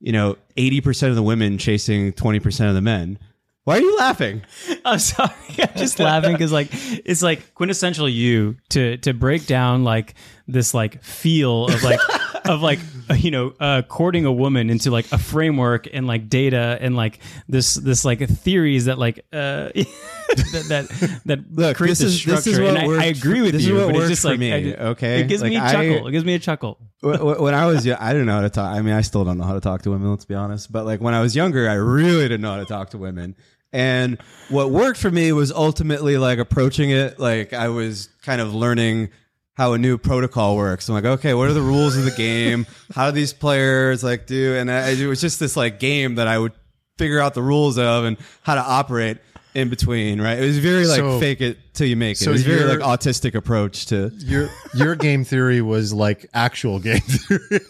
[0.00, 3.20] you know, 80% of the women chasing 20% of the men.
[3.64, 4.42] Why are you laughing?
[4.84, 5.30] I'm sorry.
[5.58, 10.14] I'm just laughing because like it's like quintessential you to to break down like
[10.48, 12.00] this like feel of like
[12.46, 16.28] of like uh, you know uh, courting a woman into like a framework and like
[16.28, 21.90] data and like this this like theories that like uh that that, that Look, create
[21.90, 22.36] this this is- structure.
[22.42, 24.22] this is what and I, I agree with this is you, what but it's just
[24.22, 25.20] for like me, I- okay?
[25.20, 26.08] It gives me a Like, I- chuckle.
[26.08, 26.78] it gives me a chuckle.
[27.02, 28.74] Wh- wh- when I was young, I didn't know how to talk.
[28.74, 30.08] I mean, I still don't know how to talk to women.
[30.10, 30.70] Let's be honest.
[30.72, 33.34] But like when I was younger, I really didn't know how to talk to women.
[33.72, 34.18] And
[34.50, 39.10] what worked for me was ultimately like approaching it like I was kind of learning
[39.54, 40.88] how a new protocol works.
[40.88, 42.66] I'm like, okay, what are the rules of the game?
[42.94, 44.56] How do these players like do?
[44.56, 46.52] And I, it was just this like game that I would
[46.98, 49.18] figure out the rules of and how to operate
[49.54, 50.20] in between.
[50.20, 50.38] Right?
[50.38, 52.24] It was very like So- fake it till you make it.
[52.24, 54.10] so it was very like autistic approach to.
[54.18, 57.60] your your game theory was like actual game theory.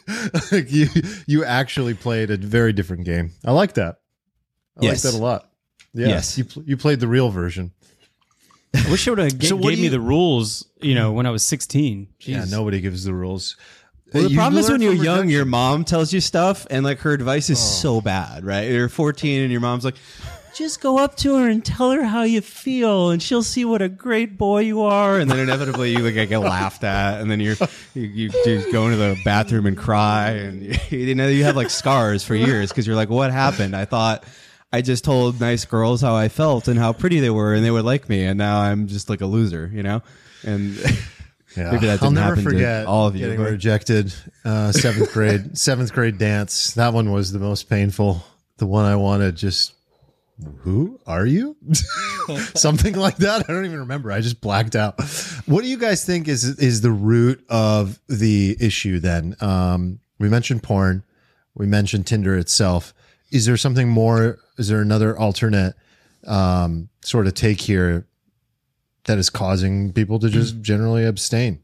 [0.51, 0.89] like you
[1.27, 3.31] you actually played a very different game.
[3.45, 3.99] I like that.
[4.81, 5.05] I Yes.
[5.05, 5.49] like that a lot.
[5.94, 6.09] Yeah.
[6.09, 6.39] Yes.
[6.39, 7.73] You pl- you played the real version.
[8.74, 10.66] I wish I would have So gave what do me you- the rules.
[10.81, 12.09] You know, when I was 16.
[12.20, 12.51] Yeah, Jeez.
[12.51, 13.56] nobody gives the rules.
[14.12, 16.66] Well, the You problem is learn when you're from young, your mom tells you stuff,
[16.70, 17.62] and like her advice is oh.
[17.62, 18.70] so bad, right?
[18.70, 19.94] You're 14, and your mom's like,
[20.55, 23.81] "Just go up to her and tell her how you feel, and she'll see what
[23.81, 27.40] a great boy you are." And then inevitably, you like get laughed at, and then
[27.40, 27.56] you're
[27.94, 31.56] you, you just go into the bathroom and cry, and you, you know you have
[31.56, 34.24] like scars for years because you're like, "What happened?" I thought.
[34.73, 37.70] I just told nice girls how I felt and how pretty they were, and they
[37.70, 40.03] would like me, and now I'm just like a loser, you know.
[40.44, 40.77] And
[41.57, 41.73] Yeah.
[41.73, 43.27] maybe that didn't I'll never happen to forget all of you.
[43.27, 44.15] getting but- rejected.
[44.43, 46.73] Uh, seventh grade, seventh grade dance.
[46.74, 48.24] That one was the most painful.
[48.57, 49.74] The one I wanted just.
[50.61, 51.57] Who are you?
[52.55, 53.44] Something like that.
[53.49, 54.11] I don't even remember.
[54.11, 55.01] I just blacked out.
[55.47, 58.99] What do you guys think is is the root of the issue?
[58.99, 61.05] Then um, we mentioned porn.
[61.55, 62.94] We mentioned Tinder itself.
[63.33, 64.39] Is there something more?
[64.59, 65.75] Is there another alternate
[66.27, 68.07] um, sort of take here
[69.05, 71.63] that is causing people to just generally abstain?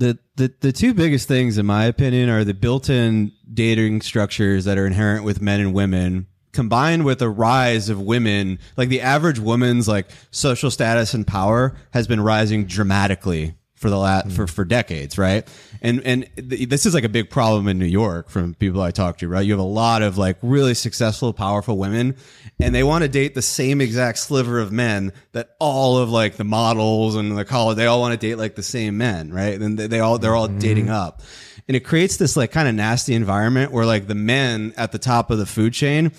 [0.00, 4.78] the, the the two biggest things in my opinion are the built-in dating structures that
[4.78, 9.38] are inherent with men and women combined with the rise of women like the average
[9.38, 14.50] woman's like social status and power has been rising dramatically for the lat for mm.
[14.50, 15.48] for decades right?
[15.80, 18.90] And and th- this is like a big problem in New York from people I
[18.90, 19.40] talk to right?
[19.40, 22.14] You have a lot of like really successful powerful women
[22.60, 26.36] and they want to date the same exact sliver of men that all of like
[26.36, 29.58] the models and the college they all want to date like the same men right?
[29.58, 30.58] And they, they all they're all mm-hmm.
[30.58, 31.22] dating up.
[31.66, 34.98] And it creates this like kind of nasty environment where like the men at the
[34.98, 36.12] top of the food chain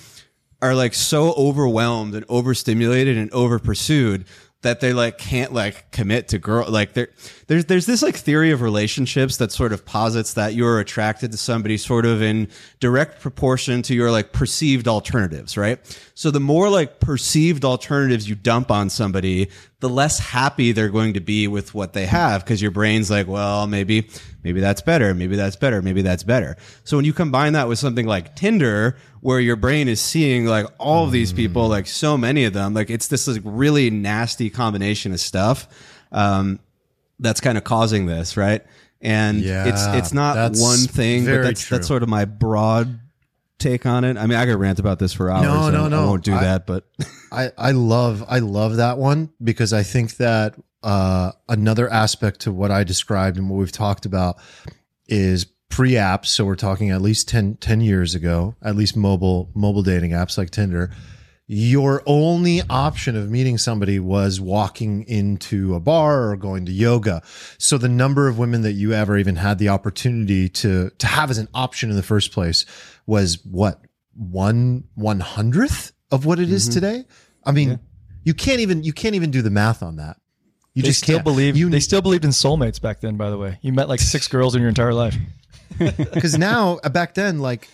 [0.63, 4.25] are like so overwhelmed and overstimulated and over pursued
[4.61, 7.09] that they like can't like commit to girl like there
[7.51, 11.37] there's there's this like theory of relationships that sort of posits that you're attracted to
[11.37, 12.47] somebody sort of in
[12.79, 15.77] direct proportion to your like perceived alternatives right
[16.15, 19.49] so the more like perceived alternatives you dump on somebody
[19.81, 23.27] the less happy they're going to be with what they have because your brain's like
[23.27, 24.07] well maybe
[24.45, 26.55] maybe that's better maybe that's better maybe that's better
[26.85, 30.65] so when you combine that with something like tinder where your brain is seeing like
[30.79, 32.73] all of these people, like so many of them.
[32.73, 35.67] Like it's this like really nasty combination of stuff
[36.11, 36.59] um,
[37.21, 38.61] that's kind of causing this, right?
[38.99, 41.77] And Yeah, it's it's not one thing, but that's true.
[41.77, 42.99] that's sort of my broad
[43.57, 44.17] take on it.
[44.17, 45.43] I mean, I could rant about this for hours.
[45.43, 46.85] No, no, I- I won't do I- that, but
[47.31, 52.51] I, I love I love that one because I think that uh, another aspect to
[52.51, 54.37] what I described and what we've talked about
[55.07, 56.25] is pre-apps.
[56.27, 60.37] So we're talking at least 10, 10 years ago, at least mobile mobile dating apps
[60.37, 60.91] like Tinder.
[61.53, 67.21] Your only option of meeting somebody was walking into a bar or going to yoga.
[67.57, 71.29] So the number of women that you ever even had the opportunity to to have
[71.29, 72.65] as an option in the first place
[73.05, 73.81] was what
[74.15, 76.73] one one hundredth of what it is mm-hmm.
[76.73, 77.05] today.
[77.43, 77.81] I mean,
[78.23, 80.17] You can't even you can't even do the math on that.
[80.73, 81.25] You They just still can't.
[81.25, 83.17] believe you they still believed in soulmates back then.
[83.17, 85.17] By the way, you met like six girls in your entire life.
[86.13, 87.69] because now uh, back then like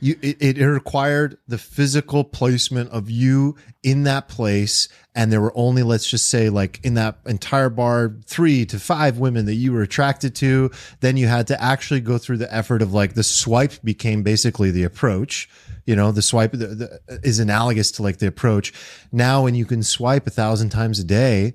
[0.00, 5.52] you it, it required the physical placement of you in that place and there were
[5.56, 9.72] only let's just say like in that entire bar three to five women that you
[9.72, 10.70] were attracted to.
[11.00, 14.70] Then you had to actually go through the effort of like the swipe became basically
[14.70, 15.48] the approach.
[15.86, 18.72] You know the swipe the, the, is analogous to like the approach.
[19.10, 21.54] Now when you can swipe a thousand times a day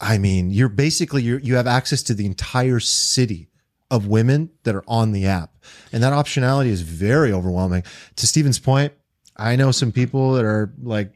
[0.00, 3.48] i mean you're basically you you have access to the entire city
[3.94, 5.54] of women that are on the app.
[5.92, 7.84] And that optionality is very overwhelming.
[8.16, 8.92] To Stephen's point,
[9.36, 11.12] I know some people that are like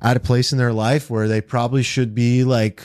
[0.00, 2.82] at a place in their life where they probably should be like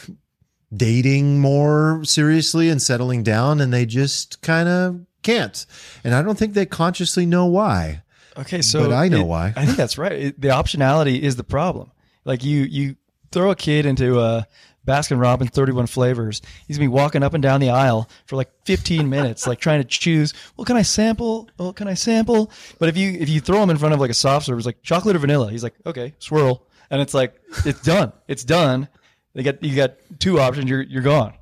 [0.75, 5.65] dating more seriously and settling down and they just kind of can't.
[6.03, 8.03] And I don't think they consciously know why.
[8.37, 9.53] Okay, so But I know it- why.
[9.55, 10.11] I think that's right.
[10.13, 11.91] It- the optionality is the problem.
[12.25, 12.95] Like you, you
[13.31, 14.47] throw a kid into a
[14.87, 16.41] Baskin Robbins 31 flavors.
[16.67, 19.81] He's gonna be walking up and down the aisle for like 15 minutes, like trying
[19.81, 20.33] to choose.
[20.57, 21.49] Well, can I sample?
[21.57, 22.51] Well, can I sample?
[22.79, 24.65] But if you if you throw him in front of like a soft serve, it's
[24.65, 25.51] like chocolate or vanilla.
[25.51, 28.13] He's like, okay, swirl, and it's like it's done.
[28.27, 28.87] It's done.
[29.33, 30.69] They get you got two options.
[30.69, 31.33] You're you're gone.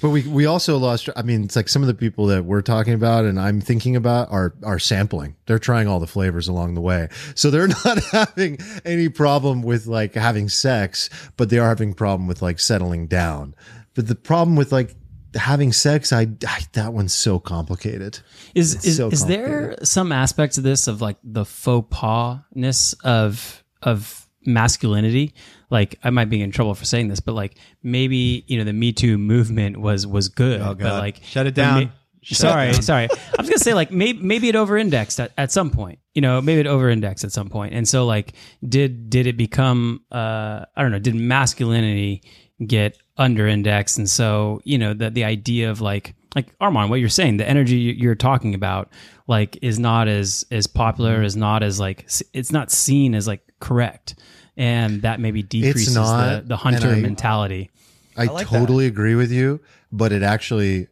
[0.00, 1.08] But we we also lost.
[1.16, 3.96] I mean, it's like some of the people that we're talking about and I'm thinking
[3.96, 5.36] about are are sampling.
[5.46, 9.86] They're trying all the flavors along the way, so they're not having any problem with
[9.86, 13.54] like having sex, but they are having problem with like settling down.
[13.94, 14.94] But the problem with like
[15.34, 18.20] having sex, I, I that one's so complicated.
[18.54, 22.94] Is It's is, so is there some aspects of this of like the faux pas-ness
[23.04, 25.34] of of masculinity?
[25.72, 28.72] Like I might be in trouble for saying this, but like maybe you know the
[28.74, 31.84] Me Too movement was was good, Oh, but like Shut it down.
[31.84, 31.90] ma-
[32.24, 32.82] Shut sorry, it down.
[32.82, 33.08] sorry.
[33.10, 35.98] I was gonna say like maybe maybe it over-indexed at, at some point.
[36.14, 38.34] You know, maybe it over-indexed at some point, and so like
[38.68, 40.98] did did it become uh I don't know?
[41.00, 42.22] Did masculinity
[42.64, 47.08] get under-indexed, and so you know the the idea of like like Arman, what you're
[47.08, 48.90] saying, the energy you- you're talking about,
[49.26, 53.42] like is not as as popular, is not as like it's not seen as like
[53.60, 54.14] correct,
[54.56, 57.70] and that maybe decreases not, the the hunter I- mentality.
[58.16, 58.58] I, like that.
[58.58, 59.60] totally agree with you,
[59.90, 60.88] but it actually,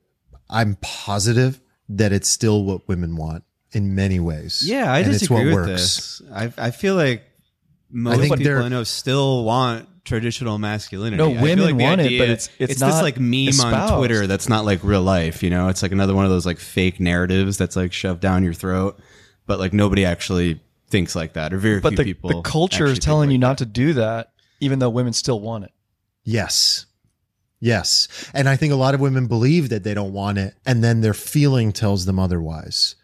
[0.49, 1.61] I'm positive
[1.91, 4.62] that it's still what women want in many ways.
[4.66, 6.23] Yeah, I And it's disagree what with this.
[6.32, 7.24] I I feel like
[7.91, 11.19] most think people I know still want traditional masculinity.
[11.23, 13.93] No, women like the want it, but it's- it's this not like meme espoused.
[13.93, 15.43] on Twitter that's not like real life.
[15.43, 18.45] You know, it's like another one of those like fake narratives that's like shoved down
[18.45, 18.99] your throat,
[19.47, 20.61] but like nobody actually
[20.91, 22.31] thinks like that, or very But few the, people.
[22.31, 23.47] the culture is telling like you that.
[23.47, 25.73] not to do that, even though women still want it.
[26.25, 26.87] Yes.
[27.61, 28.09] Yes.
[28.35, 31.01] And I think a lot of women believe that they don't want it and then
[31.03, 32.95] their feeling tells them otherwise.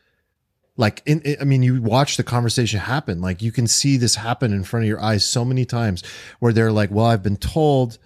[0.78, 3.20] Like in, I mean you watch the conversation happen.
[3.20, 6.02] Like you can see this happen in front of your eyes so many times
[6.38, 7.98] where they're like, "Well, I've been told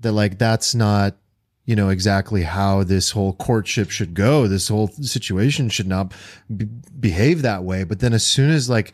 [0.00, 1.16] that like that's not
[1.66, 4.46] you know exactly how this whole courtship should go.
[4.48, 6.12] This whole situation should not
[6.54, 8.92] be- behave that way." But then as soon as like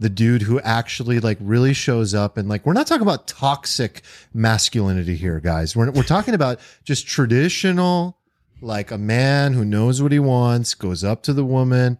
[0.00, 4.02] the dude who actually like really shows up and like we're not talking about toxic
[4.32, 5.74] masculinity here guys.
[5.74, 8.18] We're, we're talking about just traditional
[8.60, 11.98] like a man who knows what he wants goes up to the woman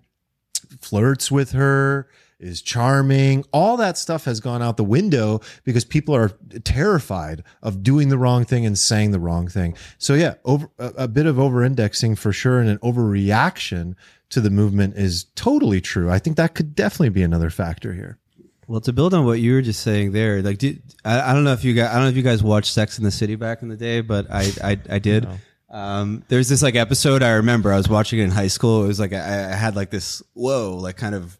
[0.81, 2.09] flirts with her
[2.39, 3.45] is charming.
[3.53, 6.31] All that stuff has gone out the window because people are
[6.63, 9.77] terrified of doing the wrong thing and saying the wrong thing.
[9.99, 13.97] So yeah over a, a bit of over indexing for sure and an overreaction
[14.31, 18.19] to the movement is totally true i think that could definitely be another factor here
[18.67, 21.45] Well, to build on what you were just saying there, like, did, I, I don't
[21.45, 23.35] know if you guys, I don't know if you guys watched Sex in the City
[23.35, 25.27] back in the day, but I, I, I did.
[25.71, 28.85] Um, there's this like episode I remember I was watching it in high school.
[28.85, 31.39] It was like I, I had like this whoa, like kind of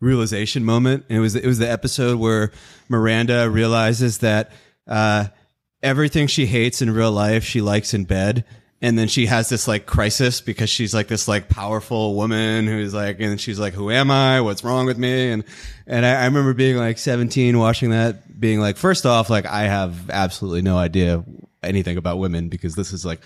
[0.00, 1.04] realization moment.
[1.08, 2.52] And it was it was the episode where
[2.88, 4.50] Miranda realizes that
[4.86, 5.26] uh,
[5.82, 8.44] everything she hates in real life she likes in bed.
[8.82, 12.94] And then she has this like crisis because she's like this like powerful woman who's
[12.94, 14.40] like, and she's like, who am I?
[14.40, 15.32] What's wrong with me?
[15.32, 15.44] And,
[15.86, 19.64] and I, I remember being like 17 watching that being like, first off, like I
[19.64, 21.22] have absolutely no idea
[21.62, 23.20] anything about women because this is like,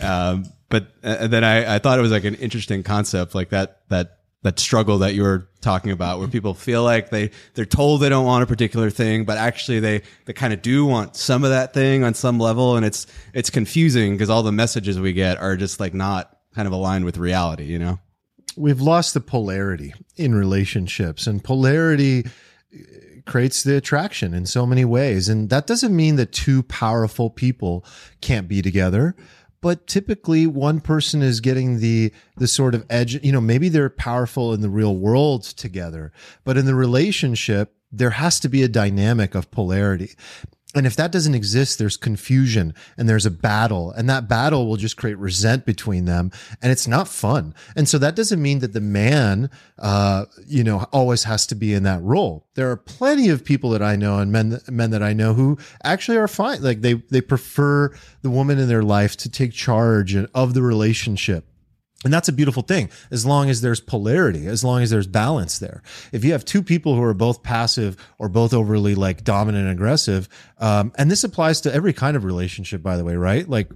[0.00, 3.88] um, but uh, then I, I thought it was like an interesting concept, like that,
[3.88, 8.02] that, that struggle that you were talking about where people feel like they, they're told
[8.02, 11.44] they don't want a particular thing, but actually they, they kind of do want some
[11.44, 12.76] of that thing on some level.
[12.76, 16.66] And it's, it's confusing because all the messages we get are just like not kind
[16.66, 17.98] of aligned with reality, you know?
[18.56, 22.24] we've lost the polarity in relationships and polarity
[22.74, 22.78] uh,
[23.24, 27.84] creates the attraction in so many ways and that doesn't mean that two powerful people
[28.20, 29.14] can't be together
[29.62, 33.88] but typically one person is getting the the sort of edge you know maybe they're
[33.88, 36.12] powerful in the real world together
[36.44, 40.12] but in the relationship there has to be a dynamic of polarity.
[40.74, 44.76] And if that doesn't exist, there's confusion and there's a battle and that battle will
[44.76, 46.30] just create resent between them
[46.62, 47.54] and it's not fun.
[47.76, 51.74] And so that doesn't mean that the man, uh, you know, always has to be
[51.74, 52.46] in that role.
[52.54, 55.58] There are plenty of people that I know and men, men that I know who
[55.84, 56.62] actually are fine.
[56.62, 61.46] Like they, they prefer the woman in their life to take charge of the relationship.
[62.04, 65.58] And that's a beautiful thing as long as there's polarity, as long as there's balance
[65.58, 65.82] there.
[66.10, 69.72] If you have two people who are both passive or both overly like dominant and
[69.72, 70.28] aggressive,
[70.62, 73.48] um, and this applies to every kind of relationship, by the way, right?
[73.48, 73.68] Like,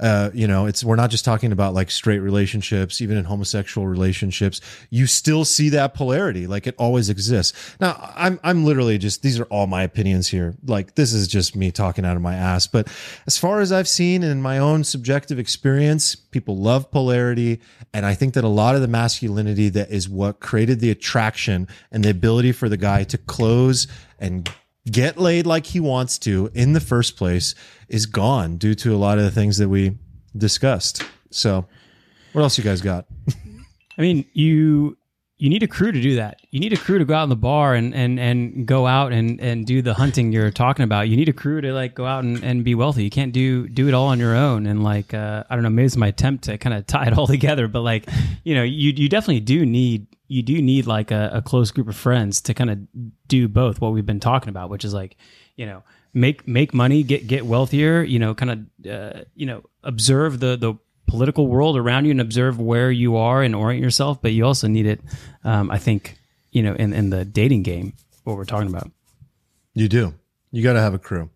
[0.00, 3.86] uh, you know, it's, we're not just talking about like straight relationships, even in homosexual
[3.86, 4.60] relationships,
[4.90, 6.48] you still see that polarity.
[6.48, 7.76] Like it always exists.
[7.80, 10.56] Now I'm, I'm literally just, these are all my opinions here.
[10.66, 12.66] Like this is just me talking out of my ass.
[12.66, 12.88] But
[13.28, 17.60] as far as I've seen in my own subjective experience, people love polarity.
[17.94, 21.68] And I think that a lot of the masculinity that is what created the attraction
[21.92, 23.86] and the ability for the guy to close
[24.18, 24.50] and
[24.90, 27.54] get laid like he wants to in the first place
[27.88, 29.98] is gone due to a lot of the things that we
[30.36, 31.02] discussed.
[31.30, 31.66] So,
[32.32, 33.06] what else you guys got?
[33.98, 34.96] I mean, you
[35.42, 36.40] you need a crew to do that.
[36.52, 39.12] You need a crew to go out in the bar and and and go out
[39.12, 41.08] and and do the hunting you're talking about.
[41.08, 43.02] You need a crew to like go out and, and be wealthy.
[43.02, 44.66] You can't do do it all on your own.
[44.66, 47.18] And like uh, I don't know, maybe it's my attempt to kind of tie it
[47.18, 47.66] all together.
[47.66, 48.08] But like
[48.44, 51.88] you know, you you definitely do need you do need like a, a close group
[51.88, 52.78] of friends to kind of
[53.26, 55.16] do both what we've been talking about, which is like
[55.56, 55.82] you know
[56.14, 58.04] make make money, get get wealthier.
[58.04, 60.74] You know, kind of uh, you know observe the the
[61.12, 64.22] political world around you and observe where you are and orient yourself.
[64.22, 65.00] But you also need it,
[65.44, 66.18] um, I think,
[66.50, 67.92] you know, in in the dating game,
[68.24, 68.90] what we're talking about.
[69.74, 70.14] You do.
[70.50, 71.30] You got to have a crew.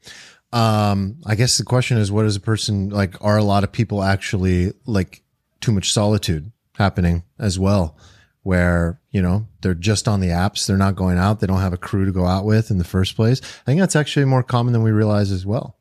[0.52, 3.22] Um, I guess the question is, what is a person like?
[3.22, 5.22] Are a lot of people actually like
[5.60, 7.98] too much solitude happening as well?
[8.42, 10.66] Where, you know, they're just on the apps.
[10.66, 11.40] They're not going out.
[11.40, 13.40] They don't have a crew to go out with in the first place.
[13.42, 15.76] I think that's actually more common than we realize as well.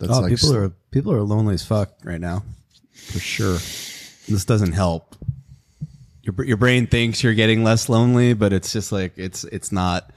[0.00, 2.42] That's oh, like people are, people are lonely as fuck right now.
[3.12, 3.58] For sure.
[4.28, 5.16] This doesn't help.
[6.22, 10.12] Your, your brain thinks you're getting less lonely, but it's just like, it's, it's not,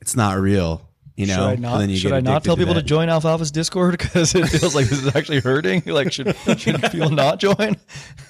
[0.00, 0.86] it's not real.
[1.16, 3.92] You know, should I not, should I not tell people to, to join Alfalfa's Discord
[3.98, 5.82] because it feels like this is actually hurting?
[5.86, 7.76] Like, should, should people not join?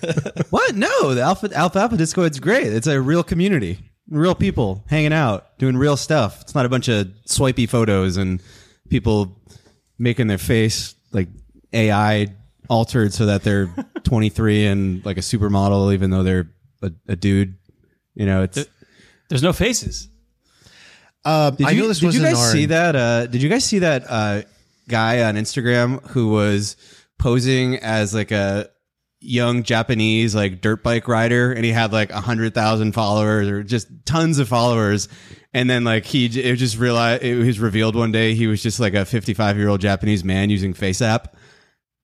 [0.51, 0.77] what?
[0.77, 2.69] No, the Alpha Alfalfa Discord's great.
[2.69, 6.41] It's a real community, real people hanging out, doing real stuff.
[6.43, 8.41] It's not a bunch of swipey photos and
[8.89, 9.37] people
[9.99, 11.29] making their face like
[11.73, 12.29] AI
[12.69, 13.67] altered so that they're
[14.05, 16.51] 23 and like a supermodel, even though they're
[16.83, 17.57] a, a dude.
[18.15, 18.65] You know, it's
[19.29, 20.09] there's no faces.
[21.25, 22.97] Uh, did you, did you guys see that?
[22.97, 24.43] Uh, did you guys see that uh,
[24.89, 26.77] guy on Instagram who was
[27.19, 28.71] posing as like a
[29.21, 33.63] young Japanese like dirt bike rider, and he had like a hundred thousand followers or
[33.65, 35.09] just tons of followers,
[35.53, 38.79] and then like he it just realized it was revealed one day he was just
[38.79, 41.27] like a fifty five year old Japanese man using FaceApp.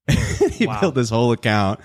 [0.53, 0.81] he wow.
[0.81, 1.81] built this whole account.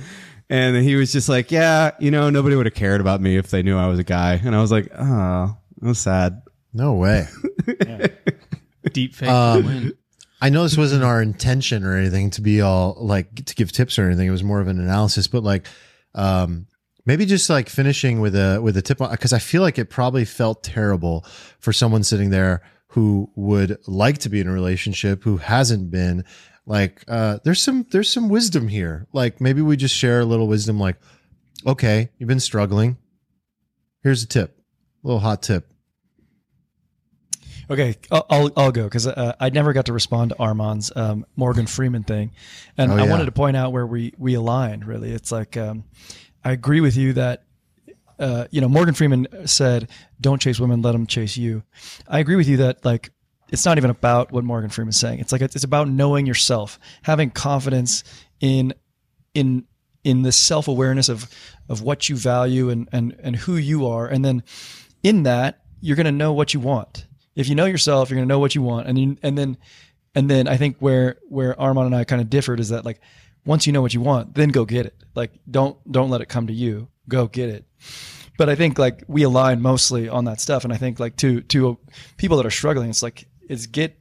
[0.49, 3.49] And he was just like, yeah, you know, nobody would have cared about me if
[3.49, 4.39] they knew I was a guy.
[4.43, 6.41] And I was like, oh, that was sad.
[6.73, 7.27] No way.
[7.85, 8.07] yeah.
[8.93, 9.29] Deep fake.
[9.29, 9.91] Um,
[10.41, 13.99] I know this wasn't our intention or anything to be all like to give tips
[13.99, 14.27] or anything.
[14.27, 15.67] It was more of an analysis, but like,
[16.15, 16.67] um,
[17.05, 20.25] maybe just like finishing with a with a tip because I feel like it probably
[20.25, 21.25] felt terrible
[21.59, 26.23] for someone sitting there who would like to be in a relationship who hasn't been
[26.67, 30.47] like uh there's some there's some wisdom here like maybe we just share a little
[30.47, 30.97] wisdom like
[31.65, 32.97] okay you've been struggling
[34.03, 34.59] here's a tip
[35.03, 35.73] a little hot tip
[37.69, 41.67] Okay, I'll I'll go because uh, I never got to respond to Arman's um, Morgan
[41.67, 42.31] Freeman thing,
[42.77, 43.03] and oh, yeah.
[43.03, 44.85] I wanted to point out where we we aligned.
[44.85, 45.83] Really, it's like um,
[46.45, 47.43] I agree with you that
[48.19, 49.89] uh, you know Morgan Freeman said,
[50.21, 51.63] "Don't chase women, let them chase you."
[52.07, 53.11] I agree with you that like
[53.49, 55.19] it's not even about what Morgan Freeman's saying.
[55.19, 58.03] It's like it's about knowing yourself, having confidence
[58.39, 58.73] in
[59.33, 59.65] in
[60.03, 61.29] in the self awareness of
[61.69, 64.43] of what you value and and and who you are, and then
[65.03, 67.07] in that you're going to know what you want
[67.37, 68.87] if you know yourself, you're going to know what you want.
[68.87, 69.57] And you, and then,
[70.15, 72.99] and then I think where, where Arman and I kind of differed is that like,
[73.45, 74.95] once you know what you want, then go get it.
[75.13, 76.87] Like, don't, don't let it come to you.
[77.07, 77.63] Go get it.
[78.39, 80.63] But I think like we align mostly on that stuff.
[80.63, 81.77] And I think like to, to
[82.17, 83.97] people that are struggling, it's like, it's get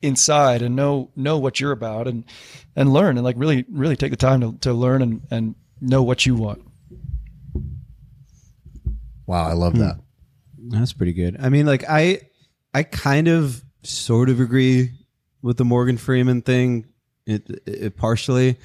[0.00, 2.24] inside and know, know what you're about and,
[2.76, 6.02] and learn and like really, really take the time to, to learn and, and know
[6.02, 6.64] what you want.
[9.26, 9.48] Wow.
[9.48, 9.80] I love hmm.
[9.80, 10.00] that.
[10.56, 11.36] That's pretty good.
[11.40, 12.20] I mean, like I,
[12.74, 14.92] I kind of sort of agree
[15.42, 16.86] with the Morgan Freeman thing,
[17.26, 18.58] it, it, partially.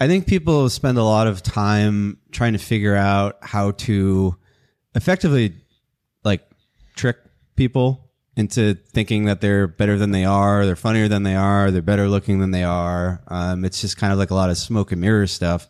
[0.00, 4.36] I think people spend a lot of time trying to figure out how to
[4.94, 5.54] effectively
[6.24, 6.42] like
[6.96, 7.16] trick
[7.56, 11.82] people into thinking that they're better than they are, they're funnier than they are, they're
[11.82, 13.22] better looking than they are.
[13.28, 15.68] Um, it's just kind of like a lot of smoke and mirror stuff.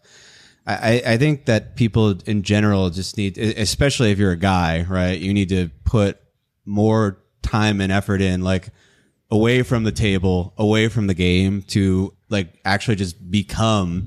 [0.64, 5.18] I, I think that people in general just need, especially if you're a guy, right?
[5.18, 6.20] You need to put
[6.64, 8.68] more time and effort in, like
[9.28, 14.06] away from the table, away from the game to like actually just become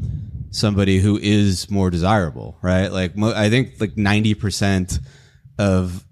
[0.51, 2.87] somebody who is more desirable, right?
[2.87, 4.99] Like I think like 90%
[5.57, 6.05] of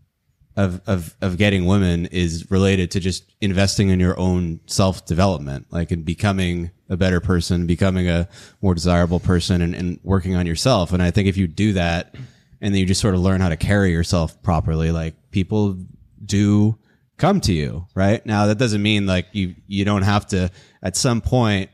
[0.55, 5.67] of, of, of getting women is related to just investing in your own self development,
[5.71, 8.27] like in becoming a better person, becoming a
[8.61, 10.93] more desirable person and, and working on yourself.
[10.93, 12.13] And I think if you do that
[12.61, 15.77] and then you just sort of learn how to carry yourself properly, like people
[16.23, 16.77] do
[17.17, 18.23] come to you, right?
[18.25, 20.51] Now that doesn't mean like you, you don't have to
[20.83, 21.71] at some point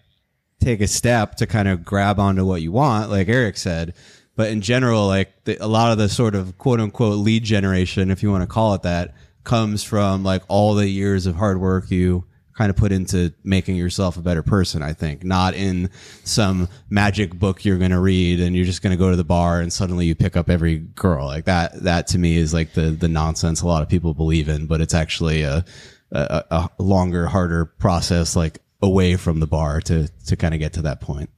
[0.61, 3.93] take a step to kind of grab onto what you want, like Eric said
[4.39, 8.09] but in general, like the, a lot of the sort of quote unquote lead generation,
[8.09, 9.13] if you want to call it that,
[9.43, 13.75] comes from like all the years of hard work you kind of put into making
[13.75, 15.89] yourself a better person, I think, not in
[16.23, 19.25] some magic book you're going to read and you're just going to go to the
[19.25, 21.73] bar and suddenly you pick up every girl like that.
[21.83, 24.79] That to me is like the, the nonsense a lot of people believe in, but
[24.79, 25.65] it's actually a,
[26.13, 30.71] a, a longer, harder process, like away from the bar to, to kind of get
[30.73, 31.29] to that point.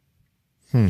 [0.72, 0.90] Hmm.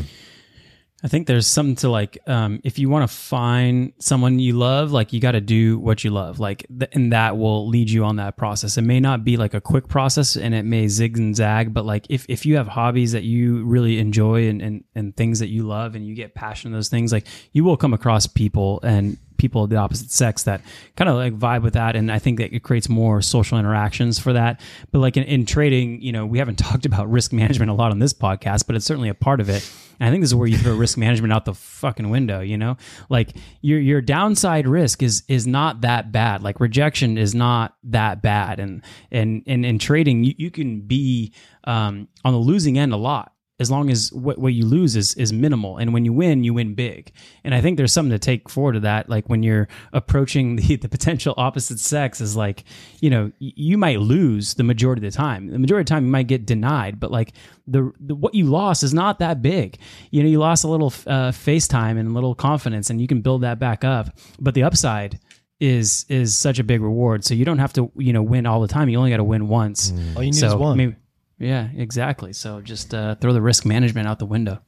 [1.04, 4.92] I think there's something to like, um, if you want to find someone you love,
[4.92, 8.04] like you got to do what you love, like, th- and that will lead you
[8.04, 8.78] on that process.
[8.78, 11.84] It may not be like a quick process and it may zig and zag, but
[11.84, 15.48] like if, if you have hobbies that you really enjoy and, and, and things that
[15.48, 19.18] you love and you get passionate those things, like you will come across people and
[19.42, 20.62] people of the opposite sex that
[20.96, 21.96] kind of like vibe with that.
[21.96, 24.60] And I think that it creates more social interactions for that.
[24.92, 27.90] But like in, in trading, you know, we haven't talked about risk management a lot
[27.90, 29.68] on this podcast, but it's certainly a part of it.
[29.98, 32.56] And I think this is where you throw risk management out the fucking window, you
[32.56, 32.76] know?
[33.08, 36.42] Like your your downside risk is is not that bad.
[36.42, 38.58] Like rejection is not that bad.
[38.60, 41.32] And and and in trading, you, you can be
[41.64, 45.14] um, on the losing end a lot as long as what, what you lose is
[45.14, 45.76] is minimal.
[45.76, 47.12] And when you win you win big.
[47.44, 49.08] And i think there's something to take forward to that.
[49.08, 52.64] Like when you're approaching the, the potential opposite sex is like
[53.00, 55.48] you know you might lose the majority of the time.
[55.48, 56.98] The majority of the time you might get denied.
[56.98, 57.32] But like
[57.66, 59.78] the, the what you lost is not that big.
[60.10, 63.06] You know you lost a little uh, face time and a little confidence and you
[63.06, 64.18] can build that back up.
[64.40, 65.20] But the upside
[65.60, 67.24] is is such a big reward.
[67.24, 68.88] So you don't have to you know win all the time.
[68.88, 69.92] You only got to win once.
[69.92, 70.16] Mm.
[70.16, 70.76] All you need so is one.
[70.76, 70.96] maybe-
[71.38, 72.32] yeah, exactly.
[72.32, 74.60] So just uh, throw the risk management out the window.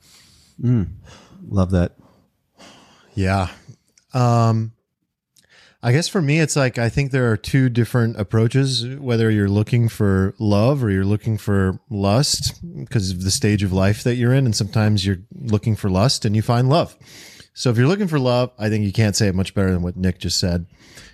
[1.48, 1.96] Love that.
[3.14, 3.48] Yeah.
[4.12, 4.72] Um,
[5.82, 9.48] I guess for me, it's like I think there are two different approaches, whether you're
[9.50, 14.14] looking for love or you're looking for lust because of the stage of life that
[14.14, 14.46] you're in.
[14.46, 16.96] And sometimes you're looking for lust and you find love.
[17.52, 19.82] So if you're looking for love, I think you can't say it much better than
[19.82, 20.66] what Nick just said.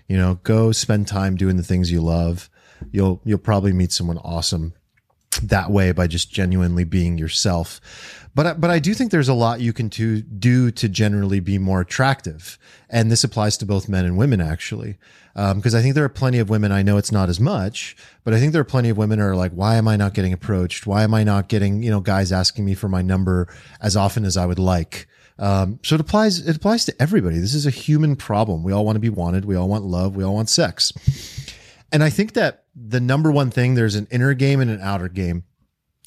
[0.08, 2.48] You know, go spend time doing the things you love.
[2.92, 4.74] You'll, you'll probably meet someone awesome
[5.42, 7.80] that way by just genuinely being yourself.
[8.34, 11.58] But but I do think there's a lot you can to do to generally be
[11.58, 12.58] more attractive,
[12.88, 14.98] and this applies to both men and women actually,
[15.34, 16.70] because I think there are plenty of women.
[16.70, 19.24] I know it's not as much, but I think there are plenty of women who
[19.24, 20.86] are like, why am I not getting approached?
[20.86, 23.48] Why am I not getting you know guys asking me for my number
[23.80, 25.08] as often as I would like?
[25.40, 26.38] Um, so it applies.
[26.38, 27.38] It applies to everybody.
[27.38, 28.62] This is a human problem.
[28.62, 29.44] We all want to be wanted.
[29.44, 30.14] We all want love.
[30.14, 30.92] We all want sex.
[31.92, 35.08] And I think that the number one thing, there's an inner game and an outer
[35.08, 35.44] game.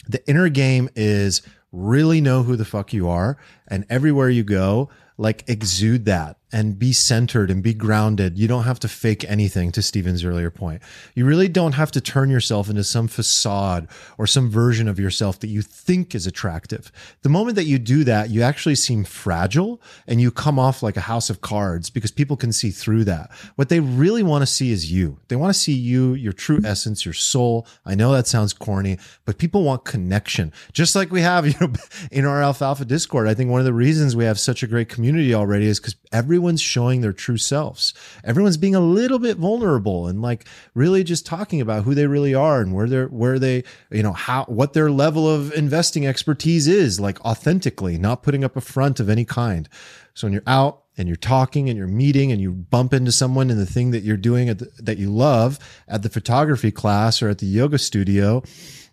[0.07, 1.41] The inner game is
[1.71, 3.37] really know who the fuck you are.
[3.67, 8.37] And everywhere you go, like exude that and be centered and be grounded.
[8.37, 10.83] You don't have to fake anything to Stephen's earlier point.
[11.15, 13.87] You really don't have to turn yourself into some facade
[14.19, 16.91] or some version of yourself that you think is attractive.
[17.23, 20.95] The moment that you do that, you actually seem fragile and you come off like
[20.95, 23.31] a house of cards because people can see through that.
[23.55, 25.17] What they really want to see is you.
[25.29, 27.65] They want to see you, your true essence, your soul.
[27.83, 30.53] I know that sounds corny, but people want connection.
[30.71, 31.73] Just like we have, you know,
[32.11, 33.27] in our Alfalfa Discord.
[33.27, 35.95] I think one of the reasons we have such a great community already is because
[36.43, 37.93] everyone's showing their true selves.
[38.25, 42.35] Everyone's being a little bit vulnerable and like really just talking about who they really
[42.35, 46.67] are and where they're where they, you know, how what their level of investing expertise
[46.67, 49.69] is, like authentically, not putting up a front of any kind.
[50.15, 53.49] So when you're out and you're talking and you're meeting and you bump into someone
[53.49, 57.29] in the thing that you're doing the, that you love at the photography class or
[57.29, 58.43] at the yoga studio,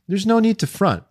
[0.07, 1.03] there's no need to front.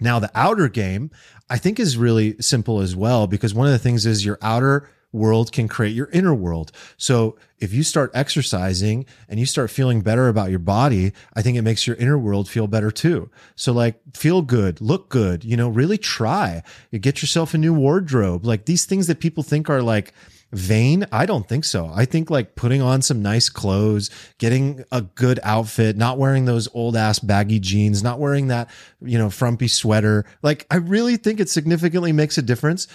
[0.00, 1.10] Now, the outer game,
[1.50, 4.88] I think, is really simple as well, because one of the things is your outer
[5.14, 6.72] world can create your inner world.
[6.98, 11.56] So if you start exercising and you start feeling better about your body, I think
[11.56, 13.30] it makes your inner world feel better too.
[13.54, 16.62] So like feel good, look good, you know, really try.
[16.90, 18.44] You get yourself a new wardrobe.
[18.44, 20.12] Like these things that people think are like
[20.54, 21.04] vain?
[21.12, 21.90] I don't think so.
[21.92, 26.68] I think like putting on some nice clothes, getting a good outfit, not wearing those
[26.74, 28.70] old ass baggy jeans, not wearing that,
[29.00, 30.24] you know, frumpy sweater.
[30.42, 32.88] Like I really think it significantly makes a difference.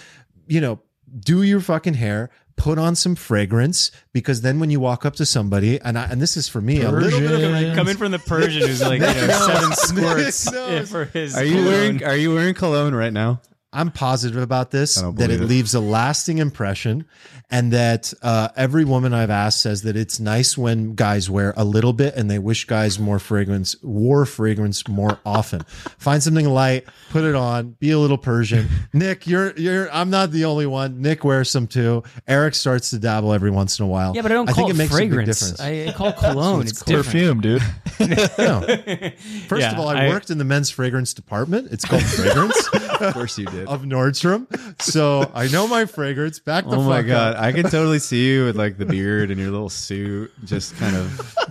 [0.46, 0.80] You know,
[1.18, 5.24] do your fucking hair, put on some fragrance because then when you walk up to
[5.26, 8.12] somebody and I, and this is for me a little bit of a Coming from
[8.12, 10.84] the Persian who's like, you know, seven squirts No.
[10.86, 11.36] for his.
[11.36, 11.66] Are you cologne.
[11.66, 13.40] wearing Are you wearing cologne right now?
[13.72, 15.44] I'm positive about this that it, it.
[15.44, 17.04] leaves a lasting impression,
[17.50, 21.64] and that uh, every woman I've asked says that it's nice when guys wear a
[21.64, 25.60] little bit, and they wish guys more fragrance wore fragrance more often.
[25.98, 28.68] Find something light, put it on, be a little Persian.
[28.92, 29.88] Nick, you're you're.
[29.92, 31.00] I'm not the only one.
[31.00, 32.02] Nick wears some too.
[32.26, 34.16] Eric starts to dabble every once in a while.
[34.16, 35.38] Yeah, but I don't I call think it it makes a big fragrance.
[35.40, 35.60] difference.
[35.60, 36.62] I, I call it cologne.
[36.62, 37.04] it's different.
[37.06, 37.62] Perfume, dude.
[38.38, 38.62] No.
[39.46, 41.68] First Yeah, of all, I, I- worked in the men's fragrance department.
[41.70, 42.68] It's called fragrance
[43.00, 43.59] Of course you did.
[43.68, 44.46] Of Nordstrom,
[44.82, 46.38] so I know my fragrance.
[46.38, 47.42] Back the Oh my god, up.
[47.42, 50.96] I can totally see you with like the beard and your little suit, just kind
[50.96, 51.06] of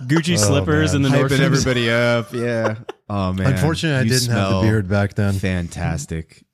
[0.06, 1.40] Gucci oh, slippers and the hyping Nordstrom's.
[1.66, 2.32] everybody up.
[2.32, 2.76] Yeah.
[3.08, 3.52] Oh man.
[3.52, 5.34] Unfortunately, I You didn't have the beard back then.
[5.34, 6.44] Fantastic.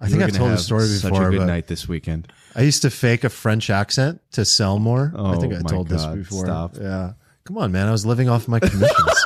[0.00, 2.26] I think I've told the have story Such a good but night this weekend.
[2.56, 5.12] I used to fake a French accent to sell more.
[5.16, 6.44] I Oh think I my told God, this before.
[6.44, 6.76] stop.
[6.76, 7.12] Yeah.
[7.44, 7.86] Come on, man.
[7.88, 9.24] I was living off my commissions.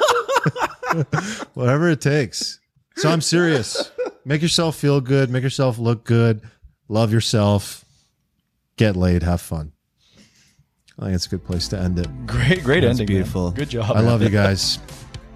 [1.54, 2.60] Whatever it takes.
[2.96, 3.90] So I'm serious.
[4.27, 5.31] Make yourself feel good.
[5.31, 6.40] Make yourself look good.
[6.89, 7.85] Love yourself.
[8.77, 9.23] Get laid.
[9.23, 9.73] Have fun.
[10.98, 12.09] I think it's a good place to end it.
[12.27, 13.07] Great, great That's ending.
[13.07, 13.07] man.
[13.07, 13.51] beautiful.
[13.53, 13.93] Good job.
[13.93, 14.07] I man.
[14.07, 14.81] love you guys.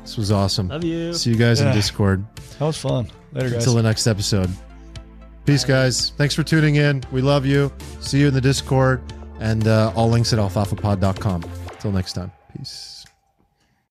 [0.02, 0.68] This was awesome.
[0.68, 1.12] Love you.
[1.14, 2.24] See you guys in Discord.
[2.58, 3.08] That was fun.
[3.32, 3.58] Later, guys.
[3.58, 4.50] Until the next episode.
[5.44, 6.10] Peace, guys.
[6.16, 7.04] Thanks for tuning in.
[7.12, 7.72] We love you.
[8.00, 9.02] See you in the Discord
[9.38, 11.44] and uh, all links at alfalfapod.com.
[11.70, 12.32] Until next time.
[12.56, 12.89] Peace.